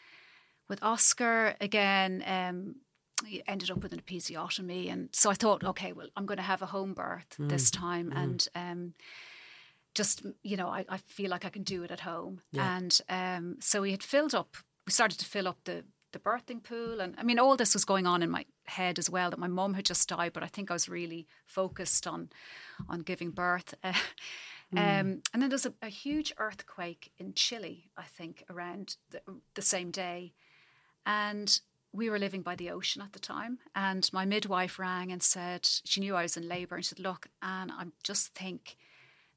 with 0.69 0.83
Oscar 0.83 1.55
again, 1.61 2.23
um, 2.27 2.77
he 3.27 3.43
ended 3.47 3.71
up 3.71 3.83
with 3.83 3.93
an 3.93 4.01
episiotomy, 4.01 4.91
and 4.91 5.09
so 5.13 5.31
I 5.31 5.35
thought, 5.35 5.63
okay, 5.65 5.93
well, 5.93 6.09
I'm 6.17 6.25
going 6.27 6.39
to 6.39 6.43
have 6.43 6.63
a 6.63 6.67
home 6.67 6.95
birth 6.95 7.37
Mm. 7.39 7.49
this 7.51 7.71
time, 7.71 8.13
and 8.13 8.49
um, 8.55 8.95
just 9.95 10.23
you 10.43 10.57
know, 10.57 10.69
I, 10.69 10.85
I 10.89 10.97
feel 10.99 11.31
like 11.31 11.45
I 11.45 11.51
can 11.51 11.63
do 11.63 11.83
it 11.83 11.91
at 11.91 12.01
home, 12.01 12.41
Yeah. 12.53 12.71
and 12.77 13.01
um, 13.09 13.57
so 13.61 13.83
we 13.83 13.91
had 13.91 14.03
filled 14.03 14.35
up. 14.35 14.57
We 14.87 14.93
started 14.93 15.19
to 15.19 15.27
fill 15.27 15.49
up 15.49 15.59
the 15.65 15.85
the 16.13 16.19
birthing 16.19 16.63
pool, 16.63 17.01
and 17.01 17.15
I 17.19 17.23
mean, 17.23 17.39
all 17.39 17.57
this 17.57 17.75
was 17.75 17.85
going 17.85 18.07
on 18.07 18.23
in 18.23 18.31
my 18.31 18.45
head 18.65 18.99
as 18.99 19.11
well. 19.11 19.31
That 19.31 19.39
my 19.39 19.49
mum 19.49 19.75
had 19.75 19.85
just 19.85 20.09
died, 20.09 20.33
but 20.33 20.43
I 20.43 20.47
think 20.49 20.71
I 20.71 20.75
was 20.75 20.89
really 20.89 21.27
focused 21.47 22.07
on 22.07 22.31
on 22.89 23.01
giving 23.01 23.31
birth. 23.33 23.75
Uh, 23.85 23.93
um, 24.77 25.23
and 25.33 25.43
then 25.43 25.49
there's 25.49 25.67
a, 25.67 25.75
a 25.83 25.89
huge 25.89 26.33
earthquake 26.39 27.13
in 27.19 27.35
Chile, 27.35 27.91
I 27.97 28.05
think, 28.05 28.45
around 28.49 28.97
the, 29.11 29.21
the 29.55 29.63
same 29.63 29.91
day. 29.91 30.33
And 31.07 31.61
we 31.93 32.09
were 32.09 32.19
living 32.19 32.43
by 32.43 32.55
the 32.55 32.71
ocean 32.71 33.03
at 33.03 33.13
the 33.13 33.19
time. 33.19 33.59
And 33.75 34.09
my 34.13 34.25
midwife 34.25 34.79
rang 34.79 35.11
and 35.11 35.23
said, 35.23 35.67
she 35.85 36.01
knew 36.01 36.15
I 36.15 36.23
was 36.23 36.37
in 36.37 36.49
labour, 36.49 36.77
and 36.77 36.85
she 36.85 36.91
said, 36.91 37.01
Look, 37.01 37.29
Anne, 37.43 37.71
I 37.71 37.87
just 38.05 38.35
think 38.35 38.77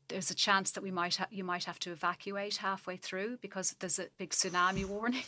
there's 0.07 0.29
a 0.29 0.35
chance 0.35 0.71
that 0.71 0.83
we 0.83 0.91
might 0.91 1.15
ha- 1.15 1.27
you 1.31 1.43
might 1.43 1.63
have 1.63 1.79
to 1.79 1.91
evacuate 1.91 2.57
halfway 2.57 2.97
through 2.97 3.37
because 3.41 3.75
there's 3.79 3.99
a 3.99 4.07
big 4.17 4.31
tsunami 4.31 4.85
warning. 4.85 5.23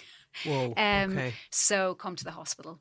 Whoa. 0.45 0.73
Um, 0.77 1.11
okay. 1.13 1.33
So 1.49 1.95
come 1.95 2.15
to 2.17 2.23
the 2.23 2.31
hospital. 2.31 2.79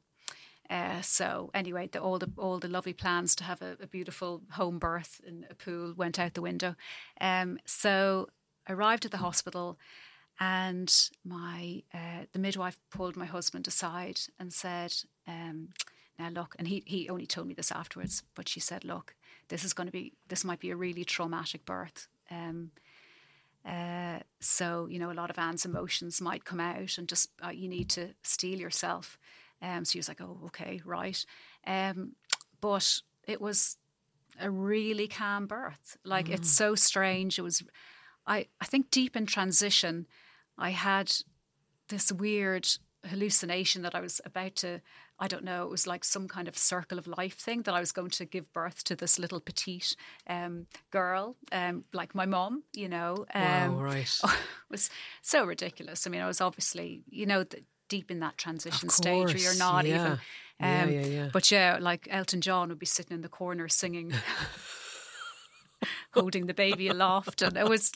Uh, 0.74 1.00
so 1.02 1.50
anyway, 1.54 1.88
the, 1.92 2.00
all 2.00 2.18
the 2.18 2.28
all 2.36 2.58
the 2.58 2.66
lovely 2.66 2.92
plans 2.92 3.36
to 3.36 3.44
have 3.44 3.62
a, 3.62 3.76
a 3.80 3.86
beautiful 3.86 4.42
home 4.50 4.80
birth 4.80 5.20
in 5.24 5.46
a 5.48 5.54
pool 5.54 5.94
went 5.96 6.18
out 6.18 6.34
the 6.34 6.42
window. 6.42 6.74
Um, 7.20 7.60
so 7.64 8.28
I 8.66 8.72
arrived 8.72 9.04
at 9.04 9.12
the 9.12 9.18
hospital, 9.18 9.78
and 10.40 10.92
my 11.24 11.84
uh, 11.94 12.26
the 12.32 12.40
midwife 12.40 12.80
pulled 12.90 13.16
my 13.16 13.24
husband 13.26 13.68
aside 13.68 14.18
and 14.40 14.52
said, 14.52 14.92
um, 15.28 15.68
"Now 16.18 16.30
look," 16.30 16.56
and 16.58 16.66
he 16.66 16.82
he 16.86 17.08
only 17.08 17.26
told 17.26 17.46
me 17.46 17.54
this 17.54 17.70
afterwards, 17.70 18.24
but 18.34 18.48
she 18.48 18.58
said, 18.58 18.84
"Look, 18.84 19.14
this 19.50 19.62
is 19.62 19.74
going 19.74 19.86
to 19.86 19.92
be 19.92 20.14
this 20.26 20.44
might 20.44 20.58
be 20.58 20.70
a 20.70 20.76
really 20.76 21.04
traumatic 21.04 21.64
birth." 21.64 22.08
Um, 22.32 22.72
uh, 23.64 24.18
so 24.40 24.88
you 24.90 24.98
know, 24.98 25.12
a 25.12 25.20
lot 25.20 25.30
of 25.30 25.38
Anne's 25.38 25.64
emotions 25.64 26.20
might 26.20 26.44
come 26.44 26.58
out, 26.58 26.98
and 26.98 27.08
just 27.08 27.30
uh, 27.44 27.50
you 27.50 27.68
need 27.68 27.90
to 27.90 28.08
steel 28.24 28.58
yourself. 28.58 29.18
Um, 29.62 29.84
so 29.84 29.92
he 29.94 29.98
was 29.98 30.08
like, 30.08 30.20
"Oh, 30.20 30.40
okay, 30.46 30.80
right." 30.84 31.24
Um, 31.66 32.12
but 32.60 33.00
it 33.26 33.40
was 33.40 33.76
a 34.40 34.50
really 34.50 35.08
calm 35.08 35.46
birth. 35.46 35.96
Like 36.04 36.28
it's 36.28 36.50
so 36.50 36.74
strange. 36.74 37.38
It 37.38 37.42
was, 37.42 37.62
I 38.26 38.46
I 38.60 38.64
think 38.64 38.90
deep 38.90 39.16
in 39.16 39.26
transition, 39.26 40.06
I 40.58 40.70
had 40.70 41.12
this 41.88 42.12
weird 42.12 42.68
hallucination 43.06 43.82
that 43.82 43.94
I 43.94 44.00
was 44.00 44.20
about 44.24 44.56
to. 44.56 44.80
I 45.18 45.28
don't 45.28 45.44
know. 45.44 45.62
It 45.62 45.70
was 45.70 45.86
like 45.86 46.04
some 46.04 46.26
kind 46.26 46.48
of 46.48 46.58
circle 46.58 46.98
of 46.98 47.06
life 47.06 47.38
thing 47.38 47.62
that 47.62 47.74
I 47.74 47.78
was 47.78 47.92
going 47.92 48.10
to 48.10 48.24
give 48.24 48.52
birth 48.52 48.82
to 48.84 48.96
this 48.96 49.16
little 49.16 49.38
petite 49.38 49.94
um, 50.26 50.66
girl, 50.90 51.36
um, 51.52 51.84
like 51.92 52.14
my 52.14 52.26
mom. 52.26 52.64
You 52.72 52.88
know, 52.88 53.24
um, 53.32 53.76
wow. 53.76 53.80
Right. 53.80 54.20
it 54.24 54.70
was 54.70 54.90
so 55.22 55.44
ridiculous. 55.44 56.06
I 56.06 56.10
mean, 56.10 56.20
I 56.20 56.26
was 56.26 56.40
obviously, 56.40 57.04
you 57.08 57.26
know, 57.26 57.44
th- 57.44 57.62
deep 57.88 58.10
in 58.10 58.20
that 58.20 58.36
transition 58.38 58.88
Of 58.88 58.94
stage 58.94 59.26
where 59.28 59.36
you're 59.36 59.56
not 59.56 59.86
yeah. 59.86 59.94
even. 59.94 60.12
um, 60.12 60.18
Yeah, 60.60 60.84
yeah, 60.86 61.06
yeah. 61.06 61.28
But 61.32 61.50
yeah, 61.50 61.78
like 61.80 62.08
Elton 62.10 62.40
John 62.40 62.68
would 62.68 62.78
be 62.78 62.86
sitting 62.86 63.14
in 63.14 63.20
the 63.22 63.28
corner 63.28 63.68
singing, 63.68 64.12
holding 66.12 66.46
the 66.46 66.54
baby 66.54 66.88
aloft, 66.88 67.42
and 67.42 67.56
it 67.56 67.68
was. 67.68 67.92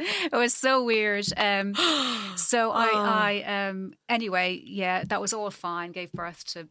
It 0.00 0.32
was 0.32 0.52
so 0.52 0.82
weird. 0.82 1.26
Um, 1.36 1.74
so 2.36 2.72
I, 2.72 2.88
Oh. 2.92 3.04
I, 3.04 3.42
um, 3.68 3.92
anyway, 4.08 4.60
yeah, 4.64 5.04
that 5.06 5.20
was 5.20 5.32
all 5.32 5.50
fine. 5.52 5.92
Gave 5.92 6.10
birth 6.10 6.44
to 6.46 6.68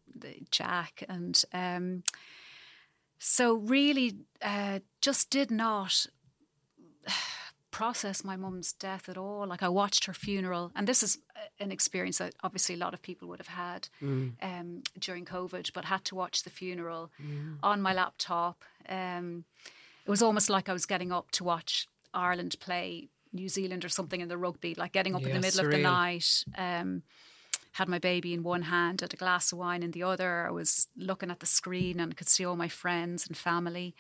Jack, 0.52 1.04
and 1.08 1.42
um, 1.54 2.04
so 3.20 3.54
really, 3.54 4.18
uh, 4.42 4.80
just 5.00 5.30
did 5.30 5.52
not 5.52 6.06
process 7.74 8.24
my 8.24 8.38
mum's 8.38 8.72
death 8.72 9.10
at 9.10 9.18
all. 9.18 9.48
Like 9.48 9.64
I 9.64 9.68
watched 9.68 10.06
her 10.06 10.14
funeral, 10.14 10.72
and 10.76 10.88
this 10.88 11.04
is 11.04 11.18
an 11.60 11.72
experience 11.72 12.20
that 12.20 12.36
obviously 12.44 12.76
a 12.76 12.78
lot 12.78 12.94
of 12.94 13.02
people 13.02 13.28
would 13.28 13.40
have 13.40 13.48
had 13.48 13.90
um, 14.42 14.84
during 15.00 15.26
COVID, 15.26 15.74
but 15.74 15.86
had 15.86 16.06
to 16.06 16.16
watch 16.16 16.44
the 16.44 16.50
funeral 16.52 17.12
on 17.64 17.82
my 17.82 17.92
laptop. 17.94 18.64
Um, 18.88 19.46
it 20.06 20.12
was 20.12 20.22
almost 20.22 20.50
like 20.50 20.70
I 20.70 20.74
was 20.74 20.86
getting 20.86 21.12
up 21.12 21.32
to 21.32 21.44
watch 21.44 21.88
Ireland 22.14 22.56
play 22.60 23.10
New 23.34 23.50
Zealand 23.50 23.84
or 23.84 23.90
something 23.90 24.22
in 24.22 24.30
the 24.30 24.38
rugby, 24.38 24.76
like 24.76 24.94
getting 24.94 25.16
up 25.16 25.24
in 25.24 25.34
the 25.34 25.40
middle 25.48 25.66
of 25.66 25.72
the 25.72 25.78
night. 25.84 26.46
Um, 26.56 27.02
had 27.72 27.90
my 27.90 27.98
baby 27.98 28.36
in 28.36 28.44
one 28.44 28.62
hand, 28.64 29.02
had 29.02 29.14
a 29.16 29.18
glass 29.18 29.52
of 29.52 29.58
wine 29.58 29.82
in 29.82 29.92
the 29.92 30.04
other. 30.04 30.46
I 30.48 30.52
was 30.52 30.88
looking 30.96 31.32
at 31.32 31.40
the 31.40 31.48
screen 31.48 32.00
and 32.00 32.16
could 32.16 32.30
see 32.30 32.46
all 32.46 32.56
my 32.56 32.68
friends 32.68 33.26
and 33.26 33.36
family 33.36 33.96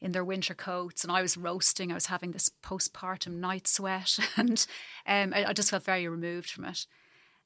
in 0.00 0.12
their 0.12 0.24
winter 0.24 0.54
coats, 0.54 1.02
and 1.02 1.12
I 1.12 1.22
was 1.22 1.36
roasting. 1.36 1.90
I 1.90 1.94
was 1.94 2.06
having 2.06 2.32
this 2.32 2.50
postpartum 2.62 3.34
night 3.40 3.66
sweat, 3.66 4.18
and 4.36 4.66
um, 5.06 5.32
I, 5.34 5.46
I 5.46 5.52
just 5.52 5.70
felt 5.70 5.84
very 5.84 6.06
removed 6.08 6.50
from 6.50 6.64
it. 6.66 6.86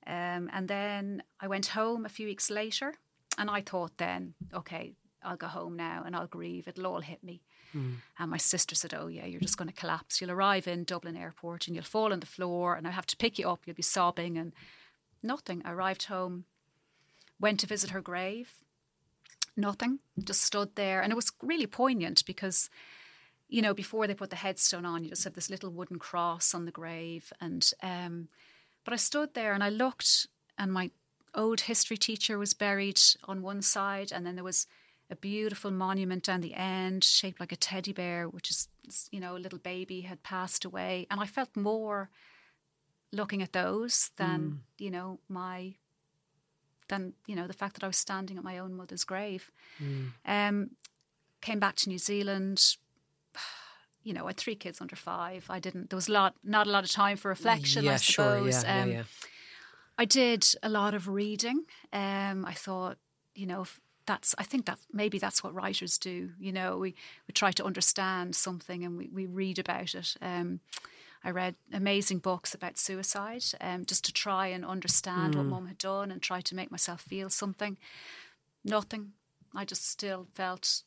Um, 0.06 0.50
and 0.52 0.68
then 0.68 1.22
I 1.40 1.46
went 1.46 1.66
home 1.66 2.04
a 2.04 2.10
few 2.10 2.26
weeks 2.26 2.50
later, 2.50 2.94
and 3.38 3.48
I 3.48 3.60
thought 3.62 3.96
then, 3.98 4.34
okay, 4.52 4.94
I'll 5.24 5.36
go 5.36 5.46
home 5.46 5.76
now 5.76 6.02
and 6.04 6.14
I'll 6.16 6.26
grieve. 6.26 6.68
It'll 6.68 6.86
all 6.86 7.00
hit 7.00 7.22
me. 7.22 7.42
And 8.18 8.30
my 8.30 8.36
sister 8.36 8.74
said, 8.74 8.94
Oh, 8.94 9.06
yeah, 9.06 9.26
you're 9.26 9.40
just 9.40 9.56
going 9.56 9.68
to 9.68 9.74
collapse. 9.74 10.20
You'll 10.20 10.30
arrive 10.30 10.66
in 10.66 10.84
Dublin 10.84 11.16
airport 11.16 11.66
and 11.66 11.76
you'll 11.76 11.84
fall 11.84 12.12
on 12.12 12.20
the 12.20 12.26
floor 12.26 12.74
and 12.74 12.86
I 12.86 12.90
have 12.90 13.06
to 13.06 13.16
pick 13.16 13.38
you 13.38 13.48
up. 13.48 13.60
You'll 13.64 13.76
be 13.76 13.82
sobbing 13.82 14.36
and 14.36 14.52
nothing. 15.22 15.62
I 15.64 15.72
arrived 15.72 16.04
home, 16.04 16.44
went 17.40 17.60
to 17.60 17.66
visit 17.66 17.90
her 17.90 18.00
grave. 18.00 18.50
Nothing. 19.56 19.98
Just 20.22 20.42
stood 20.42 20.74
there. 20.76 21.02
And 21.02 21.12
it 21.12 21.16
was 21.16 21.32
really 21.42 21.66
poignant 21.66 22.24
because, 22.26 22.70
you 23.48 23.62
know, 23.62 23.74
before 23.74 24.06
they 24.06 24.14
put 24.14 24.30
the 24.30 24.36
headstone 24.36 24.86
on, 24.86 25.04
you 25.04 25.10
just 25.10 25.24
have 25.24 25.34
this 25.34 25.50
little 25.50 25.70
wooden 25.70 25.98
cross 25.98 26.54
on 26.54 26.64
the 26.64 26.70
grave. 26.70 27.32
And, 27.40 27.70
um, 27.82 28.28
but 28.84 28.94
I 28.94 28.96
stood 28.96 29.34
there 29.34 29.52
and 29.52 29.62
I 29.62 29.68
looked 29.68 30.26
and 30.58 30.72
my 30.72 30.90
old 31.34 31.62
history 31.62 31.96
teacher 31.96 32.38
was 32.38 32.54
buried 32.54 33.00
on 33.24 33.42
one 33.42 33.62
side 33.62 34.12
and 34.12 34.26
then 34.26 34.34
there 34.34 34.44
was 34.44 34.66
a 35.10 35.16
beautiful 35.16 35.70
monument 35.70 36.24
down 36.24 36.40
the 36.40 36.54
end 36.54 37.04
shaped 37.04 37.40
like 37.40 37.52
a 37.52 37.56
teddy 37.56 37.92
bear 37.92 38.28
which 38.28 38.50
is 38.50 38.68
you 39.10 39.20
know 39.20 39.36
a 39.36 39.38
little 39.38 39.58
baby 39.58 40.02
had 40.02 40.22
passed 40.22 40.64
away 40.64 41.06
and 41.10 41.20
i 41.20 41.26
felt 41.26 41.54
more 41.56 42.10
looking 43.12 43.42
at 43.42 43.52
those 43.52 44.10
than 44.16 44.60
you 44.78 44.90
know 44.90 45.18
my 45.28 45.74
than 46.92 47.02
you 47.26 47.34
know 47.38 47.46
the 47.46 47.58
fact 47.62 47.74
that 47.74 47.84
i 47.84 47.86
was 47.86 47.96
standing 47.96 48.36
at 48.38 48.44
my 48.44 48.56
own 48.58 48.72
mother's 48.80 49.04
grave 49.04 49.50
um 50.26 50.56
came 51.40 51.60
back 51.64 51.74
to 51.76 51.88
new 51.88 51.98
zealand 51.98 52.76
you 54.06 54.12
know 54.14 54.24
i 54.24 54.28
had 54.28 54.36
three 54.36 54.58
kids 54.64 54.80
under 54.80 54.96
five 54.96 55.42
i 55.56 55.58
didn't 55.58 55.90
there 55.90 55.96
was 56.02 56.08
a 56.08 56.12
lot 56.12 56.34
not 56.56 56.66
a 56.66 56.70
lot 56.70 56.84
of 56.84 56.90
time 56.90 57.16
for 57.16 57.28
reflection 57.28 57.84
yeah, 57.84 57.94
i 57.94 57.96
suppose 57.96 58.54
sure. 58.54 58.64
Yeah, 58.64 58.82
um, 58.82 58.90
yeah, 58.90 58.96
yeah. 58.98 59.02
I 59.98 60.04
did 60.04 60.44
a 60.62 60.68
lot 60.68 60.94
of 60.94 61.08
reading. 61.08 61.64
Um, 61.92 62.44
I 62.44 62.54
thought, 62.54 62.96
you 63.34 63.46
know, 63.46 63.66
that's. 64.06 64.34
I 64.38 64.42
think 64.42 64.66
that 64.66 64.78
maybe 64.92 65.18
that's 65.18 65.44
what 65.44 65.54
writers 65.54 65.98
do. 65.98 66.30
You 66.40 66.52
know, 66.52 66.78
we 66.78 66.94
we 67.28 67.32
try 67.32 67.52
to 67.52 67.64
understand 67.64 68.34
something 68.34 68.84
and 68.84 68.96
we, 68.96 69.10
we 69.12 69.26
read 69.26 69.58
about 69.58 69.94
it. 69.94 70.16
Um, 70.20 70.60
I 71.24 71.30
read 71.30 71.54
amazing 71.72 72.18
books 72.18 72.54
about 72.54 72.78
suicide, 72.78 73.44
um, 73.60 73.84
just 73.84 74.04
to 74.06 74.12
try 74.12 74.48
and 74.48 74.64
understand 74.64 75.34
what 75.34 75.46
Mum 75.46 75.66
had 75.66 75.78
done 75.78 76.10
and 76.10 76.20
try 76.20 76.40
to 76.40 76.54
make 76.54 76.70
myself 76.70 77.00
feel 77.00 77.30
something. 77.30 77.78
Nothing. 78.64 79.12
I 79.54 79.64
just 79.64 79.88
still 79.88 80.26
felt 80.34 80.82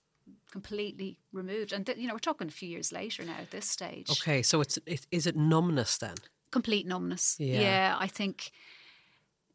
completely 0.51 1.19
removed. 1.31 1.71
And 1.71 1.86
th- 1.86 1.97
you 1.97 2.07
know, 2.07 2.13
we're 2.13 2.19
talking 2.19 2.47
a 2.47 2.51
few 2.51 2.67
years 2.69 2.91
later 2.91 3.23
now 3.23 3.38
at 3.39 3.51
this 3.51 3.69
stage 3.69 4.09
Okay, 4.09 4.41
so 4.41 4.59
it's 4.61 4.77
it, 4.86 5.05
is 5.11 5.27
it 5.27 5.36
numbness 5.36 5.97
then? 5.97 6.15
complete 6.51 6.88
numbness. 6.88 7.36
Yeah. 7.38 7.59
yeah 7.61 7.97
I 7.99 8.07
think, 8.07 8.51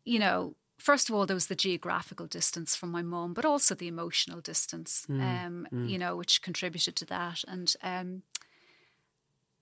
you 0.05 0.19
know, 0.19 0.55
first 0.77 1.09
of 1.09 1.15
all, 1.15 1.25
there 1.25 1.35
was 1.35 1.47
the 1.47 1.55
geographical 1.55 2.27
distance 2.27 2.77
from 2.77 2.91
my 2.91 3.01
mum, 3.01 3.33
but 3.33 3.47
also 3.47 3.75
the 3.75 3.89
emotional 3.89 4.41
distance, 4.43 5.07
um, 5.09 5.67
you 5.87 5.97
know, 5.97 6.15
which 6.17 6.43
contributed 6.43 6.97
to 6.97 7.07
that. 7.07 7.43
And, 7.49 7.75
um, 7.83 8.23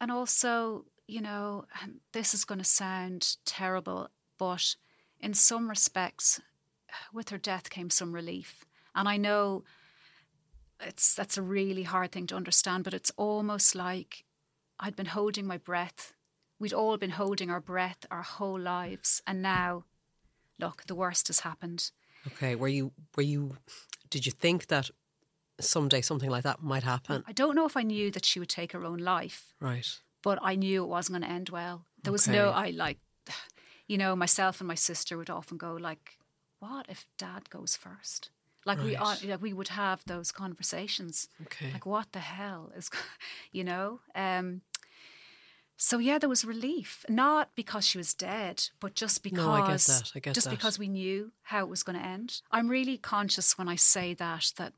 and 0.01 0.11
also, 0.11 0.85
you 1.09 1.23
know, 1.23 1.65
um, 1.83 2.01
this 2.13 2.35
is 2.35 2.45
going 2.45 2.59
to 2.59 2.65
sound 2.65 3.37
terrible, 3.45 4.11
but 4.39 4.77
in 5.19 5.35
some 5.35 5.69
respects, 5.69 6.41
with 7.13 7.31
her 7.31 7.39
death 7.39 7.71
came 7.71 7.91
some 7.91 8.15
relief. 8.15 8.65
And 8.95 9.09
I 9.09 9.17
know 9.17 9.65
it's 10.81 11.15
that's 11.15 11.39
a 11.39 11.43
really 11.43 11.83
hard 11.83 12.13
thing 12.13 12.27
to 12.29 12.37
understand, 12.37 12.85
but 12.85 12.95
it's 12.95 13.11
almost 13.17 13.75
like 13.75 14.25
I'd 14.79 14.97
been 14.97 15.07
holding 15.07 15.47
my 15.47 15.57
breath. 15.57 16.13
We'd 16.61 16.73
all 16.73 16.97
been 16.99 17.11
holding 17.11 17.51
our 17.51 17.61
breath 17.61 18.05
our 18.11 18.23
whole 18.23 18.61
lives, 18.61 19.23
and 19.27 19.43
now, 19.43 19.85
look, 20.59 20.85
the 20.87 20.95
worst 20.95 21.29
has 21.29 21.41
happened. 21.41 21.91
Okay, 22.27 22.55
were 22.55 22.69
you 22.69 22.93
were 23.17 23.23
you? 23.23 23.57
Did 24.11 24.27
you 24.27 24.33
think 24.33 24.67
that 24.67 24.91
someday 25.61 26.03
something 26.03 26.31
like 26.31 26.45
that 26.45 26.63
might 26.63 26.83
happen? 26.83 27.25
I 27.27 27.33
don't 27.33 27.55
know 27.55 27.67
if 27.67 27.77
I 27.77 27.83
knew 27.83 28.11
that 28.11 28.25
she 28.25 28.39
would 28.39 28.49
take 28.49 28.73
her 28.73 28.85
own 28.85 28.99
life, 28.99 29.55
Right. 29.61 29.99
But 30.23 30.39
I 30.43 30.55
knew 30.57 30.83
it 30.85 30.89
wasn't 30.89 31.19
going 31.21 31.29
to 31.31 31.35
end 31.35 31.49
well. 31.51 31.85
There 32.03 32.13
was 32.13 32.27
no, 32.29 32.51
I 32.51 32.71
like, 32.71 32.99
you 33.87 33.99
know, 33.99 34.15
myself 34.17 34.61
and 34.61 34.69
my 34.69 34.75
sister 34.75 35.17
would 35.17 35.31
often 35.31 35.57
go 35.59 35.75
like, 35.75 36.19
"What 36.59 36.87
if 36.89 37.07
Dad 37.17 37.51
goes 37.51 37.77
first? 37.77 38.31
Like 38.65 38.83
we, 38.83 38.97
are, 38.97 39.17
like 39.25 39.41
we 39.43 39.53
would 39.55 39.69
have 39.69 40.03
those 40.05 40.31
conversations. 40.33 41.29
Okay. 41.43 41.73
Like, 41.73 41.87
what 41.87 42.13
the 42.13 42.19
hell 42.19 42.71
is, 42.77 42.91
you 43.53 43.65
know? 43.65 44.01
Um, 44.15 44.61
so 45.81 45.99
yeah, 45.99 46.19
there 46.19 46.29
was 46.29 46.45
relief, 46.45 47.05
not 47.09 47.55
because 47.55 47.87
she 47.87 47.99
was 47.99 48.13
dead, 48.13 48.69
but 48.81 48.95
just 48.95 49.23
because 49.23 49.47
No, 49.47 49.53
I 49.53 49.61
get 49.71 49.81
that, 49.83 50.13
I 50.15 50.19
get 50.19 50.35
just 50.35 50.47
that. 50.51 50.57
because 50.57 50.77
we 50.79 50.89
knew 50.89 51.31
how 51.43 51.61
it 51.61 51.69
was 51.69 51.85
going 51.85 51.97
to 51.99 52.05
end. 52.05 52.43
I'm 52.51 52.69
really 52.69 52.99
conscious 52.99 53.57
when 53.57 53.69
I 53.69 53.77
say 53.77 54.13
that 54.15 54.53
that, 54.57 54.73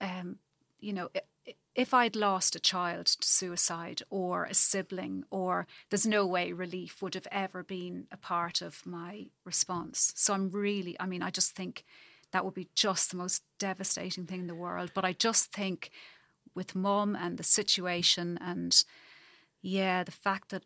um, 0.00 0.38
you 0.78 0.92
know, 0.92 1.10
i- 1.16 1.54
if 1.74 1.94
I'd 1.94 2.16
lost 2.16 2.54
a 2.54 2.60
child 2.60 3.06
to 3.06 3.26
suicide 3.26 4.02
or 4.10 4.44
a 4.44 4.54
sibling, 4.54 5.24
or 5.30 5.66
there's 5.90 6.06
no 6.06 6.26
way 6.26 6.52
relief 6.52 7.00
would 7.00 7.14
have 7.14 7.28
ever 7.32 7.62
been 7.62 8.06
a 8.12 8.16
part 8.16 8.60
of 8.60 8.84
my 8.84 9.26
response. 9.44 10.12
So 10.16 10.34
I'm 10.34 10.50
really, 10.50 10.96
I 11.00 11.06
mean, 11.06 11.22
I 11.22 11.30
just 11.30 11.54
think 11.54 11.84
that 12.32 12.44
would 12.44 12.54
be 12.54 12.68
just 12.74 13.10
the 13.10 13.16
most 13.16 13.42
devastating 13.58 14.26
thing 14.26 14.40
in 14.40 14.46
the 14.48 14.54
world. 14.54 14.90
But 14.94 15.04
I 15.04 15.12
just 15.12 15.52
think 15.52 15.90
with 16.54 16.74
mom 16.74 17.16
and 17.16 17.38
the 17.38 17.44
situation 17.44 18.38
and 18.40 18.84
yeah, 19.62 20.04
the 20.04 20.12
fact 20.12 20.50
that 20.50 20.64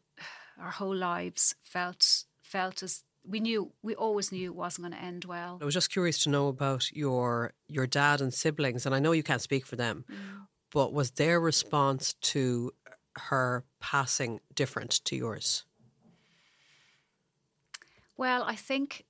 our 0.58 0.70
whole 0.70 0.94
lives 0.94 1.54
felt 1.62 2.24
felt 2.42 2.82
as 2.82 3.02
we 3.28 3.40
knew 3.40 3.72
we 3.82 3.94
always 3.94 4.32
knew 4.32 4.50
it 4.50 4.54
wasn't 4.54 4.88
going 4.88 4.98
to 4.98 5.04
end 5.04 5.24
well. 5.24 5.58
I 5.60 5.64
was 5.64 5.74
just 5.74 5.92
curious 5.92 6.18
to 6.20 6.30
know 6.30 6.48
about 6.48 6.90
your 6.92 7.52
your 7.68 7.86
dad 7.86 8.20
and 8.20 8.32
siblings, 8.32 8.86
and 8.86 8.94
I 8.94 8.98
know 8.98 9.12
you 9.12 9.22
can't 9.22 9.42
speak 9.42 9.66
for 9.66 9.76
them, 9.76 10.04
mm. 10.10 10.46
But 10.72 10.92
was 10.92 11.12
their 11.12 11.40
response 11.40 12.14
to 12.14 12.72
her 13.16 13.64
passing 13.80 14.40
different 14.54 14.90
to 15.04 15.16
yours? 15.16 15.64
Well, 18.16 18.42
I 18.42 18.56
think 18.56 19.04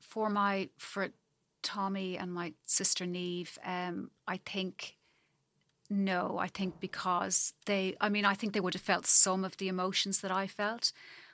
for 0.00 0.30
my 0.30 0.68
for 0.78 1.08
Tommy 1.62 2.16
and 2.16 2.32
my 2.32 2.52
sister 2.64 3.06
Neve, 3.06 3.58
um, 3.64 4.10
I 4.26 4.38
think 4.38 4.96
no, 5.90 6.36
I 6.38 6.48
think 6.48 6.80
because 6.80 7.54
they 7.66 7.96
I 8.00 8.08
mean, 8.08 8.24
I 8.24 8.34
think 8.34 8.52
they 8.52 8.60
would 8.60 8.74
have 8.74 8.82
felt 8.82 9.06
some 9.06 9.44
of 9.44 9.56
the 9.56 9.68
emotions 9.68 10.20
that 10.20 10.30
I 10.30 10.46
felt, 10.46 10.92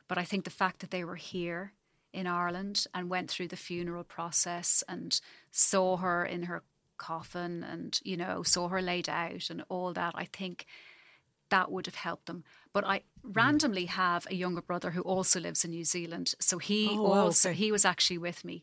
but 0.09 0.18
I 0.18 0.24
think 0.24 0.44
the 0.44 0.50
fact 0.50 0.80
that 0.80 0.90
they 0.90 1.05
were 1.05 1.16
here 1.16 1.72
in 2.12 2.26
Ireland 2.26 2.86
and 2.94 3.11
went 3.11 3.30
through 3.30 3.48
the 3.48 3.57
funeral 3.57 4.05
process 4.05 4.84
and 4.88 5.20
saw 5.50 5.96
her 5.96 6.24
in 6.24 6.44
her 6.44 6.62
coffin 7.07 7.62
and, 7.72 8.00
you 8.05 8.16
know, 8.16 8.42
saw 8.42 8.68
her 8.68 8.82
laid 8.82 9.09
out 9.09 9.50
and 9.50 9.64
all 9.68 9.92
that, 9.94 10.14
I 10.22 10.26
think 10.38 10.66
that 11.48 11.70
would 11.70 11.86
have 11.86 11.94
helped 12.09 12.26
them. 12.26 12.44
But 12.72 12.84
I 12.94 13.02
randomly 13.22 13.86
have 13.86 14.26
a 14.30 14.34
younger 14.34 14.62
brother 14.62 14.90
who 14.92 15.02
also 15.02 15.40
lives 15.40 15.64
in 15.64 15.70
New 15.70 15.84
Zealand. 15.84 16.34
So 16.40 16.59
he 16.59 16.86
Oh, 16.88 17.07
also 17.24 17.48
okay. 17.50 17.59
he 17.64 17.72
was 17.72 17.84
actually 17.84 18.18
with 18.18 18.44
me. 18.44 18.62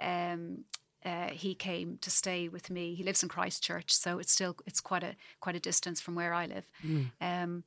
Um, 0.00 0.64
uh, 1.04 1.30
he 1.44 1.54
came 1.54 1.98
to 2.00 2.10
stay 2.10 2.48
with 2.48 2.70
me. 2.70 2.94
He 2.94 3.04
lives 3.04 3.22
in 3.22 3.28
Christchurch, 3.28 3.90
so 3.92 4.18
it's 4.20 4.32
still 4.32 4.54
it's 4.66 4.80
quite 4.80 5.04
a 5.04 5.14
quite 5.40 5.56
a 5.56 5.60
distance 5.60 6.00
from 6.02 6.14
where 6.16 6.34
I 6.42 6.46
live. 6.46 6.66
Um, 7.20 7.64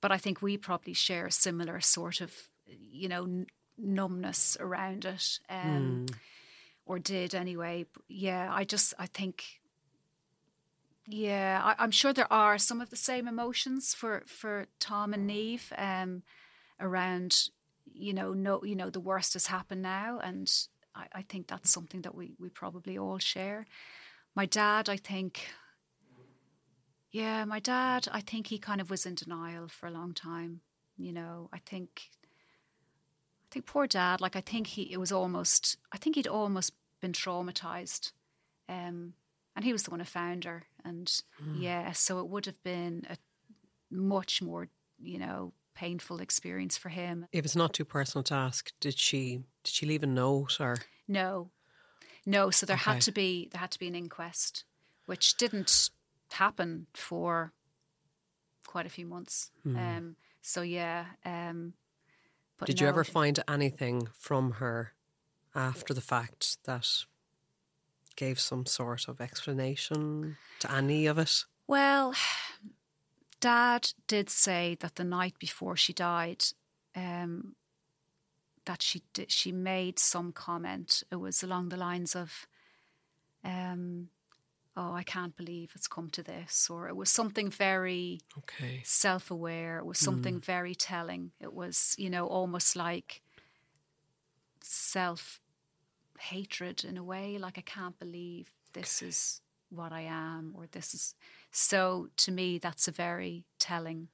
but 0.00 0.12
I 0.12 0.18
think 0.18 0.40
we 0.42 0.56
probably 0.58 0.94
share 0.94 1.26
a 1.26 1.32
similar 1.32 1.80
sort 1.80 2.20
of 2.20 2.32
you 2.66 3.08
know 3.08 3.24
n- 3.24 3.46
numbness 3.76 4.56
around 4.60 5.04
it, 5.04 5.40
um, 5.48 6.06
or 6.90 6.98
did 6.98 7.36
anyway. 7.36 7.86
Yeah, 8.08 8.50
I 8.52 8.64
just 8.64 8.94
I 8.98 9.06
think 9.06 9.44
yeah, 11.06 11.60
I, 11.62 11.82
I'm 11.82 11.92
sure 11.92 12.12
there 12.12 12.32
are 12.32 12.58
some 12.58 12.80
of 12.80 12.90
the 12.90 12.96
same 12.96 13.28
emotions 13.28 13.94
for 13.94 14.24
for 14.26 14.66
Tom 14.80 15.14
and 15.14 15.24
Neve 15.24 15.72
um, 15.78 16.24
around 16.80 17.48
you 17.92 18.12
know 18.12 18.32
no 18.32 18.64
you 18.64 18.74
know 18.74 18.90
the 18.90 18.98
worst 18.98 19.34
has 19.34 19.46
happened 19.46 19.82
now, 19.82 20.18
and 20.18 20.50
I, 20.92 21.06
I 21.12 21.22
think 21.22 21.46
that's 21.46 21.70
something 21.70 22.02
that 22.02 22.16
we 22.16 22.34
we 22.40 22.48
probably 22.48 22.98
all 22.98 23.18
share. 23.18 23.66
My 24.34 24.46
dad, 24.46 24.88
I 24.88 24.96
think. 24.96 25.46
Yeah, 27.12 27.44
my 27.44 27.58
dad, 27.58 28.08
I 28.12 28.20
think 28.20 28.46
he 28.46 28.58
kind 28.58 28.80
of 28.80 28.88
was 28.90 29.04
in 29.04 29.16
denial 29.16 29.66
for 29.68 29.86
a 29.88 29.90
long 29.90 30.12
time. 30.14 30.60
You 30.96 31.12
know, 31.12 31.48
I 31.52 31.58
think 31.58 32.10
I 33.44 33.54
think 33.54 33.66
poor 33.66 33.86
dad, 33.86 34.20
like 34.20 34.36
I 34.36 34.40
think 34.40 34.66
he 34.66 34.82
it 34.92 34.98
was 34.98 35.12
almost 35.12 35.76
I 35.92 35.98
think 35.98 36.16
he'd 36.16 36.28
almost 36.28 36.72
been 37.00 37.12
traumatized. 37.12 38.12
Um 38.68 39.14
and 39.56 39.64
he 39.64 39.72
was 39.72 39.82
the 39.82 39.90
one 39.90 40.00
who 40.00 40.06
found 40.06 40.44
her 40.44 40.66
and 40.84 41.22
yeah, 41.52 41.92
so 41.92 42.20
it 42.20 42.28
would 42.28 42.46
have 42.46 42.62
been 42.62 43.04
a 43.10 43.16
much 43.90 44.40
more, 44.40 44.68
you 44.98 45.18
know, 45.18 45.52
painful 45.74 46.20
experience 46.20 46.78
for 46.78 46.88
him. 46.90 47.26
If 47.32 47.44
it's 47.44 47.56
not 47.56 47.74
too 47.74 47.84
personal 47.84 48.22
to 48.24 48.34
ask, 48.34 48.72
did 48.80 48.98
she 48.98 49.38
did 49.64 49.74
she 49.74 49.86
leave 49.86 50.02
a 50.02 50.06
note 50.06 50.60
or 50.60 50.76
No. 51.08 51.50
No, 52.26 52.50
so 52.50 52.66
there 52.66 52.76
Okay. 52.76 52.92
had 52.92 53.00
to 53.02 53.12
be 53.12 53.48
there 53.50 53.60
had 53.60 53.70
to 53.72 53.78
be 53.78 53.88
an 53.88 53.94
inquest, 53.94 54.64
which 55.06 55.36
didn't 55.36 55.90
happen 56.30 56.86
for 56.94 57.52
quite 58.66 58.86
a 58.86 58.90
few 58.90 59.06
months. 59.06 59.50
Um 59.74 60.16
so 60.42 60.62
yeah, 60.62 61.06
um 61.24 61.74
but 62.58 62.66
did 62.66 62.80
you 62.80 62.86
ever 62.88 63.04
find 63.04 63.42
anything 63.48 64.06
from 64.12 64.52
her 64.52 64.92
after 65.54 65.94
the 65.94 66.00
fact 66.00 66.62
that 66.64 67.04
gave 68.16 68.38
some 68.38 68.66
sort 68.66 69.08
of 69.08 69.20
explanation 69.20 70.36
to 70.58 70.70
any 70.72 71.06
of 71.06 71.18
it? 71.18 71.44
Well, 71.66 72.14
Dad 73.40 73.92
did 74.06 74.28
say 74.28 74.76
that 74.80 74.96
the 74.96 75.04
night 75.04 75.38
before 75.38 75.76
she 75.76 75.92
died, 75.92 76.44
um, 76.94 77.56
that 78.66 78.82
she 78.82 79.02
did, 79.12 79.30
she 79.30 79.52
made 79.52 79.98
some 79.98 80.32
comment. 80.32 81.02
It 81.10 81.16
was 81.16 81.42
along 81.42 81.70
the 81.70 81.76
lines 81.78 82.14
of, 82.14 82.46
um, 83.42 84.10
"Oh, 84.76 84.92
I 84.92 85.02
can't 85.02 85.36
believe 85.36 85.72
it's 85.74 85.88
come 85.88 86.10
to 86.10 86.22
this," 86.22 86.68
or 86.68 86.88
it 86.88 86.96
was 86.96 87.10
something 87.10 87.50
very 87.50 88.20
Okay. 88.36 88.82
self-aware. 88.84 89.78
It 89.78 89.86
was 89.86 89.98
something 89.98 90.40
very 90.40 90.74
telling. 90.74 91.32
It 91.40 91.52
was, 91.52 91.94
you 91.98 92.10
know, 92.10 92.26
almost 92.26 92.76
like 92.76 93.22
self 94.62 95.40
hatred 96.18 96.84
in 96.84 96.96
a 96.96 97.04
way. 97.04 97.38
Like 97.38 97.58
I 97.58 97.62
can't 97.62 97.98
believe 97.98 98.52
this 98.72 99.02
is 99.02 99.40
what 99.70 99.92
I 99.92 100.02
am, 100.02 100.54
or 100.56 100.66
this 100.66 100.94
is. 100.94 101.14
So 101.50 102.08
to 102.18 102.32
me, 102.32 102.58
that's 102.58 102.88
a 102.88 102.92
very 102.92 103.44
telling 103.58 104.08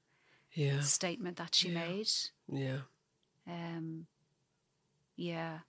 Yeah. 0.53 0.80
statement 0.80 1.36
that 1.36 1.55
she 1.55 1.68
Yeah. 1.68 1.74
made. 1.74 2.11
Yeah. 2.49 2.80
Um, 3.47 4.07
yeah. 5.16 5.61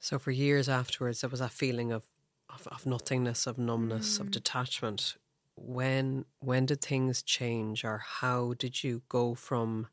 So 0.00 0.18
for 0.18 0.30
years 0.30 0.68
afterwards, 0.68 1.20
there 1.20 1.30
was 1.30 1.40
that 1.40 1.52
feeling 1.52 1.92
of, 1.92 2.06
of, 2.48 2.66
of 2.68 2.86
nothingness, 2.86 3.46
of 3.46 3.58
numbness, 3.58 4.20
of 4.20 4.30
detachment. 4.30 5.16
When 5.56 6.24
when 6.38 6.66
did 6.66 6.80
things 6.82 7.22
change, 7.22 7.84
or 7.84 7.98
how 7.98 8.54
did 8.54 8.84
you 8.84 9.02
go 9.08 9.34
from 9.34 9.88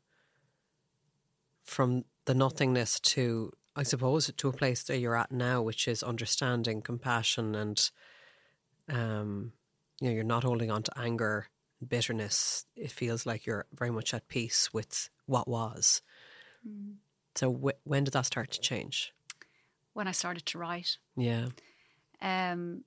from 1.64 2.04
the 2.26 2.34
nothingness 2.34 3.00
to, 3.00 3.52
I 3.74 3.82
suppose, 3.82 4.30
to 4.36 4.48
a 4.48 4.52
place 4.52 4.82
that 4.84 4.98
you're 4.98 5.16
at 5.16 5.32
now, 5.32 5.62
which 5.62 5.88
is 5.88 6.02
understanding, 6.02 6.82
compassion, 6.82 7.54
and 7.54 7.90
um, 8.88 9.52
you 10.00 10.08
know, 10.08 10.14
you're 10.14 10.24
not 10.24 10.44
holding 10.44 10.70
on 10.70 10.82
to 10.84 10.98
anger, 10.98 11.48
bitterness. 11.86 12.66
It 12.76 12.90
feels 12.92 13.26
like 13.26 13.46
you're 13.46 13.66
very 13.72 13.90
much 13.90 14.12
at 14.14 14.28
peace 14.28 14.72
with 14.72 15.08
what 15.26 15.48
was. 15.48 16.02
So 17.34 17.52
wh- 17.52 17.86
when 17.86 18.04
did 18.04 18.12
that 18.14 18.26
start 18.26 18.50
to 18.52 18.60
change? 18.60 19.12
When 19.92 20.08
I 20.08 20.12
started 20.12 20.46
to 20.46 20.58
write, 20.58 20.98
Yeah. 21.16 21.48
um, 22.20 22.84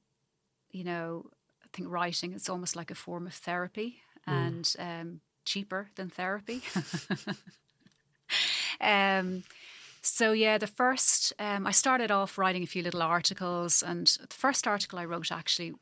you 0.71 0.83
know, 0.83 1.29
I 1.63 1.67
think 1.73 1.89
writing 1.89 2.33
is 2.33 2.49
almost 2.49 2.75
like 2.75 2.91
a 2.91 2.95
form 2.95 3.25
of 3.27 3.33
therapy 3.33 4.01
and 4.27 4.71
um, 4.77 5.21
cheaper 5.45 5.89
than 5.95 6.09
therapy. 6.09 6.61
um, 8.81 9.43
so 10.01 10.31
yeah, 10.31 10.57
the 10.57 10.67
first 10.67 11.33
um, 11.39 11.67
I 11.67 11.71
started 11.71 12.11
off 12.11 12.37
writing 12.37 12.63
a 12.63 12.67
few 12.67 12.83
little 12.83 13.01
articles, 13.01 13.83
and 13.83 14.07
the 14.07 14.35
first 14.35 14.67
article 14.67 14.99
I 14.99 15.05
wrote 15.05 15.31
actually, 15.31 15.73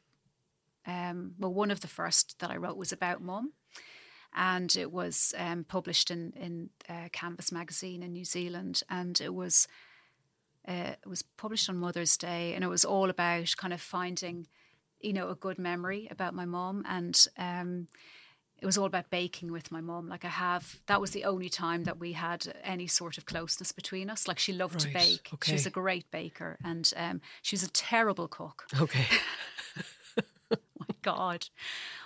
um, 0.86 1.34
well, 1.40 1.54
one 1.54 1.72
of 1.72 1.82
the 1.82 1.88
first 1.88 2.40
that 2.40 2.50
I 2.50 2.58
wrote 2.58 2.78
was 2.78 2.92
about 2.92 3.22
mum, 3.22 3.54
and 4.36 4.76
it 4.76 4.92
was 4.92 5.34
um, 5.38 5.64
published 5.64 6.10
in 6.10 6.34
in 6.36 6.70
uh, 6.90 7.10
Canvas 7.12 7.52
magazine 7.52 8.04
in 8.04 8.14
New 8.14 8.26
Zealand, 8.26 8.82
and 8.90 9.20
it 9.22 9.34
was 9.34 9.68
uh, 10.68 10.94
it 11.02 11.08
was 11.08 11.22
published 11.22 11.70
on 11.70 11.78
Mother's 11.78 12.18
Day, 12.18 12.54
and 12.54 12.64
it 12.64 12.68
was 12.68 12.86
all 12.86 13.10
about 13.10 13.54
kind 13.58 13.74
of 13.74 13.82
finding, 13.82 14.48
you 15.00 15.14
know, 15.14 15.30
a 15.30 15.36
good 15.36 15.60
memory 15.60 16.08
about 16.10 16.34
my 16.34 16.46
mum, 16.46 16.84
and 16.88 17.28
um, 17.38 17.88
it 18.60 18.66
was 18.66 18.78
all 18.78 18.86
about 18.86 19.10
baking 19.10 19.52
with 19.52 19.72
my 19.72 19.82
mom. 19.82 20.10
Like 20.10 20.26
I 20.26 20.30
have, 20.30 20.80
that 20.88 21.00
was 21.00 21.12
the 21.12 21.26
only 21.26 21.50
time 21.50 21.84
that 21.84 22.00
we 22.00 22.14
had 22.14 22.54
any 22.64 22.88
sort 22.88 23.18
of 23.18 23.26
closeness 23.26 23.72
between 23.72 24.10
us. 24.10 24.28
Like 24.28 24.40
she 24.40 24.54
loved 24.54 24.80
to 24.80 24.88
Right, 24.88 24.94
bake. 24.94 25.30
She 25.44 25.54
was 25.54 25.66
a 25.66 25.70
great 25.70 26.10
baker, 26.12 26.58
and 26.64 26.92
um, 26.96 27.22
she 27.42 27.56
was 27.56 27.64
a 27.64 27.70
terrible 27.70 28.28
cook. 28.28 28.66
Okay. 28.80 29.06
God. 31.08 31.46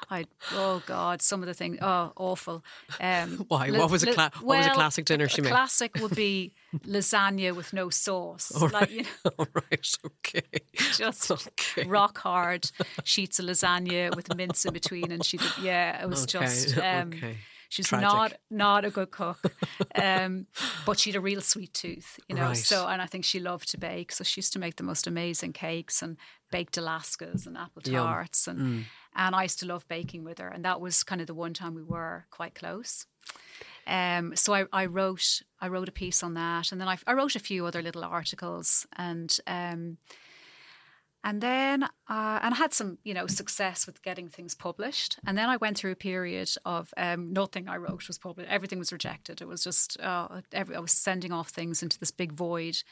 I 0.10 0.26
oh 0.54 0.80
God, 0.86 1.22
some 1.22 1.42
of 1.42 1.48
the 1.48 1.54
things 1.54 1.78
oh 1.82 2.12
awful. 2.16 2.64
Um, 3.00 3.46
Why? 3.48 3.72
What 3.72 3.90
was 3.90 4.04
a 4.04 4.14
cla- 4.14 4.32
what 4.42 4.58
was 4.58 4.68
a 4.68 4.72
classic 4.72 5.06
dinner 5.06 5.28
she 5.28 5.42
a 5.42 5.44
made? 5.46 5.50
Classic 5.52 5.92
would 6.02 6.16
be 6.16 6.52
lasagna 6.86 7.56
with 7.56 7.74
no 7.74 7.90
sauce. 7.90 8.52
All 8.62 8.68
like 8.68 8.74
right. 8.74 8.92
you 8.92 9.04
know, 9.26 9.32
All 9.40 9.48
right. 9.56 9.96
Okay. 10.06 10.42
just 10.94 11.32
Okay. 11.32 11.86
rock 11.86 12.18
hard 12.20 12.70
sheets 13.04 13.40
of 13.40 13.46
lasagna 13.46 14.14
with 14.16 14.30
mince 14.36 14.66
in 14.66 14.74
between, 14.74 15.12
and 15.12 15.24
she 15.26 15.38
did 15.38 15.52
yeah, 15.58 16.04
it 16.04 16.10
was 16.10 16.24
Okay, 16.24 16.46
just 16.46 16.78
um, 16.78 17.10
okay. 17.14 17.38
She's 17.72 17.88
Tragic. 17.88 18.04
not 18.04 18.34
not 18.50 18.84
a 18.84 18.90
good 18.90 19.12
cook, 19.12 19.42
um, 19.96 20.46
but 20.86 21.00
she 21.00 21.10
had 21.10 21.16
a 21.16 21.22
real 21.22 21.40
sweet 21.40 21.74
tooth, 21.74 22.20
you 22.28 22.36
know. 22.36 22.48
Right. 22.48 22.58
So, 22.58 22.86
and 22.86 23.02
I 23.02 23.06
think 23.06 23.24
she 23.24 23.40
loved 23.40 23.72
to 23.72 23.78
bake. 23.78 24.12
So 24.12 24.26
she 24.26 24.40
used 24.40 24.52
to 24.54 24.60
make 24.60 24.76
the 24.76 24.84
most 24.84 25.08
amazing 25.08 25.54
cakes 25.54 26.02
and 26.02 26.18
baked 26.52 26.76
Alaskas 26.76 27.48
and 27.48 27.58
apple 27.58 27.82
Yum. 27.86 28.06
tarts, 28.06 28.46
and 28.46 28.84
and 29.16 29.34
I 29.34 29.44
used 29.44 29.60
to 29.60 29.66
love 29.66 29.88
baking 29.88 30.26
with 30.26 30.40
her. 30.40 30.50
And 30.50 30.66
that 30.66 30.82
was 30.82 31.02
kind 31.04 31.22
of 31.22 31.28
the 31.28 31.34
one 31.34 31.54
time 31.54 31.74
we 31.74 31.84
were 31.84 32.26
quite 32.30 32.56
close. 32.56 33.06
Um, 33.88 34.36
so 34.36 34.54
I, 34.54 34.66
I 34.74 34.88
wrote 34.88 35.42
I 35.62 35.70
wrote 35.70 35.88
a 35.88 35.94
piece 35.94 36.24
on 36.24 36.34
that, 36.34 36.74
and 36.74 36.82
then 36.82 36.90
I, 36.90 36.98
I 37.08 37.14
wrote 37.14 37.38
a 37.38 37.40
few 37.40 37.66
other 37.66 37.82
little 37.82 38.04
articles, 38.04 38.86
and 38.98 39.34
um, 39.48 39.98
and 41.24 41.42
then 41.42 41.84
uh, 41.84 42.40
and 42.42 42.54
I 42.54 42.58
had 42.58 42.74
some 42.74 42.98
you 43.04 43.14
know 43.14 43.28
success 43.28 43.86
with 43.86 44.02
getting 44.02 44.28
things 44.30 44.56
published. 44.56 45.18
And 45.26 45.38
then 45.38 45.50
I 45.50 45.58
went 45.58 45.78
through 45.78 45.92
a 45.92 45.96
period 45.96 46.50
of 46.66 46.94
um, 46.98 47.32
nothing 47.34 47.68
I 47.70 47.78
wrote 47.78 48.08
was 48.08 48.18
published. 48.18 48.50
Everything 48.50 48.80
was 48.80 48.92
rejected. 48.92 49.42
It 49.42 49.48
was 49.48 49.64
just 49.64 50.00
uh, 50.02 50.42
every, 50.52 50.76
I 50.76 50.80
was 50.80 50.92
sending 50.92 51.32
off 51.32 51.50
things 51.50 51.84
into 51.84 52.00
this 52.00 52.12
big 52.12 52.32
void. 52.34 52.84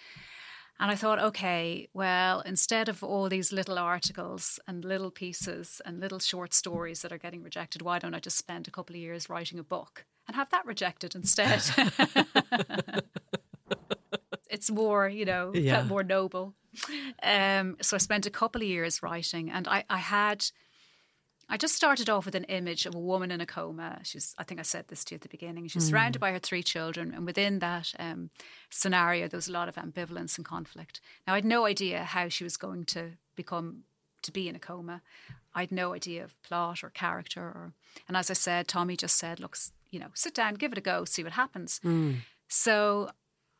And 0.81 0.89
I 0.89 0.95
thought, 0.95 1.19
okay, 1.19 1.89
well, 1.93 2.39
instead 2.45 2.87
of 2.87 3.03
all 3.03 3.27
these 3.27 3.51
little 3.51 3.77
articles 3.77 4.61
and 4.65 4.85
little 4.85 5.11
pieces 5.11 5.81
and 5.85 5.99
little 5.99 6.19
short 6.19 6.53
stories 6.53 7.01
that 7.01 7.11
are 7.11 7.17
getting 7.17 7.43
rejected, 7.43 7.81
why 7.81 7.99
don't 7.99 8.13
I 8.15 8.19
just 8.19 8.37
spend 8.37 8.65
a 8.65 8.71
couple 8.71 8.95
of 8.95 9.01
years 9.01 9.29
writing 9.29 9.59
a 9.59 9.63
book 9.63 10.05
and 10.25 10.35
have 10.37 10.49
that 10.51 10.65
rejected 10.65 11.15
instead? 11.15 11.61
it's 14.49 14.71
more, 14.71 15.09
you 15.09 15.25
know, 15.25 15.51
Yeah. 15.53 15.75
felt 15.75 15.87
more 15.87 16.03
noble. 16.03 16.53
Um, 17.23 17.77
so 17.81 17.95
I 17.95 17.99
spent 17.99 18.25
a 18.25 18.29
couple 18.29 18.61
of 18.61 18.67
years 18.67 19.01
writing, 19.03 19.49
and 19.49 19.67
I, 19.67 19.83
I 19.89 19.97
had, 19.97 20.45
I 21.49 21.57
just 21.57 21.75
started 21.75 22.09
off 22.09 22.25
with 22.25 22.35
an 22.35 22.43
image 22.45 22.85
of 22.85 22.95
a 22.95 22.99
woman 22.99 23.31
in 23.31 23.41
a 23.41 23.45
coma. 23.45 23.99
She's, 24.03 24.35
I 24.37 24.43
think 24.43 24.59
I 24.59 24.63
said 24.63 24.87
this 24.87 25.03
to 25.05 25.13
you 25.13 25.15
at 25.15 25.21
the 25.21 25.29
beginning. 25.29 25.67
She's 25.67 25.83
surrounded 25.89 26.19
by 26.19 26.31
her 26.31 26.39
three 26.39 26.63
children, 26.63 27.13
and 27.13 27.25
within 27.25 27.59
that 27.59 27.93
um, 27.99 28.29
scenario, 28.69 29.27
there 29.27 29.37
was 29.37 29.47
a 29.47 29.51
lot 29.51 29.67
of 29.69 29.75
ambivalence 29.75 30.37
and 30.37 30.45
conflict. 30.45 31.01
Now, 31.25 31.33
I 31.33 31.37
had 31.37 31.45
no 31.45 31.65
idea 31.65 32.03
how 32.03 32.29
she 32.29 32.43
was 32.43 32.57
going 32.57 32.85
to 32.85 33.11
become 33.35 33.83
to 34.21 34.31
be 34.31 34.49
in 34.49 34.55
a 34.55 34.59
coma. 34.59 35.01
I 35.55 35.61
had 35.61 35.71
no 35.71 35.93
idea 35.93 36.23
of 36.23 36.39
plot 36.43 36.83
or 36.83 36.89
character, 36.89 37.41
or, 37.41 37.73
and 38.07 38.15
as 38.15 38.29
I 38.29 38.33
said, 38.33 38.67
Tommy 38.67 38.95
just 38.95 39.15
said, 39.15 39.39
"Look, 39.39 39.57
you 39.89 39.99
know, 39.99 40.09
sit 40.13 40.35
down, 40.35 40.55
give 40.55 40.71
it 40.71 40.77
a 40.77 40.81
go, 40.81 41.05
see 41.05 41.23
what 41.23 41.33
happens." 41.33 41.79
So 42.47 43.09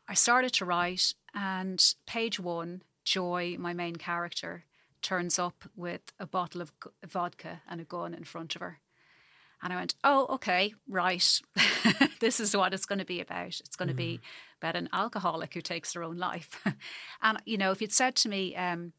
I 0.06 0.14
started 0.14 0.52
to 0.54 0.64
write, 0.64 1.14
and 1.34 1.94
page 2.06 2.38
one, 2.38 2.82
Joy, 3.10 3.56
my 3.58 3.72
main 3.72 3.96
character, 3.96 4.62
turns 5.02 5.36
up 5.36 5.64
with 5.74 6.12
a 6.20 6.26
bottle 6.26 6.62
of 6.62 6.72
vodka 7.04 7.60
and 7.68 7.80
a 7.80 7.84
gun 7.84 8.14
in 8.14 8.22
front 8.22 8.54
of 8.54 8.60
her. 8.60 8.78
And 9.60 9.72
I 9.72 9.76
went, 9.76 9.96
oh, 10.04 10.26
okay, 10.34 10.74
right. 10.88 11.40
this 12.20 12.38
is 12.38 12.56
what 12.56 12.72
it's 12.72 12.86
going 12.86 13.00
to 13.00 13.04
be 13.04 13.20
about. 13.20 13.58
It's 13.58 13.74
going 13.74 13.88
to 13.88 13.94
be 13.94 14.20
about 14.62 14.76
an 14.76 14.88
alcoholic 14.92 15.54
who 15.54 15.60
takes 15.60 15.92
their 15.92 16.04
own 16.04 16.18
life. 16.18 16.64
and, 17.22 17.42
you 17.46 17.58
know, 17.58 17.72
if 17.72 17.80
you'd 17.80 17.92
said 17.92 18.14
to 18.14 18.28
me, 18.28 18.54
um, 18.54 18.92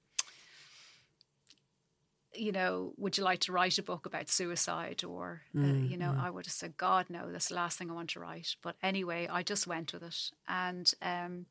you 2.36 2.51
know, 2.51 2.91
would 2.97 3.18
you 3.18 3.24
like 3.24 3.39
to 3.39 3.53
write 3.53 3.78
a 3.78 3.84
book 3.84 4.05
about 4.05 4.28
suicide? 4.28 5.05
Or, 5.05 5.43
uh, 5.57 5.62
you 5.62 5.95
know, 5.95 6.14
I 6.20 6.30
would 6.30 6.47
have 6.47 6.53
said, 6.53 6.76
God, 6.76 7.05
no, 7.09 7.32
that's 7.32 7.47
the 7.47 7.55
last 7.55 7.78
thing 7.78 7.89
I 7.89 7.93
want 7.93 8.09
to 8.09 8.20
write. 8.20 8.57
But 8.62 8.76
anyway, 8.84 9.30
I 9.32 9.41
just 9.41 9.68
went 9.68 9.93
with 9.93 10.03
it. 10.03 10.32
And 10.49 10.93
um, 11.01 11.45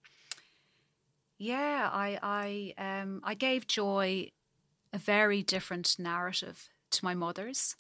yeah, 1.41 1.91
I, 1.93 2.19
I, 2.79 3.01
um, 3.01 3.21
I 3.25 3.35
gave 3.35 3.67
Joy 3.67 4.31
a 4.93 4.99
very 4.99 5.43
different 5.43 5.97
narrative 5.99 6.69
to 6.93 7.05
my 7.05 7.15
mother's 7.15 7.77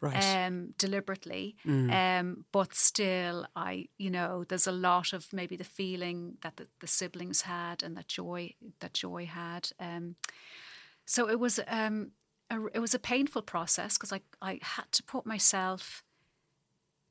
Right. 0.00 0.38
um, 0.46 0.74
deliberately. 0.78 1.56
Um, 1.92 2.46
but 2.52 2.74
still, 2.74 3.46
I, 3.56 3.88
you 3.98 4.10
know, 4.10 4.44
there's 4.44 4.66
a 4.66 4.72
lot 4.72 5.12
of 5.14 5.32
maybe 5.32 5.56
the 5.56 5.64
feeling 5.64 6.38
that 6.42 6.56
the, 6.56 6.68
the 6.80 6.86
siblings 6.86 7.42
had 7.42 7.82
and 7.82 7.96
that 7.96 8.08
joy 8.08 8.54
that 8.80 8.94
joy 8.94 9.26
had. 9.26 9.70
Um, 9.80 10.16
so 11.06 11.28
it 11.30 11.40
was, 11.40 11.60
um, 11.68 12.12
a, 12.50 12.66
it 12.74 12.80
was 12.80 12.94
a 12.94 13.00
painful 13.00 13.42
process 13.42 13.98
because 13.98 14.12
I, 14.12 14.22
I 14.42 14.60
had 14.62 14.92
to 14.92 15.02
put 15.02 15.26
myself. 15.26 16.03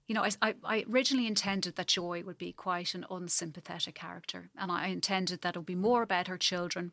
You 0.08 0.16
know, 0.16 0.26
I, 0.42 0.56
I, 0.64 0.86
originally 0.90 1.28
intended 1.28 1.78
that 1.78 1.88
Joy 1.88 2.24
would 2.24 2.38
be 2.38 2.52
quite 2.52 2.94
an 2.94 3.06
unsympathetic 3.10 3.96
character, 3.96 4.50
and 4.58 4.70
I 4.70 4.88
intended 4.88 5.42
that 5.42 5.56
it 5.56 5.60
would 5.60 5.66
be 5.66 5.76
more 5.76 6.04
about 6.04 6.28
her 6.28 6.38
children 6.38 6.92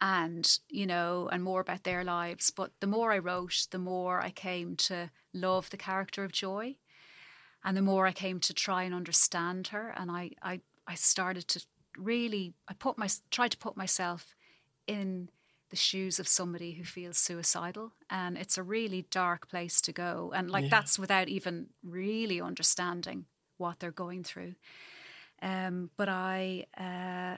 and 0.00 0.58
you 0.68 0.86
know 0.86 1.28
and 1.32 1.42
more 1.42 1.60
about 1.60 1.84
their 1.84 2.04
lives. 2.04 2.50
But 2.50 2.72
the 2.80 2.86
more 2.86 3.12
i 3.12 3.18
wrote 3.18 3.66
the 3.70 3.78
more 3.78 4.20
i 4.20 4.30
came 4.30 4.76
to 4.76 5.10
love 5.32 5.70
the 5.70 5.76
character 5.76 6.24
of 6.24 6.32
joy 6.32 6.76
and 7.64 7.76
the 7.76 7.82
more 7.82 8.06
i 8.06 8.12
came 8.12 8.40
to 8.40 8.54
try 8.54 8.82
and 8.82 8.94
understand 8.94 9.68
her. 9.68 9.94
And 9.96 10.10
i 10.10 10.30
i, 10.42 10.60
I 10.86 10.94
started 10.94 11.48
to 11.48 11.64
really 11.96 12.54
i 12.68 12.74
put 12.74 12.98
my 12.98 13.08
tried 13.30 13.52
to 13.52 13.58
put 13.58 13.76
myself 13.76 14.34
in 14.86 15.30
the 15.74 15.80
shoes 15.80 16.20
of 16.20 16.28
somebody 16.28 16.74
who 16.74 16.84
feels 16.84 17.18
suicidal 17.18 17.90
and 18.08 18.38
it's 18.38 18.56
a 18.56 18.62
really 18.62 19.02
dark 19.10 19.48
place 19.48 19.80
to 19.80 19.92
go 19.92 20.32
and 20.32 20.48
like 20.48 20.62
Yeah. 20.62 20.70
that's 20.70 21.00
without 21.00 21.28
even 21.28 21.70
really 21.82 22.40
understanding 22.40 23.26
what 23.56 23.80
they're 23.80 23.90
going 24.04 24.22
through. 24.22 24.54
Um, 25.42 25.90
but 25.96 26.08
i 26.08 26.64
uh, 26.78 27.36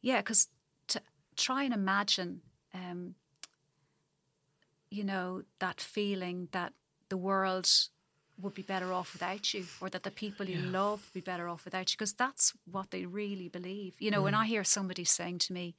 yeah 0.00 0.18
because 0.18 0.46
to 0.92 1.00
try 1.34 1.64
and 1.64 1.74
imagine 1.74 2.40
um, 2.72 3.16
you 4.88 5.02
know 5.02 5.42
that 5.58 5.80
feeling 5.80 6.48
that 6.52 6.72
the 7.08 7.16
world 7.16 7.68
would 8.42 8.54
be 8.54 8.62
better 8.62 8.92
off 8.92 9.12
without 9.12 9.52
you 9.54 9.64
or 9.80 9.90
that 9.90 10.04
the 10.04 10.10
people 10.12 10.48
you 10.48 10.60
love 10.60 11.00
would 11.02 11.24
be 11.24 11.30
better 11.32 11.48
off 11.48 11.64
without 11.64 11.90
you 11.90 11.96
because 11.96 12.12
that's 12.12 12.52
what 12.70 12.90
they 12.92 13.04
really 13.06 13.48
believe. 13.48 13.94
You 13.98 14.12
know 14.12 14.22
when 14.22 14.34
i 14.34 14.46
hear 14.46 14.62
somebody 14.64 15.04
saying 15.04 15.38
to 15.46 15.52
me 15.52 15.74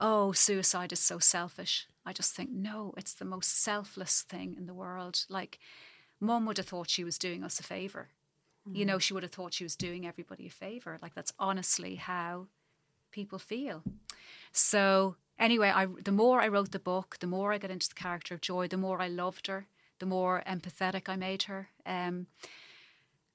oh 0.00 0.32
suicide 0.32 0.92
is 0.92 1.00
so 1.00 1.18
selfish. 1.18 1.86
I 2.06 2.12
just 2.12 2.34
think 2.34 2.50
no 2.50 2.94
it's 2.96 3.14
the 3.14 3.24
most 3.24 3.62
selfless 3.62 4.22
thing 4.22 4.54
in 4.56 4.66
the 4.66 4.74
world. 4.74 5.24
Like 5.28 5.58
mom 6.20 6.46
would 6.46 6.58
have 6.58 6.68
thought 6.68 6.90
she 6.90 7.04
was 7.04 7.18
doing 7.18 7.44
us 7.44 7.60
a 7.60 7.62
favor. 7.62 8.08
You 8.72 8.86
know 8.86 8.98
she 8.98 9.12
would 9.12 9.22
have 9.22 9.32
thought 9.32 9.52
she 9.52 9.64
was 9.64 9.76
doing 9.76 10.06
everybody 10.06 10.46
a 10.46 10.50
favor. 10.50 10.98
Like 11.02 11.14
that's 11.14 11.34
honestly 11.38 11.96
how 11.96 12.46
people 13.10 13.38
feel. 13.38 13.82
So 14.52 15.16
anyway 15.38 15.70
I, 15.74 15.86
the 15.86 16.12
more 16.12 16.40
i 16.40 16.48
wrote 16.48 16.70
the 16.70 16.78
book 16.78 17.16
the 17.20 17.26
more 17.26 17.52
i 17.52 17.58
got 17.58 17.70
into 17.70 17.88
the 17.88 17.94
character 17.94 18.34
of 18.34 18.40
joy 18.40 18.68
the 18.68 18.76
more 18.76 19.00
i 19.00 19.08
loved 19.08 19.46
her 19.46 19.66
the 19.98 20.06
more 20.06 20.42
empathetic 20.46 21.08
i 21.08 21.16
made 21.16 21.44
her. 21.44 21.68
Um, 21.86 22.26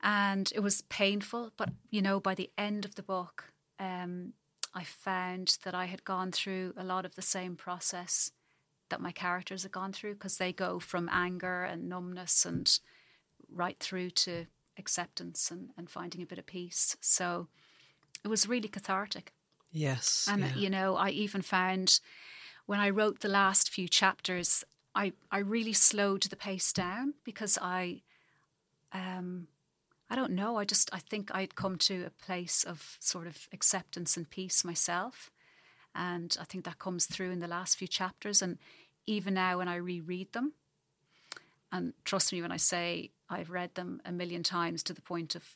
and 0.01 0.51
it 0.55 0.62
was 0.62 0.82
painful 0.84 1.51
but 1.57 1.70
you 1.89 2.01
know 2.01 2.20
by 2.20 2.36
the 2.36 2.49
end 2.57 2.86
of 2.86 2.95
the 2.95 3.03
book 3.03 3.51
um, 3.80 4.34
i 4.74 4.84
found 4.84 5.57
that 5.63 5.74
i 5.76 5.86
had 5.86 6.03
gone 6.03 6.32
through 6.32 6.74
a 6.78 6.84
lot 6.84 7.05
of 7.05 7.15
the 7.15 7.22
same 7.22 7.55
process 7.55 8.32
that 8.89 9.01
my 9.01 9.11
characters 9.11 9.63
had 9.63 9.72
gone 9.72 9.93
through 9.93 10.13
because 10.13 10.38
they 10.38 10.51
go 10.51 10.80
from 10.80 11.09
anger 11.11 11.63
and 11.63 11.88
numbness 11.88 12.45
and 12.45 12.80
right 13.51 13.80
through 13.80 14.09
to 14.09 14.45
acceptance 14.78 15.51
and, 15.51 15.70
and 15.78 15.89
finding 15.89 16.22
a 16.22 16.26
bit 16.26 16.39
of 16.39 16.45
peace 16.45 16.95
so 17.01 17.47
it 18.24 18.28
was 18.28 18.47
really 18.47 18.67
cathartic 18.67 19.34
Yes. 19.72 20.28
and 20.30 20.41
yeah. 20.41 20.55
you 20.55 20.70
know, 20.70 20.95
I 20.95 21.09
even 21.09 21.41
found 21.41 21.99
when 22.65 22.80
I 22.80 22.89
wrote 22.89 23.20
the 23.20 23.28
last 23.28 23.70
few 23.70 23.88
chapters, 23.88 24.63
I 24.95 25.13
I 25.32 25.39
really 25.39 25.74
slowed 25.74 26.24
the 26.24 26.36
pace 26.36 26.74
down 26.74 27.13
because 27.24 27.57
I, 27.61 28.01
um, 28.93 29.47
I 30.10 30.16
don't 30.16 30.32
know. 30.32 30.57
I 30.57 30.66
just 30.66 30.89
I 30.93 30.99
think 30.99 31.30
I'd 31.34 31.55
come 31.55 31.78
to 31.78 32.05
a 32.05 32.26
place 32.26 32.64
of 32.64 32.97
sort 32.99 33.28
of 33.28 33.47
acceptance 33.53 34.18
and 34.18 34.30
peace 34.30 34.66
myself, 34.66 35.32
and 35.93 36.36
I 36.39 36.45
think 36.45 36.66
that 36.66 36.80
comes 36.80 37.05
through 37.05 37.32
in 37.32 37.39
the 37.39 37.47
last 37.47 37.78
few 37.78 37.88
chapters. 37.88 38.41
And 38.41 38.57
even 39.05 39.34
now, 39.36 39.57
when 39.60 39.68
I 39.68 39.76
reread 39.76 40.34
them, 40.34 40.53
and 41.72 41.93
trust 42.05 42.34
me 42.34 42.41
when 42.41 42.51
I 42.51 42.57
say 42.57 43.12
I've 43.30 43.51
read 43.51 43.76
them 43.76 44.01
a 44.05 44.12
million 44.12 44.43
times 44.43 44.82
to 44.84 44.93
the 44.93 45.01
point 45.01 45.36
of 45.36 45.55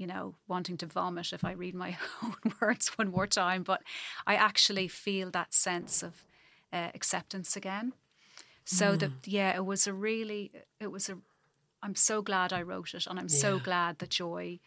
you 0.00 0.06
know, 0.06 0.34
wanting 0.48 0.78
to 0.78 0.86
vomit 0.86 1.34
if 1.34 1.44
I 1.44 1.52
read 1.52 1.74
my 1.74 1.98
own 2.22 2.54
words 2.58 2.88
one 2.96 3.10
more 3.10 3.26
time, 3.26 3.62
but 3.62 3.82
I 4.26 4.34
actually 4.34 4.88
feel 4.88 5.30
that 5.32 5.52
sense 5.52 6.02
of 6.02 6.24
uh, 6.72 6.88
acceptance 6.94 7.54
again. 7.54 7.92
So 8.64 8.96
that 8.96 9.10
yeah, 9.26 9.54
it 9.54 9.64
was 9.66 9.86
a 9.86 9.92
really, 9.92 10.52
it 10.80 10.90
was 10.90 11.10
a. 11.10 11.18
I'm 11.82 11.94
so 11.94 12.22
glad 12.22 12.52
I 12.52 12.62
wrote 12.62 12.94
it, 12.94 13.06
and 13.06 13.18
I'm 13.18 13.28
so 13.28 13.58
glad 13.58 13.98
that 13.98 14.10
Joy 14.10 14.60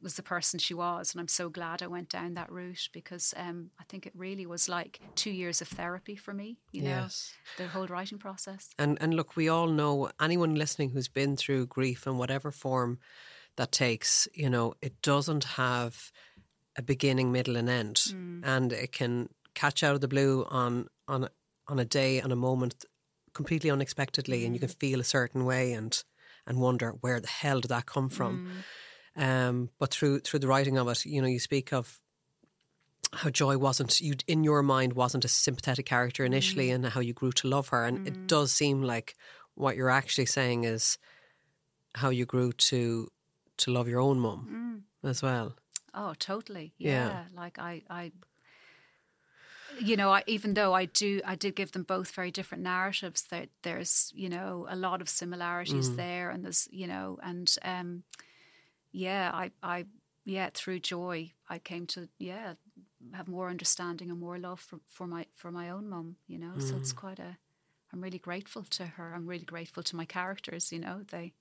was 0.00 0.14
the 0.14 0.22
person 0.22 0.58
she 0.58 0.74
was, 0.74 1.12
and 1.12 1.20
I'm 1.20 1.28
so 1.28 1.48
glad 1.48 1.82
I 1.82 1.86
went 1.86 2.08
down 2.08 2.34
that 2.34 2.50
route 2.50 2.88
because 2.92 3.32
um, 3.36 3.70
I 3.78 3.84
think 3.84 4.06
it 4.06 4.12
really 4.16 4.46
was 4.46 4.68
like 4.68 5.00
two 5.14 5.30
years 5.30 5.60
of 5.60 5.68
therapy 5.68 6.16
for 6.16 6.34
me. 6.34 6.58
You 6.72 6.82
know, 6.82 6.88
Yes. 6.88 7.34
the 7.56 7.68
whole 7.68 7.86
writing 7.86 8.18
process. 8.18 8.70
And 8.78 8.98
and 9.00 9.14
look, 9.14 9.36
we 9.36 9.48
all 9.48 9.68
know 9.68 10.10
anyone 10.20 10.54
listening 10.54 10.90
who's 10.90 11.08
been 11.08 11.36
through 11.36 11.66
grief 11.66 12.06
in 12.06 12.18
whatever 12.18 12.50
form 12.50 12.98
that 13.56 13.70
takes, 13.72 14.28
you 14.34 14.50
know, 14.50 14.74
it 14.80 15.00
doesn't 15.02 15.44
have 15.44 16.10
a 16.76 16.82
beginning, 16.82 17.30
middle, 17.32 17.56
and 17.56 17.68
end, 17.68 18.14
and 18.42 18.72
it 18.72 18.92
can 18.92 19.28
catch 19.54 19.82
out 19.82 19.94
of 19.94 20.00
the 20.00 20.08
blue 20.08 20.44
on 20.50 20.88
on 21.06 21.28
on 21.68 21.78
a 21.78 21.84
day, 21.84 22.20
on 22.20 22.32
a 22.32 22.36
moment, 22.36 22.84
completely 23.34 23.70
unexpectedly, 23.70 24.44
and 24.44 24.54
you 24.54 24.60
can 24.60 24.68
feel 24.68 25.00
a 25.00 25.04
certain 25.04 25.44
way 25.44 25.74
and 25.74 26.02
and 26.46 26.60
wonder 26.60 26.90
where 27.00 27.20
the 27.20 27.28
hell 27.28 27.60
did 27.60 27.68
that 27.68 27.86
come 27.86 28.08
from. 28.08 28.50
Hmm. 29.16 29.22
Um, 29.22 29.70
but 29.78 29.92
through 29.92 30.20
through 30.20 30.40
the 30.40 30.48
writing 30.48 30.78
of 30.78 30.88
it, 30.88 31.04
you 31.04 31.20
know, 31.20 31.28
you 31.28 31.38
speak 31.38 31.72
of 31.72 32.00
how 33.12 33.28
Joy 33.30 33.58
wasn't 33.58 34.00
you 34.00 34.14
in 34.26 34.42
your 34.42 34.62
mind 34.62 34.94
wasn't 34.94 35.24
a 35.24 35.28
sympathetic 35.28 35.86
character 35.86 36.24
initially, 36.24 36.68
hmm. 36.68 36.76
and 36.76 36.86
how 36.86 37.00
you 37.00 37.12
grew 37.12 37.32
to 37.32 37.48
love 37.48 37.68
her, 37.68 37.84
and 37.84 38.06
it 38.06 38.16
hmm. 38.16 38.26
does 38.26 38.52
seem 38.52 38.82
like 38.82 39.14
what 39.54 39.76
you're 39.76 39.90
actually 39.90 40.26
saying 40.26 40.64
is 40.64 40.98
how 41.94 42.08
you 42.08 42.24
grew 42.24 42.52
to 42.52 43.08
to 43.58 43.70
love 43.70 43.88
your 43.88 44.00
own 44.00 44.18
mum 44.18 44.84
as 45.04 45.22
well. 45.22 45.54
Oh, 45.94 46.14
totally. 46.18 46.72
Yeah. 46.78 47.08
Yeah. 47.08 47.24
Like 47.34 47.58
I, 47.58 47.82
I, 47.90 48.12
you 49.80 49.96
know, 49.96 50.10
I, 50.10 50.22
even 50.26 50.54
though 50.54 50.72
I 50.74 50.86
do, 50.86 51.20
I 51.24 51.34
did 51.34 51.56
give 51.56 51.72
them 51.72 51.82
both 51.82 52.10
very 52.12 52.30
different 52.30 52.62
narratives. 52.64 53.22
That 53.30 53.48
there's, 53.62 54.12
you 54.14 54.28
know, 54.28 54.66
a 54.68 54.76
lot 54.76 55.00
of 55.00 55.08
similarities 55.08 55.96
there, 55.96 56.30
and 56.30 56.44
there's, 56.44 56.68
you 56.70 56.86
know, 56.86 57.18
and 57.22 57.54
um, 57.62 58.02
yeah, 58.92 59.30
I, 59.32 59.50
I, 59.62 59.86
yeah, 60.24 60.50
through 60.52 60.80
joy, 60.80 61.32
I 61.48 61.58
came 61.58 61.86
to, 61.88 62.08
yeah, 62.18 62.54
have 63.12 63.28
more 63.28 63.48
understanding 63.50 64.10
and 64.10 64.20
more 64.20 64.38
love 64.38 64.60
for, 64.60 64.78
for 64.88 65.06
my 65.06 65.26
for 65.34 65.50
my 65.50 65.70
own 65.70 65.88
mum. 65.88 66.16
You 66.26 66.38
know, 66.38 66.58
so 66.58 66.76
it's 66.76 66.92
quite 66.92 67.18
a. 67.18 67.36
I'm 67.92 68.00
really 68.00 68.18
grateful 68.18 68.64
to 68.70 68.86
her. 68.86 69.12
I'm 69.14 69.26
really 69.26 69.44
grateful 69.44 69.82
to 69.82 69.96
my 69.96 70.06
characters. 70.06 70.72
You 70.72 70.78
know, 70.78 71.02
they, 71.10 71.34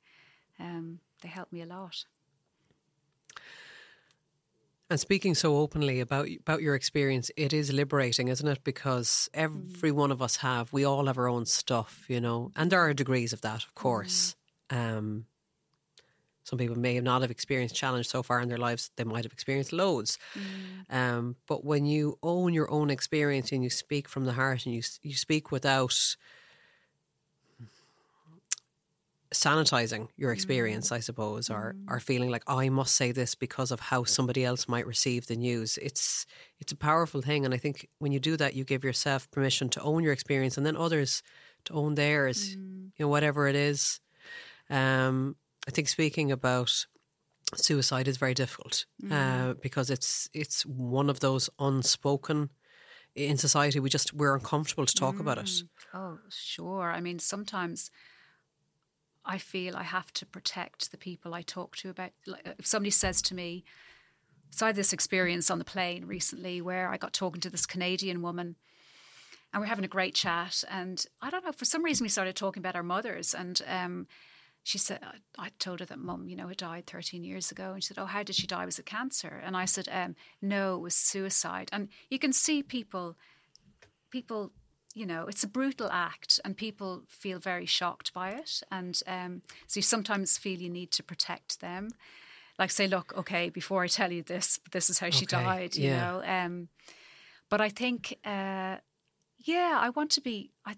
um, 0.60 1.00
they 1.22 1.30
helped 1.30 1.54
me 1.54 1.62
a 1.62 1.66
lot. 1.66 2.04
And 4.92 5.00
speaking 5.00 5.36
so 5.36 5.56
openly 5.56 6.02
about 6.02 6.28
about 6.42 6.62
your 6.62 6.76
experience, 6.76 7.32
it 7.38 7.54
is 7.54 7.72
liberating, 7.72 8.28
isn't 8.28 8.46
it? 8.46 8.62
Because 8.66 9.30
every 9.34 9.90
one 9.90 10.12
of 10.12 10.22
us 10.22 10.36
have, 10.36 10.74
we 10.74 10.84
all 10.84 11.06
have 11.06 11.18
our 11.18 11.30
own 11.30 11.46
stuff, 11.46 12.04
you 12.10 12.20
know, 12.20 12.52
and 12.58 12.70
there 12.70 12.82
are 12.82 12.94
degrees 12.94 13.32
of 13.32 13.40
that, 13.40 13.64
of 13.64 13.74
course. 13.74 14.36
Um, 14.70 15.28
some 16.44 16.60
people 16.60 16.78
may 16.78 17.00
not 17.00 17.22
have 17.22 17.32
experienced 17.32 17.74
challenge 17.74 18.10
so 18.10 18.22
far 18.22 18.42
in 18.42 18.50
their 18.50 18.58
lives; 18.58 18.92
they 18.98 19.06
might 19.06 19.24
have 19.24 19.32
experienced 19.32 19.72
loads. 19.72 20.18
Um, 20.90 21.38
but 21.48 21.64
when 21.64 21.86
you 21.86 22.20
own 22.22 22.54
your 22.54 22.70
own 22.70 22.90
experience 22.90 23.54
and 23.54 23.64
you 23.64 23.70
speak 23.70 24.10
from 24.10 24.26
the 24.26 24.34
heart 24.34 24.66
and 24.66 24.76
you 24.76 24.82
you 25.04 25.16
speak 25.16 25.54
without 25.54 26.18
sanitizing 29.34 30.10
your 30.18 30.32
experience, 30.34 30.90
mm. 30.90 30.96
I 30.96 31.00
suppose, 31.00 31.50
or 31.50 31.76
or 31.88 31.98
mm. 31.98 32.02
feeling 32.02 32.30
like 32.30 32.44
oh, 32.48 32.60
I 32.60 32.70
must 32.70 32.96
say 32.96 33.12
this 33.12 33.36
because 33.36 33.72
of 33.72 33.80
how 33.80 34.04
somebody 34.04 34.44
else 34.44 34.68
might 34.68 34.86
receive 34.86 35.28
the 35.28 35.36
news. 35.36 35.78
It's 35.82 36.26
it's 36.60 36.72
a 36.72 36.78
powerful 36.78 37.22
thing, 37.22 37.46
and 37.46 37.54
I 37.54 37.58
think 37.58 37.88
when 38.00 38.12
you 38.12 38.20
do 38.20 38.38
that, 38.38 38.56
you 38.56 38.64
give 38.64 38.84
yourself 38.84 39.30
permission 39.32 39.70
to 39.70 39.82
own 39.82 40.04
your 40.04 40.14
experience, 40.14 40.58
and 40.58 40.66
then 40.66 40.78
others 40.78 41.24
to 41.66 41.74
own 41.74 41.96
theirs. 41.96 42.56
Mm. 42.56 42.92
You 42.98 43.06
know, 43.06 43.10
whatever 43.10 43.48
it 43.48 43.56
is. 43.56 44.00
Um, 44.70 45.36
I 45.68 45.72
think 45.72 45.90
speaking 45.90 46.32
about 46.32 46.86
suicide 47.56 48.08
is 48.08 48.18
very 48.18 48.34
difficult 48.34 48.86
mm-hmm. 49.04 49.14
uh, 49.14 49.54
because 49.56 49.90
it's 49.90 50.30
it's 50.34 50.66
one 50.66 51.10
of 51.10 51.20
those 51.20 51.50
unspoken 51.60 52.50
in 53.16 53.38
society. 53.38 53.80
We 53.80 53.90
just 53.90 54.14
we're 54.14 54.36
uncomfortable 54.36 54.86
to 54.86 54.96
talk 54.96 55.20
about 55.20 55.38
it. 55.38 55.52
Oh, 55.94 56.20
sure. 56.30 56.92
I 56.92 57.02
mean, 57.02 57.20
sometimes 57.20 57.92
I 59.26 59.38
feel 59.38 59.76
I 59.76 59.84
have 59.84 60.12
to 60.14 60.26
protect 60.26 60.92
the 60.92 60.98
people 60.98 61.34
I 61.34 61.42
talk 61.42 61.76
to 61.78 61.90
about. 61.90 62.12
Like, 62.26 62.56
if 62.58 62.66
somebody 62.66 62.92
says 62.92 63.22
to 63.24 63.36
me, 63.36 63.64
so 64.50 64.66
I 64.66 64.70
had 64.70 64.76
this 64.76 64.94
experience 64.94 65.50
on 65.50 65.60
the 65.60 65.66
plane 65.66 66.06
recently 66.06 66.62
where 66.62 66.90
I 66.90 66.98
got 66.98 67.14
talking 67.14 67.42
to 67.42 67.50
this 67.50 67.66
Canadian 67.66 68.22
woman 68.22 68.56
and 69.54 69.62
we're 69.62 69.68
having 69.68 69.86
a 69.86 69.90
great 69.90 70.16
chat. 70.16 70.64
And 70.70 71.04
I 71.22 71.30
don't 71.30 71.46
know, 71.46 71.52
for 71.52 71.66
some 71.66 71.84
reason, 71.84 72.06
we 72.06 72.10
started 72.10 72.36
talking 72.36 72.62
about 72.62 72.76
our 72.76 72.84
mothers. 72.84 73.34
And 73.34 73.62
um, 73.68 74.08
she 74.64 74.78
said, 74.78 75.00
I 75.38 75.50
told 75.60 75.82
her 75.82 75.86
that 75.86 76.00
mum, 76.00 76.30
you 76.30 76.36
know, 76.36 76.48
had 76.48 76.58
died 76.58 76.88
13 76.88 77.24
years 77.24 77.52
ago. 77.52 77.74
And 77.74 77.84
she 77.84 77.88
said, 77.88 78.00
Oh, 78.00 78.06
how 78.06 78.24
did 78.24 78.36
she 78.36 78.48
die? 78.48 78.66
Was 78.66 78.80
it 78.80 78.86
cancer? 78.86 79.42
And 79.44 79.58
I 79.58 79.66
said, 79.66 79.90
um, 79.92 80.16
No, 80.42 80.76
it 80.76 80.82
was 80.82 80.96
suicide. 80.96 81.70
And 81.74 81.90
you 82.10 82.18
can 82.18 82.32
see 82.32 82.64
people, 82.64 83.18
people, 84.10 84.52
you 84.94 85.06
know, 85.06 85.26
it's 85.28 85.44
a 85.44 85.48
brutal 85.48 85.90
act 85.92 86.40
and 86.44 86.56
people 86.56 87.04
feel 87.08 87.40
very 87.40 87.66
shocked 87.66 88.14
by 88.14 88.32
it. 88.32 88.62
And 88.72 89.02
um, 89.08 89.42
so 89.68 89.78
you 89.78 89.82
sometimes 89.82 90.38
feel 90.38 90.60
you 90.60 90.70
need 90.70 90.92
to 90.92 91.04
protect 91.04 91.60
them. 91.60 91.90
Like, 92.60 92.72
say, 92.72 92.88
look, 92.88 93.14
okay, 93.18 93.50
before 93.50 93.84
I 93.84 93.88
tell 93.88 94.12
you 94.12 94.22
this, 94.24 94.60
this 94.72 94.90
is 94.90 95.00
how 95.00 95.10
she 95.10 95.26
Okay, 95.26 95.44
died, 95.44 95.76
you 95.76 95.88
yeah. 95.88 96.12
know. 96.12 96.24
Um, 96.26 96.68
but 97.50 97.62
I 97.62 97.70
think, 97.70 98.18
uh, 98.24 98.78
yeah, 99.40 99.78
I 99.82 99.90
want 99.96 100.12
to 100.12 100.22
be. 100.22 100.52
I, 100.66 100.76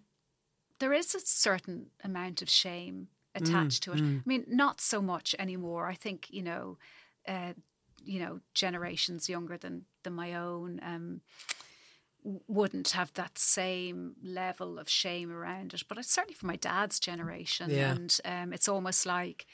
there 0.80 0.94
is 0.94 1.16
a 1.16 1.20
certain 1.20 1.88
amount 2.04 2.42
of 2.42 2.50
shame 2.50 3.08
attached 3.36 3.84
to 3.84 3.94
it. 3.94 4.00
I 4.00 4.22
mean, 4.26 4.46
not 4.48 4.80
so 4.80 5.02
much 5.02 5.36
anymore. 5.40 5.88
I 5.88 5.96
think 5.96 6.28
you 6.30 6.44
know, 6.44 6.78
uh, 7.28 7.54
you 8.04 8.20
know, 8.20 8.40
generations 8.54 9.30
younger 9.30 9.58
than 9.58 9.86
than 10.04 10.14
my 10.14 10.36
own. 10.36 10.80
Um, 10.84 11.22
wouldn't 12.48 12.90
have 12.92 13.12
that 13.14 13.38
same 13.38 14.16
level 14.24 14.80
of 14.80 14.88
shame 14.90 15.32
around 15.32 15.74
it. 15.74 15.84
But 15.88 15.98
it's 15.98 16.12
certainly 16.12 16.36
for 16.36 16.46
my 16.48 16.56
dad's 16.56 17.00
generation, 17.00 17.70
Yeah. 17.70 17.92
and 17.92 18.18
um, 18.26 18.54
it's 18.54 18.68
almost 18.68 19.06
like 19.06 19.46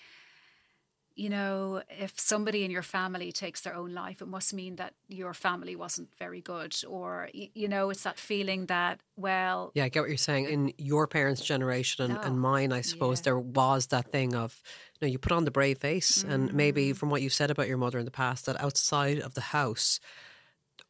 you 1.15 1.28
know, 1.30 1.82
if 1.89 2.17
somebody 2.17 2.63
in 2.63 2.72
your 2.72 2.82
family 2.84 3.34
takes 3.34 3.59
their 3.61 3.76
own 3.76 3.93
life, 3.93 4.22
it 4.22 4.28
must 4.28 4.53
mean 4.53 4.78
that 4.78 4.93
your 5.09 5.34
family 5.34 5.76
wasn't 5.76 6.07
very 6.17 6.39
good. 6.39 6.74
Or, 6.88 7.28
you 7.34 7.67
know, 7.67 7.89
it's 7.89 8.03
that 8.03 8.17
feeling 8.17 8.67
that, 8.67 9.01
well, 9.17 9.72
Yeah, 9.74 9.84
I 9.84 9.89
get 9.89 9.99
what 9.99 10.07
you're 10.07 10.17
saying. 10.17 10.45
In 10.45 10.72
your 10.78 11.07
parents' 11.07 11.41
generation 11.43 12.05
and, 12.05 12.13
No. 12.13 12.22
and 12.22 12.39
mine, 12.39 12.72
I 12.72 12.80
suppose 12.80 13.20
Yeah. 13.20 13.24
there 13.24 13.39
was 13.39 13.88
that 13.88 14.13
thing 14.13 14.34
of, 14.34 14.61
you 15.01 15.07
know, 15.07 15.11
you 15.11 15.20
put 15.20 15.34
on 15.34 15.43
the 15.43 15.51
brave 15.51 15.80
face, 15.80 16.24
and 16.24 16.51
Mm. 16.51 16.53
maybe 16.53 16.93
from 16.93 17.09
what 17.09 17.22
you've 17.22 17.34
said 17.34 17.51
about 17.51 17.67
your 17.67 17.78
mother 17.78 17.99
in 17.99 18.05
the 18.05 18.11
past, 18.11 18.45
that 18.45 18.61
outside 18.61 19.20
of 19.20 19.34
the 19.34 19.41
house, 19.41 19.99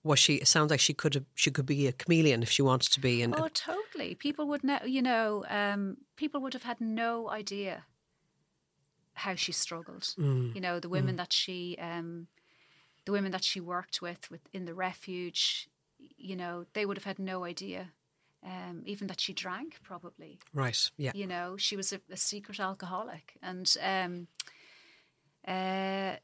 was 0.03 0.19
she? 0.19 0.35
It 0.35 0.47
sounds 0.47 0.71
like 0.71 0.79
she 0.79 0.93
could 0.93 1.13
have, 1.13 1.25
she 1.35 1.51
could 1.51 1.65
be 1.65 1.87
a 1.87 1.91
chameleon 1.91 2.43
if 2.43 2.49
she 2.49 2.61
wanted 2.61 2.91
to 2.93 2.99
be, 2.99 3.21
and 3.21 3.35
oh, 3.37 3.49
totally. 3.53 4.15
People 4.15 4.47
would 4.47 4.63
know, 4.63 4.79
you 4.85 5.01
know, 5.01 5.45
um, 5.49 5.97
people 6.15 6.41
would 6.41 6.53
have 6.53 6.63
had 6.63 6.79
no 6.79 7.29
idea 7.29 7.83
how 9.13 9.35
she 9.35 9.51
struggled. 9.51 10.03
Mm. 10.17 10.55
You 10.55 10.61
know, 10.61 10.79
the 10.79 10.89
women 10.89 11.17
that 11.17 11.33
she, 11.33 11.77
um, 11.79 12.27
the 13.05 13.11
women 13.11 13.31
that 13.31 13.43
she 13.43 13.59
worked 13.59 14.01
with, 14.01 14.31
with 14.31 14.41
in 14.53 14.65
the 14.65 14.73
refuge, 14.73 15.69
you 16.17 16.35
know, 16.35 16.65
they 16.73 16.85
would 16.85 16.97
have 16.97 17.03
had 17.03 17.19
no 17.19 17.43
idea. 17.43 17.91
Um, 18.41 18.83
even 18.85 19.07
that 19.07 19.19
she 19.19 19.33
drank, 19.33 19.79
probably. 19.83 20.39
right, 20.53 20.89
yeah, 20.95 21.11
You 21.13 21.27
know, 21.27 21.57
she 21.57 21.75
was 21.75 21.91
a, 21.91 21.99
a 22.09 22.15
secret 22.15 22.61
alcoholic, 22.61 23.33
and 23.43 23.75
um, 23.83 24.27
uh, 25.45 26.15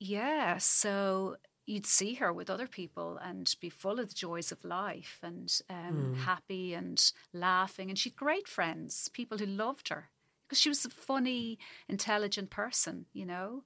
yeah, 0.00 0.58
so 0.58 1.36
you'd 1.66 1.86
see 1.86 2.14
her 2.14 2.32
with 2.32 2.50
other 2.50 2.66
people 2.66 3.18
and 3.22 3.54
be 3.60 3.68
full 3.70 3.98
of 3.98 4.08
the 4.08 4.14
joys 4.14 4.52
of 4.52 4.64
life 4.64 5.18
and 5.22 5.60
um, 5.70 6.14
happy 6.14 6.74
and 6.74 7.12
laughing, 7.32 7.88
and 7.88 7.98
she'd 7.98 8.16
great 8.16 8.46
friends, 8.48 9.08
people 9.12 9.38
who 9.38 9.46
loved 9.46 9.88
her 9.88 10.10
because 10.42 10.60
she 10.60 10.68
was 10.68 10.84
a 10.84 10.90
funny, 10.90 11.58
intelligent 11.88 12.50
person, 12.50 13.06
you 13.12 13.26
know. 13.26 13.64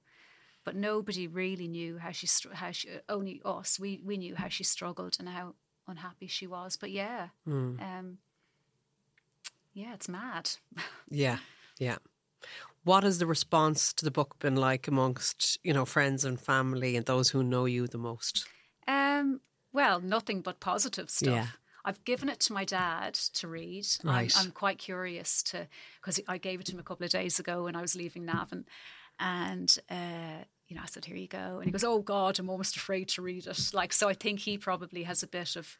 But 0.63 0.75
nobody 0.75 1.27
really 1.27 1.67
knew 1.67 1.97
how 1.97 2.11
she 2.11 2.27
how 2.53 2.71
she 2.71 2.89
only 3.07 3.41
us 3.45 3.79
we 3.79 4.01
we 4.03 4.17
knew 4.17 4.35
how 4.35 4.49
she 4.49 4.63
struggled 4.63 5.15
and 5.19 5.27
how 5.27 5.55
unhappy 5.87 6.27
she 6.27 6.47
was. 6.47 6.77
But 6.77 6.91
yeah, 6.91 7.29
um, 7.79 8.17
yeah, 9.73 9.93
it's 9.93 10.09
mad. 10.09 10.51
yeah, 11.09 11.37
yeah. 11.79 11.97
What 12.89 13.03
has 13.03 13.19
the 13.19 13.27
response 13.27 13.93
to 13.93 14.03
the 14.03 14.09
book 14.09 14.39
been 14.39 14.55
like 14.55 14.87
amongst 14.87 15.59
you 15.61 15.73
know 15.73 15.85
friends 15.85 16.25
and 16.25 16.41
family 16.41 16.95
and 16.95 17.05
those 17.05 17.29
who 17.29 17.43
know 17.43 17.65
you 17.65 17.85
the 17.85 17.99
most? 17.99 18.47
Um, 18.87 19.41
well, 19.71 20.01
nothing 20.01 20.41
but 20.41 20.59
positive 20.59 21.07
stuff. 21.11 21.31
Yeah. 21.31 21.47
I've 21.85 22.03
given 22.03 22.29
it 22.29 22.39
to 22.39 22.53
my 22.53 22.65
dad 22.65 23.13
to 23.35 23.47
read. 23.47 23.85
Right. 24.03 24.35
I'm, 24.35 24.45
I'm 24.47 24.51
quite 24.51 24.79
curious 24.79 25.43
to 25.43 25.67
because 26.01 26.19
I 26.27 26.39
gave 26.39 26.61
it 26.61 26.65
to 26.65 26.71
him 26.71 26.79
a 26.79 26.83
couple 26.83 27.05
of 27.05 27.11
days 27.11 27.37
ago 27.37 27.65
when 27.65 27.75
I 27.75 27.81
was 27.81 27.95
leaving 27.95 28.25
Navan, 28.25 28.65
and 29.19 29.77
uh, 29.91 30.43
you 30.67 30.75
know 30.75 30.81
I 30.81 30.87
said, 30.87 31.05
"Here 31.05 31.15
you 31.15 31.27
go," 31.27 31.57
and 31.57 31.65
he 31.65 31.71
goes, 31.71 31.83
"Oh 31.83 31.99
God, 31.99 32.39
I'm 32.39 32.49
almost 32.49 32.75
afraid 32.75 33.09
to 33.09 33.21
read 33.21 33.45
it." 33.45 33.69
Like 33.71 33.93
so, 33.93 34.09
I 34.09 34.15
think 34.15 34.39
he 34.39 34.57
probably 34.57 35.03
has 35.03 35.21
a 35.21 35.27
bit 35.27 35.55
of, 35.57 35.77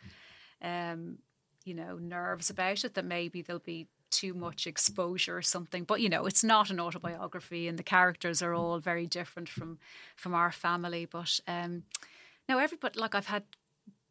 um, 0.61 1.17
you 1.65 1.73
know, 1.73 1.97
nerves 1.97 2.51
about 2.51 2.85
it 2.85 2.93
that 2.93 3.05
maybe 3.05 3.41
there'll 3.41 3.59
be 3.65 3.87
too 4.09 4.33
much 4.33 4.67
exposure 4.67 5.37
or 5.37 5.41
something. 5.41 5.83
But 5.83 6.01
you 6.01 6.09
know, 6.09 6.25
it's 6.25 6.43
not 6.43 6.69
an 6.69 6.79
autobiography, 6.79 7.67
and 7.67 7.77
the 7.77 7.83
characters 7.83 8.41
are 8.41 8.53
all 8.53 8.79
very 8.79 9.07
different 9.07 9.49
from 9.49 9.79
from 10.15 10.33
our 10.33 10.51
family. 10.51 11.05
But 11.05 11.39
um, 11.47 11.83
no, 12.47 12.59
everybody 12.59 12.99
like 12.99 13.15
I've 13.15 13.27
had 13.27 13.43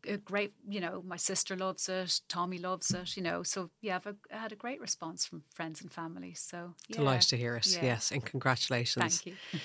a 0.06 0.16
great, 0.16 0.52
you 0.68 0.80
know, 0.80 1.02
my 1.06 1.16
sister 1.16 1.56
loves 1.56 1.88
it, 1.88 2.20
Tommy 2.28 2.58
loves 2.58 2.90
it, 2.92 3.16
you 3.16 3.22
know. 3.22 3.42
So 3.42 3.70
yeah, 3.80 3.96
I've 3.96 4.06
a, 4.06 4.16
had 4.30 4.52
a 4.52 4.56
great 4.56 4.80
response 4.80 5.26
from 5.26 5.42
friends 5.52 5.80
and 5.80 5.92
family. 5.92 6.34
So 6.34 6.74
yeah. 6.88 6.96
Delighted 6.96 7.28
to 7.30 7.36
hear 7.36 7.56
it. 7.56 7.66
Yeah. 7.66 7.84
Yes, 7.84 8.12
and 8.12 8.24
congratulations. 8.24 9.20
Thank 9.20 9.26
you. 9.26 9.60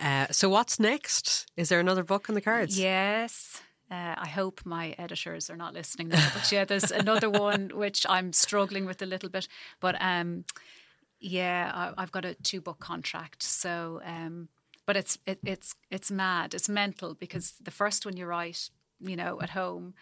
Uh, 0.00 0.26
so 0.30 0.48
what's 0.48 0.80
next? 0.80 1.46
Is 1.56 1.68
there 1.68 1.80
another 1.80 2.02
book 2.02 2.28
in 2.28 2.34
the 2.34 2.40
cards? 2.40 2.78
Yes. 2.78 3.62
Uh, 3.94 4.14
I 4.26 4.28
hope 4.28 4.60
my 4.64 4.94
editors 4.98 5.50
are 5.50 5.56
not 5.56 5.74
listening 5.74 6.08
now. 6.08 6.28
But 6.34 6.50
yeah, 6.50 6.64
there's 6.64 6.90
another 6.90 7.30
one 7.30 7.70
which 7.74 8.04
I'm 8.08 8.32
struggling 8.32 8.86
with 8.86 9.02
a 9.02 9.06
little 9.06 9.28
bit. 9.28 9.46
But 9.80 9.94
um, 10.00 10.44
yeah, 11.20 11.70
I, 11.74 12.02
I've 12.02 12.10
got 12.10 12.24
a 12.24 12.34
two 12.34 12.60
book 12.60 12.80
contract. 12.80 13.42
So, 13.42 14.00
um, 14.04 14.48
but 14.86 14.96
it's 14.96 15.18
it, 15.26 15.38
it's 15.44 15.74
it's 15.90 16.10
mad. 16.10 16.54
It's 16.54 16.68
mental 16.68 17.14
because 17.14 17.54
the 17.62 17.70
first 17.70 18.04
one 18.04 18.16
you 18.16 18.26
write, 18.26 18.70
you 19.00 19.16
know, 19.16 19.40
at 19.40 19.50
home. 19.50 19.94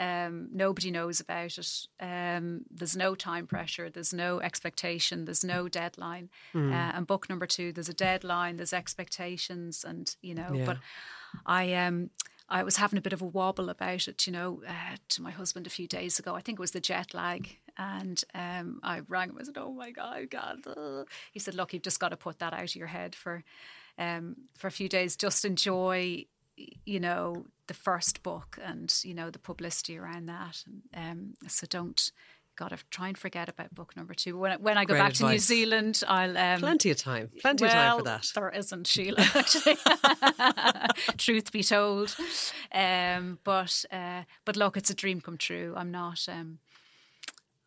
Um, 0.00 0.48
nobody 0.52 0.90
knows 0.90 1.20
about 1.20 1.58
it. 1.58 1.88
Um, 1.98 2.64
there's 2.70 2.96
no 2.96 3.16
time 3.16 3.46
pressure. 3.46 3.90
There's 3.90 4.14
no 4.14 4.40
expectation. 4.40 5.24
There's 5.24 5.44
no 5.44 5.68
deadline. 5.68 6.28
Uh, 6.72 6.92
and 6.94 7.06
book 7.06 7.28
number 7.28 7.46
two, 7.46 7.72
there's 7.72 7.88
a 7.88 7.94
deadline. 7.94 8.56
There's 8.58 8.72
expectations, 8.72 9.84
and 9.84 10.14
you 10.22 10.34
know. 10.34 10.50
Yeah. 10.54 10.66
But 10.66 10.78
I 11.46 11.74
um 11.86 12.10
I 12.48 12.62
was 12.62 12.76
having 12.76 12.98
a 12.98 13.02
bit 13.02 13.12
of 13.12 13.20
a 13.20 13.26
wobble 13.26 13.68
about 13.68 14.08
it, 14.08 14.26
you 14.26 14.32
know, 14.32 14.62
uh, 14.66 14.96
to 15.10 15.22
my 15.22 15.30
husband 15.30 15.66
a 15.66 15.70
few 15.70 15.86
days 15.86 16.18
ago. 16.18 16.34
I 16.34 16.40
think 16.40 16.58
it 16.58 16.60
was 16.60 16.70
the 16.70 16.80
jet 16.80 17.12
lag, 17.12 17.58
and 17.76 18.22
um, 18.34 18.80
I 18.82 19.00
rang 19.08 19.30
him. 19.30 19.38
I 19.38 19.44
said, 19.44 19.58
"Oh 19.58 19.72
my 19.72 19.90
God, 19.90 20.30
God!" 20.30 20.66
uh." 20.66 21.04
He 21.32 21.38
said, 21.38 21.54
"Look, 21.54 21.72
you've 21.72 21.82
just 21.82 22.00
got 22.00 22.08
to 22.10 22.16
put 22.16 22.38
that 22.38 22.54
out 22.54 22.62
of 22.62 22.76
your 22.76 22.86
head 22.86 23.14
for 23.14 23.44
um, 23.98 24.36
for 24.56 24.66
a 24.66 24.72
few 24.72 24.88
days. 24.88 25.16
Just 25.16 25.44
enjoy." 25.44 26.26
You 26.84 26.98
know 26.98 27.46
the 27.68 27.74
first 27.74 28.24
book, 28.24 28.58
and 28.60 28.92
you 29.04 29.14
know 29.14 29.30
the 29.30 29.38
publicity 29.38 29.96
around 29.96 30.26
that, 30.26 30.64
and 30.92 31.36
um, 31.40 31.48
so 31.48 31.68
don't 31.68 32.10
got 32.58 32.70
to 32.70 32.78
try 32.90 33.08
and 33.08 33.16
forget 33.16 33.48
about 33.48 33.72
book 33.74 33.96
number 33.96 34.12
two. 34.12 34.36
When 34.36 34.52
I, 34.52 34.56
when 34.56 34.76
I 34.76 34.84
go 34.84 34.94
Great 34.94 35.00
back 35.00 35.12
to 35.14 35.28
New. 35.28 35.38
Zealand, 35.38 36.02
I'll 36.08 36.36
um, 36.36 36.58
Plenty 36.58 36.90
of 36.90 36.96
time. 36.96 37.30
Plenty 37.40 37.64
of 37.64 37.70
time 37.70 37.98
for 37.98 38.04
that. 38.04 38.26
There 38.34 38.50
isn't, 38.50 38.86
Síle, 38.86 39.18
actually. 39.34 39.76
Truth 41.16 41.52
be 41.52 41.62
told. 41.62 42.16
Um, 42.72 43.38
but 43.44 43.84
uh, 43.92 44.24
but 44.44 44.56
look, 44.56 44.76
it's 44.76 44.90
a 44.90 44.94
dream 44.94 45.20
come 45.20 45.38
true. 45.38 45.72
I'm 45.76 45.92
not 45.92 46.26
um, 46.28 46.58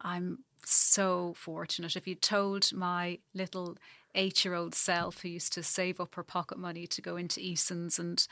I'm 0.01 0.39
so 0.65 1.33
fortunate. 1.37 1.95
If 1.95 2.05
you 2.05 2.15
told 2.15 2.71
my 2.73 3.19
little 3.33 3.77
eight 4.13 4.43
year 4.43 4.53
old 4.53 4.75
self 4.75 5.21
who 5.21 5.29
used 5.29 5.53
to 5.53 5.63
save 5.63 6.01
up 6.01 6.15
her 6.15 6.23
pocket 6.23 6.57
money 6.57 6.85
to 6.85 7.01
go 7.01 7.15
into 7.15 7.39
Eason's 7.39 7.97
and 7.97 8.27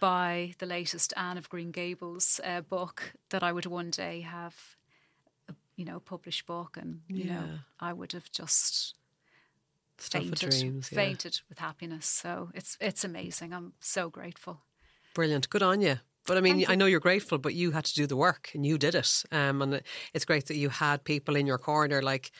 buy 0.00 0.54
the 0.58 0.66
latest 0.66 1.12
Anne 1.16 1.36
of 1.36 1.48
Green 1.48 1.72
Gables 1.72 2.40
uh, 2.44 2.60
book 2.60 3.14
that 3.30 3.42
I 3.42 3.52
would 3.52 3.66
one 3.66 3.90
day 3.90 4.20
have 4.20 4.54
you 5.78 5.86
know, 5.86 6.00
published 6.00 6.46
book 6.46 6.76
and 6.76 7.02
you 7.14 7.24
know, 7.26 7.52
I 7.80 7.94
would 7.94 8.12
have 8.12 8.30
just 8.32 8.96
Stuff 9.98 10.22
fainted, 10.22 10.50
dreams. 10.50 10.90
Yeah. 10.92 10.96
fainted 10.96 11.40
with 11.48 11.58
happiness. 11.58 12.06
So 12.06 12.50
it's 12.54 12.76
it's 12.80 13.04
amazing. 13.04 13.52
I'm 13.52 13.74
so 13.80 14.10
grateful. 14.10 14.64
Brilliant. 15.14 15.48
Good 15.50 15.62
on 15.62 15.80
you. 15.80 15.96
But 16.26 16.36
I 16.36 16.40
mean, 16.40 16.64
I 16.68 16.74
know 16.74 16.86
you're 16.86 17.00
grateful, 17.00 17.38
but 17.38 17.54
you 17.54 17.70
had 17.70 17.84
to 17.86 17.94
do 17.94 18.06
the 18.06 18.16
work 18.16 18.50
and 18.54 18.64
you 18.66 18.76
did 18.78 18.94
it. 18.94 19.24
Um, 19.32 19.62
and 19.62 19.82
it's 20.12 20.24
great 20.26 20.46
that 20.46 20.56
you 20.56 20.68
had 20.68 21.04
people 21.04 21.36
in 21.36 21.46
your 21.46 21.58
corner, 21.58 22.02
like 22.02 22.30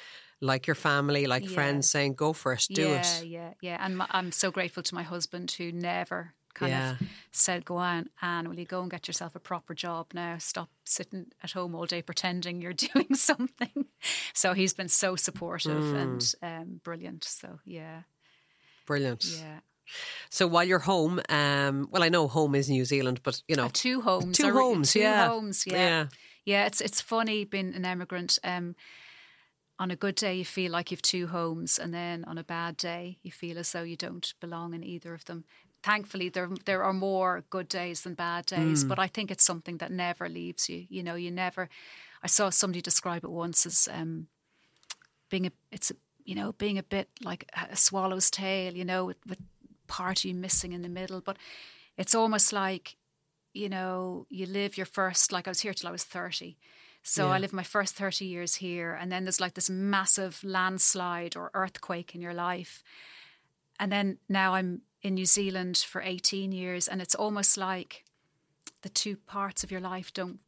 like 0.41 0.66
your 0.66 0.74
family, 0.76 1.26
like 1.26 1.45
Yeah. 1.45 1.49
friends, 1.49 1.91
saying, 1.91 2.14
"Go 2.14 2.32
for 2.32 2.53
it, 2.53 2.68
do 2.72 2.93
yeah, 2.93 2.99
it." 3.01 3.24
Yeah, 3.24 3.39
yeah, 3.41 3.55
yeah. 3.61 3.84
And 3.84 3.97
my, 3.99 4.07
I'm 4.11 4.32
so 4.32 4.51
grateful 4.51 4.82
to 4.82 4.95
my 4.95 5.03
husband 5.03 5.51
who 5.53 5.72
never 5.72 6.34
kind 6.59 6.70
Yeah. 6.72 6.90
of 6.92 6.98
said, 7.32 7.64
"Go 7.64 7.76
on, 7.76 8.09
Anne, 8.20 8.48
will 8.48 8.59
you 8.59 8.66
go 8.66 8.80
and 8.82 8.90
get 8.90 9.06
yourself 9.09 9.34
a 9.36 9.40
proper 9.40 9.74
job 9.74 10.06
now? 10.14 10.38
Stop 10.38 10.68
sitting 10.84 11.26
at 11.42 11.52
home 11.52 11.74
all 11.74 11.86
day 11.86 12.02
pretending 12.02 12.61
you're 12.62 12.72
doing 12.92 13.14
something." 13.14 13.86
So 14.34 14.52
he's 14.54 14.74
been 14.74 14.88
so 14.88 15.16
supportive 15.16 15.84
Mm. 15.84 16.02
and 16.02 16.34
um, 16.42 16.80
brilliant. 16.84 17.24
So 17.24 17.61
yeah, 17.64 18.02
Brilliant. 18.86 19.24
yeah. 19.24 19.61
So 20.30 20.46
while 20.46 20.64
you're 20.64 20.78
home, 20.80 21.20
um, 21.30 21.88
well, 21.90 22.02
I 22.02 22.09
know 22.11 22.28
home 22.28 22.54
is 22.54 22.68
New 22.68 22.84
Zealand, 22.84 23.20
but 23.22 23.40
you 23.48 23.56
know, 23.56 23.62
have 23.64 23.72
two 23.72 24.00
homes. 24.02 24.36
two 24.36 24.52
homes, 24.52 24.92
two 24.92 25.00
yeah. 25.00 25.28
homes. 25.28 25.64
Yeah. 25.66 25.76
Yeah. 25.76 26.06
yeah, 26.44 26.66
It's 26.66 26.80
it's 26.80 27.00
funny 27.00 27.44
being 27.44 27.74
an 27.74 27.84
immigrant. 27.84 28.38
Um, 28.44 28.74
on 29.80 29.90
a 29.92 29.96
good 29.96 30.16
day, 30.16 30.34
you 30.34 30.44
feel 30.44 30.72
like 30.72 30.90
you've 30.90 31.02
two 31.02 31.28
homes, 31.28 31.78
and 31.78 31.94
then 31.94 32.24
on 32.24 32.36
a 32.36 32.42
bad 32.44 32.76
day, 32.76 33.18
you 33.22 33.30
feel 33.30 33.59
as 33.59 33.70
though 33.72 33.84
you 33.84 33.96
don't 33.96 34.34
belong 34.40 34.74
in 34.74 34.82
either 34.82 35.14
of 35.14 35.24
them. 35.24 35.44
Thankfully, 35.89 36.28
there 36.30 36.51
there 36.64 36.82
are 36.82 36.93
more 36.93 37.45
good 37.51 37.68
days 37.68 38.01
than 38.03 38.14
bad 38.14 38.47
days, 38.47 38.82
Hmm. 38.82 38.89
but 38.89 38.99
I 38.99 39.09
think 39.09 39.30
it's 39.30 39.45
something 39.45 39.78
that 39.78 39.91
never 39.91 40.28
leaves 40.28 40.68
you. 40.68 40.86
You 40.91 41.03
know, 41.03 41.16
you 41.16 41.30
never. 41.30 41.68
I 42.22 42.28
saw 42.28 42.51
somebody 42.51 42.82
describe 42.82 43.24
it 43.24 43.30
once 43.30 43.66
as 43.66 43.89
um, 43.93 44.28
being 45.30 45.47
a 45.47 45.53
it's 45.70 45.91
a, 45.91 45.95
you 46.24 46.34
know 46.34 46.53
being 46.53 46.78
a 46.78 46.82
bit 46.82 47.09
like 47.24 47.45
a 47.70 47.76
swallow's 47.76 48.30
tail. 48.30 48.74
You 48.74 48.84
know, 48.84 49.07
with, 49.07 49.18
with 49.26 49.39
part 49.86 50.24
you 50.24 50.34
missing 50.34 50.72
in 50.74 50.82
the 50.82 50.89
middle, 51.01 51.20
but 51.20 51.36
it's 51.97 52.14
almost 52.14 52.53
like 52.53 52.97
you 53.55 53.68
know, 53.68 54.26
you 54.28 54.47
live 54.47 54.76
your 54.76 54.86
first, 54.86 55.32
like 55.32 55.49
I 55.49 55.51
was 55.51 55.61
here 55.61 55.74
till 55.74 55.89
I 55.89 55.93
was 55.93 56.05
30. 56.05 56.57
So 57.03 57.26
Yeah. 57.26 57.32
I 57.34 57.39
lived 57.39 57.55
my 57.55 57.64
first 57.64 57.95
30 57.97 58.24
years 58.24 58.57
here. 58.57 58.93
And 59.01 59.11
then 59.11 59.24
there's 59.24 59.41
like 59.41 59.55
this 59.55 59.70
massive 59.70 60.45
landslide 60.45 61.36
or 61.36 61.51
earthquake 61.55 62.14
in 62.14 62.20
your 62.20 62.34
life. 62.34 62.82
And 63.80 63.91
then 63.91 64.18
now 64.28 64.55
I'm 64.55 64.82
in 65.03 65.14
New 65.14 65.26
Zealand 65.26 65.76
for 65.78 66.03
18 66.03 66.53
years. 66.53 66.88
And 66.88 67.01
it's 67.01 67.14
almost 67.14 67.57
like 67.57 68.05
the 68.82 68.88
two 68.88 69.16
parts 69.16 69.64
of 69.64 69.70
your 69.70 69.80
life 69.80 70.12
don't 70.12 70.40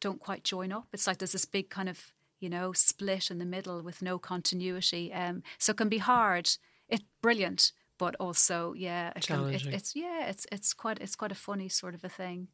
don't 0.00 0.20
quite 0.20 0.44
join 0.44 0.72
up. 0.72 0.88
It's 0.92 1.06
like 1.06 1.18
there's 1.18 1.32
this 1.32 1.44
big 1.44 1.70
kind 1.70 1.88
of 1.88 2.12
you 2.40 2.50
know 2.50 2.72
split 2.72 3.30
in 3.30 3.38
the 3.38 3.44
middle 3.44 3.82
with 3.82 4.02
no 4.02 4.18
continuity. 4.18 5.12
Um, 5.12 5.42
so 5.58 5.70
it 5.70 5.76
can 5.76 5.88
be 5.88 5.98
hard. 5.98 6.50
It's 6.88 7.04
brilliant, 7.22 7.72
but 7.98 8.14
also 8.20 8.74
yeah, 8.74 9.12
it 9.16 9.26
can, 9.26 9.48
it, 9.48 9.66
it's 9.66 9.96
yeah, 9.96 10.26
it's 10.28 10.46
it's 10.52 10.74
quite 10.74 10.98
it's 11.00 11.16
quite 11.16 11.32
a 11.32 11.36
funny 11.36 11.68
sort 11.68 11.94
of 11.94 12.04
a 12.04 12.08
thing. 12.08 12.48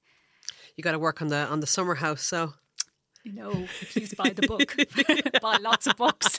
You 0.77 0.83
got 0.83 0.93
to 0.93 0.99
work 0.99 1.21
on 1.23 1.29
the 1.29 1.47
on 1.47 1.61
the 1.61 1.67
summer 1.67 1.97
house, 1.97 2.23
so 2.23 2.55
know, 3.25 3.67
please 3.93 4.15
buy 4.15 4.31
the 4.31 4.47
book. 4.47 4.77
buy 5.43 5.57
lots 5.59 5.87
of 5.87 5.97
books. 5.97 6.39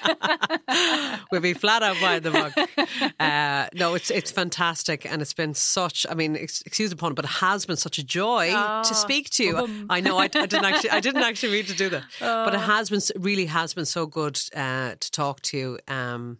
we'll 1.32 1.42
be 1.42 1.54
flat 1.54 1.84
out 1.84 1.98
buying 2.02 2.22
the 2.22 2.32
book. 2.32 2.54
Uh, 3.20 3.68
no, 3.74 3.94
it's 3.94 4.10
it's 4.10 4.32
fantastic, 4.32 5.06
and 5.06 5.22
it's 5.22 5.34
been 5.34 5.54
such. 5.54 6.06
I 6.10 6.14
mean, 6.14 6.36
excuse 6.36 6.90
the 6.90 6.96
pun, 6.96 7.14
but 7.14 7.26
it 7.26 7.30
has 7.30 7.66
been 7.66 7.78
such 7.78 7.98
a 7.98 8.04
joy 8.04 8.52
oh, 8.54 8.84
to 8.84 8.94
speak 8.96 9.30
to 9.32 9.44
you. 9.44 9.58
Um. 9.58 9.86
I 9.90 10.02
know 10.02 10.18
I, 10.18 10.24
I, 10.24 10.28
didn't 10.28 10.66
actually 10.66 10.90
I 10.90 11.00
didn't 11.00 11.22
actually 11.22 11.54
mean 11.54 11.66
to 11.66 11.76
do 11.76 11.90
that, 11.90 12.04
oh. 12.22 12.46
but 12.46 12.54
it 12.56 12.60
has 12.60 12.90
been 12.90 13.02
really 13.22 13.46
has 13.46 13.74
been 13.74 13.86
so 13.86 14.06
good 14.08 14.40
uh, 14.56 14.96
to 15.00 15.12
talk 15.12 15.42
to 15.42 15.58
you. 15.58 15.80
Um, 15.88 16.40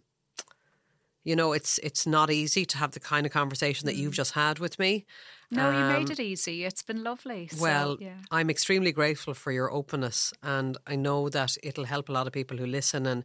you 1.24 1.36
know, 1.36 1.52
it's 1.52 1.78
it's 1.78 2.06
not 2.06 2.30
easy 2.30 2.64
to 2.64 2.78
have 2.78 2.92
the 2.92 3.00
kind 3.00 3.26
of 3.26 3.32
conversation 3.32 3.86
that 3.86 3.96
you've 3.96 4.12
mm. 4.12 4.16
just 4.16 4.32
had 4.32 4.58
with 4.58 4.78
me. 4.78 5.06
No, 5.50 5.70
you 5.70 5.84
made 5.84 6.06
um, 6.06 6.12
it 6.12 6.20
easy. 6.20 6.64
It's 6.64 6.82
been 6.82 7.04
lovely. 7.04 7.48
So, 7.48 7.62
well, 7.62 7.96
yeah. 8.00 8.14
I'm 8.30 8.48
extremely 8.48 8.90
grateful 8.90 9.34
for 9.34 9.52
your 9.52 9.70
openness, 9.70 10.32
and 10.42 10.78
I 10.86 10.96
know 10.96 11.28
that 11.28 11.56
it'll 11.62 11.84
help 11.84 12.08
a 12.08 12.12
lot 12.12 12.26
of 12.26 12.32
people 12.32 12.56
who 12.56 12.66
listen. 12.66 13.06
and 13.06 13.24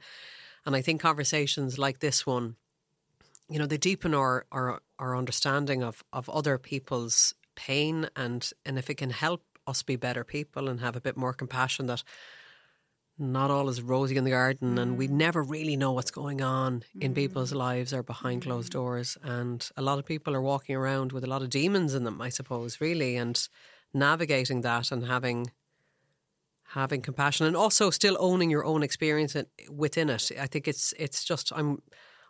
And 0.65 0.75
I 0.75 0.81
think 0.81 1.01
conversations 1.01 1.77
like 1.77 1.99
this 1.99 2.25
one, 2.25 2.55
you 3.49 3.57
know, 3.57 3.65
they 3.65 3.77
deepen 3.77 4.13
our 4.13 4.45
our, 4.51 4.81
our 4.99 5.15
understanding 5.15 5.83
of 5.83 6.03
of 6.11 6.29
other 6.29 6.57
people's 6.57 7.33
pain, 7.55 8.09
and 8.15 8.51
and 8.65 8.77
if 8.77 8.89
it 8.89 8.97
can 8.97 9.09
help 9.09 9.43
us 9.65 9.83
be 9.83 9.95
better 9.95 10.23
people 10.23 10.69
and 10.69 10.79
have 10.79 10.95
a 10.95 11.01
bit 11.01 11.17
more 11.17 11.33
compassion 11.33 11.87
that 11.87 12.03
not 13.20 13.49
all 13.49 13.68
is 13.70 13.82
rosy 13.82 14.15
in 14.15 14.24
the 14.24 14.32
garden 14.32 14.78
and 14.78 14.97
we 14.97 15.07
mm. 15.07 15.11
never 15.11 15.41
really 15.41 15.76
know 15.76 15.91
what's 15.91 16.11
going 16.11 16.41
on 16.41 16.84
in 16.99 17.13
people's 17.13 17.51
mm. 17.51 17.57
lives 17.57 17.93
or 17.93 18.03
behind 18.03 18.43
closed 18.43 18.70
mm. 18.70 18.74
doors 18.74 19.18
and 19.24 19.70
a 19.76 19.82
lot 19.82 19.97
of 19.97 20.05
people 20.05 20.36
are 20.36 20.41
walking 20.41 20.76
around 20.76 21.11
with 21.11 21.24
a 21.24 21.28
lot 21.28 21.41
of 21.41 21.49
demons 21.49 21.95
in 21.95 22.03
them 22.03 22.22
i 22.22 22.30
suppose 22.30 22.80
really 22.80 23.15
and 23.15 23.47
navigating 23.93 24.61
that 24.61 24.91
and 24.91 25.05
having 25.05 25.51
having 26.72 27.01
compassion 27.01 27.47
and 27.47 27.55
also 27.55 27.89
still 27.89 28.18
owning 28.20 28.51
your 28.51 28.65
own 28.65 28.84
experience 28.84 29.36
within 29.72 30.09
it 30.09 30.32
i 30.39 30.45
think 30.45 30.68
it's 30.68 30.93
it's 30.99 31.24
just 31.24 31.51
i'm 31.55 31.82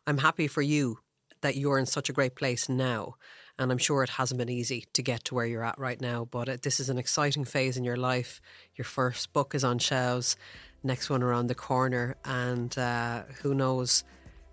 i'm 0.05 0.19
happy 0.19 0.47
for 0.47 0.61
you 0.61 0.99
that 1.41 1.57
you're 1.57 1.79
in 1.79 1.85
such 1.85 2.09
a 2.09 2.13
great 2.13 2.35
place 2.35 2.69
now 2.69 3.15
and 3.59 3.71
I'm 3.71 3.77
sure 3.77 4.03
it 4.03 4.11
hasn't 4.11 4.37
been 4.37 4.49
easy 4.49 4.85
to 4.93 5.01
get 5.01 5.23
to 5.25 5.35
where 5.35 5.45
you're 5.45 5.63
at 5.63 5.79
right 5.79 5.99
now. 5.99 6.25
But 6.25 6.47
it, 6.47 6.61
this 6.61 6.79
is 6.79 6.89
an 6.89 6.99
exciting 6.99 7.43
phase 7.43 7.75
in 7.75 7.83
your 7.83 7.97
life. 7.97 8.39
Your 8.75 8.85
first 8.85 9.33
book 9.33 9.55
is 9.55 9.63
on 9.63 9.79
shelves 9.79 10.35
next 10.83 11.09
one 11.09 11.23
around 11.23 11.47
the 11.47 11.55
corner, 11.55 12.15
and 12.25 12.77
uh, 12.77 13.23
who 13.41 13.53
knows, 13.53 14.03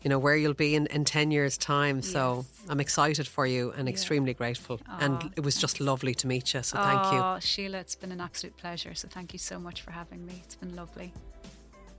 you 0.03 0.11
know, 0.11 0.19
where 0.19 0.37
you'll 0.37 0.55
be 0.55 0.75
in, 0.75 0.87
in 0.87 1.05
10 1.05 1.31
years' 1.31 1.57
time. 1.57 1.97
Yes. 1.97 2.11
So 2.13 2.45
I'm 2.69 2.81
excited 2.81 3.27
for 3.27 3.47
you 3.47 3.73
and 3.73 3.87
yeah. 3.89 3.93
extremely 3.93 4.35
grateful. 4.35 4.81
Oh, 4.89 4.97
and 5.01 5.31
it 5.37 5.41
was 5.41 5.57
just 5.57 5.81
lovely 5.81 6.15
to 6.15 6.27
meet 6.27 6.55
you. 6.55 6.63
So 6.63 6.79
thank 6.79 7.13
you. 7.13 7.19
Oh, 7.19 7.39
Síle, 7.41 7.75
it's 7.75 7.95
been 7.95 8.13
an 8.13 8.21
absolute 8.21 8.57
pleasure. 8.57 8.95
So 8.95 9.09
thank 9.09 9.33
you 9.33 9.39
so 9.39 9.59
much 9.59 9.83
for 9.83 9.91
having 9.91 10.25
me. 10.25 10.43
It's 10.45 10.57
been 10.57 10.75
lovely. 10.75 11.13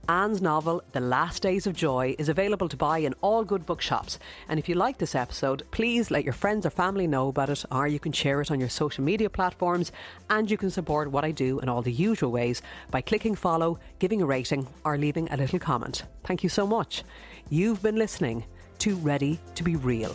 Anne's 0.08 0.40
novel, 0.40 0.82
The 0.92 1.00
Last 1.00 1.42
Days 1.42 1.66
of 1.66 1.74
Joy, 1.74 2.14
is 2.18 2.28
available 2.28 2.68
to 2.68 2.76
buy 2.76 2.98
in 2.98 3.14
all 3.22 3.44
good 3.44 3.66
bookshops. 3.66 4.18
And 4.48 4.58
if 4.58 4.68
you 4.68 4.76
like 4.76 4.98
this 4.98 5.14
episode, 5.14 5.64
please 5.72 6.10
let 6.10 6.22
your 6.22 6.32
friends 6.32 6.64
or 6.64 6.70
family 6.70 7.06
know 7.06 7.28
about 7.28 7.50
it, 7.50 7.64
or 7.72 7.88
you 7.88 7.98
can 7.98 8.12
share 8.12 8.40
it 8.40 8.50
on 8.50 8.60
your 8.60 8.68
social 8.68 9.02
media 9.02 9.28
platforms. 9.28 9.90
And 10.30 10.50
you 10.50 10.56
can 10.56 10.70
support 10.70 11.10
what 11.10 11.24
I 11.24 11.32
do 11.32 11.58
in 11.58 11.68
all 11.68 11.82
the 11.82 11.92
usual 11.92 12.30
ways 12.30 12.62
by 12.90 13.00
clicking 13.00 13.34
follow, 13.34 13.80
giving 13.98 14.22
a 14.22 14.26
rating, 14.26 14.68
or 14.84 14.96
leaving 14.96 15.28
a 15.30 15.36
little 15.36 15.58
comment. 15.58 16.04
Thank 16.24 16.42
you 16.42 16.48
so 16.48 16.66
much. 16.66 17.02
You've 17.48 17.82
been 17.82 17.96
listening 17.96 18.44
to 18.78 18.94
Ready 18.96 19.40
to 19.56 19.64
Be 19.64 19.76
Real. 19.76 20.14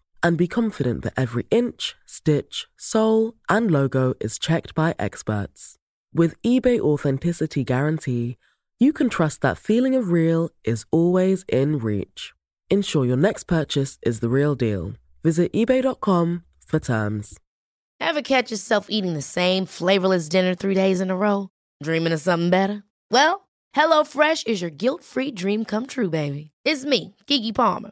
and 0.23 0.37
be 0.37 0.47
confident 0.47 1.03
that 1.03 1.13
every 1.17 1.45
inch, 1.51 1.95
stitch, 2.05 2.67
sole, 2.77 3.33
and 3.49 3.71
logo 3.71 4.13
is 4.19 4.39
checked 4.39 4.75
by 4.75 4.95
experts. 4.99 5.77
With 6.13 6.41
eBay 6.43 6.79
Authenticity 6.79 7.63
Guarantee, 7.63 8.37
you 8.79 8.93
can 8.93 9.09
trust 9.09 9.41
that 9.41 9.57
feeling 9.57 9.95
of 9.95 10.11
real 10.11 10.49
is 10.63 10.85
always 10.91 11.45
in 11.47 11.79
reach. 11.79 12.33
Ensure 12.69 13.05
your 13.05 13.17
next 13.17 13.43
purchase 13.43 13.99
is 14.01 14.19
the 14.19 14.29
real 14.29 14.55
deal. 14.55 14.93
Visit 15.23 15.53
eBay.com 15.53 16.43
for 16.65 16.79
terms. 16.79 17.39
Ever 17.99 18.21
catch 18.21 18.49
yourself 18.49 18.87
eating 18.89 19.13
the 19.13 19.21
same 19.21 19.65
flavorless 19.65 20.27
dinner 20.27 20.55
three 20.55 20.73
days 20.73 21.01
in 21.01 21.11
a 21.11 21.15
row? 21.15 21.49
Dreaming 21.83 22.13
of 22.13 22.21
something 22.21 22.49
better? 22.49 22.83
Well, 23.11 23.47
HelloFresh 23.75 24.47
is 24.47 24.61
your 24.61 24.71
guilt 24.71 25.03
free 25.03 25.31
dream 25.31 25.65
come 25.65 25.85
true, 25.85 26.09
baby. 26.09 26.51
It's 26.65 26.83
me, 26.83 27.15
Keke 27.27 27.53
Palmer. 27.53 27.91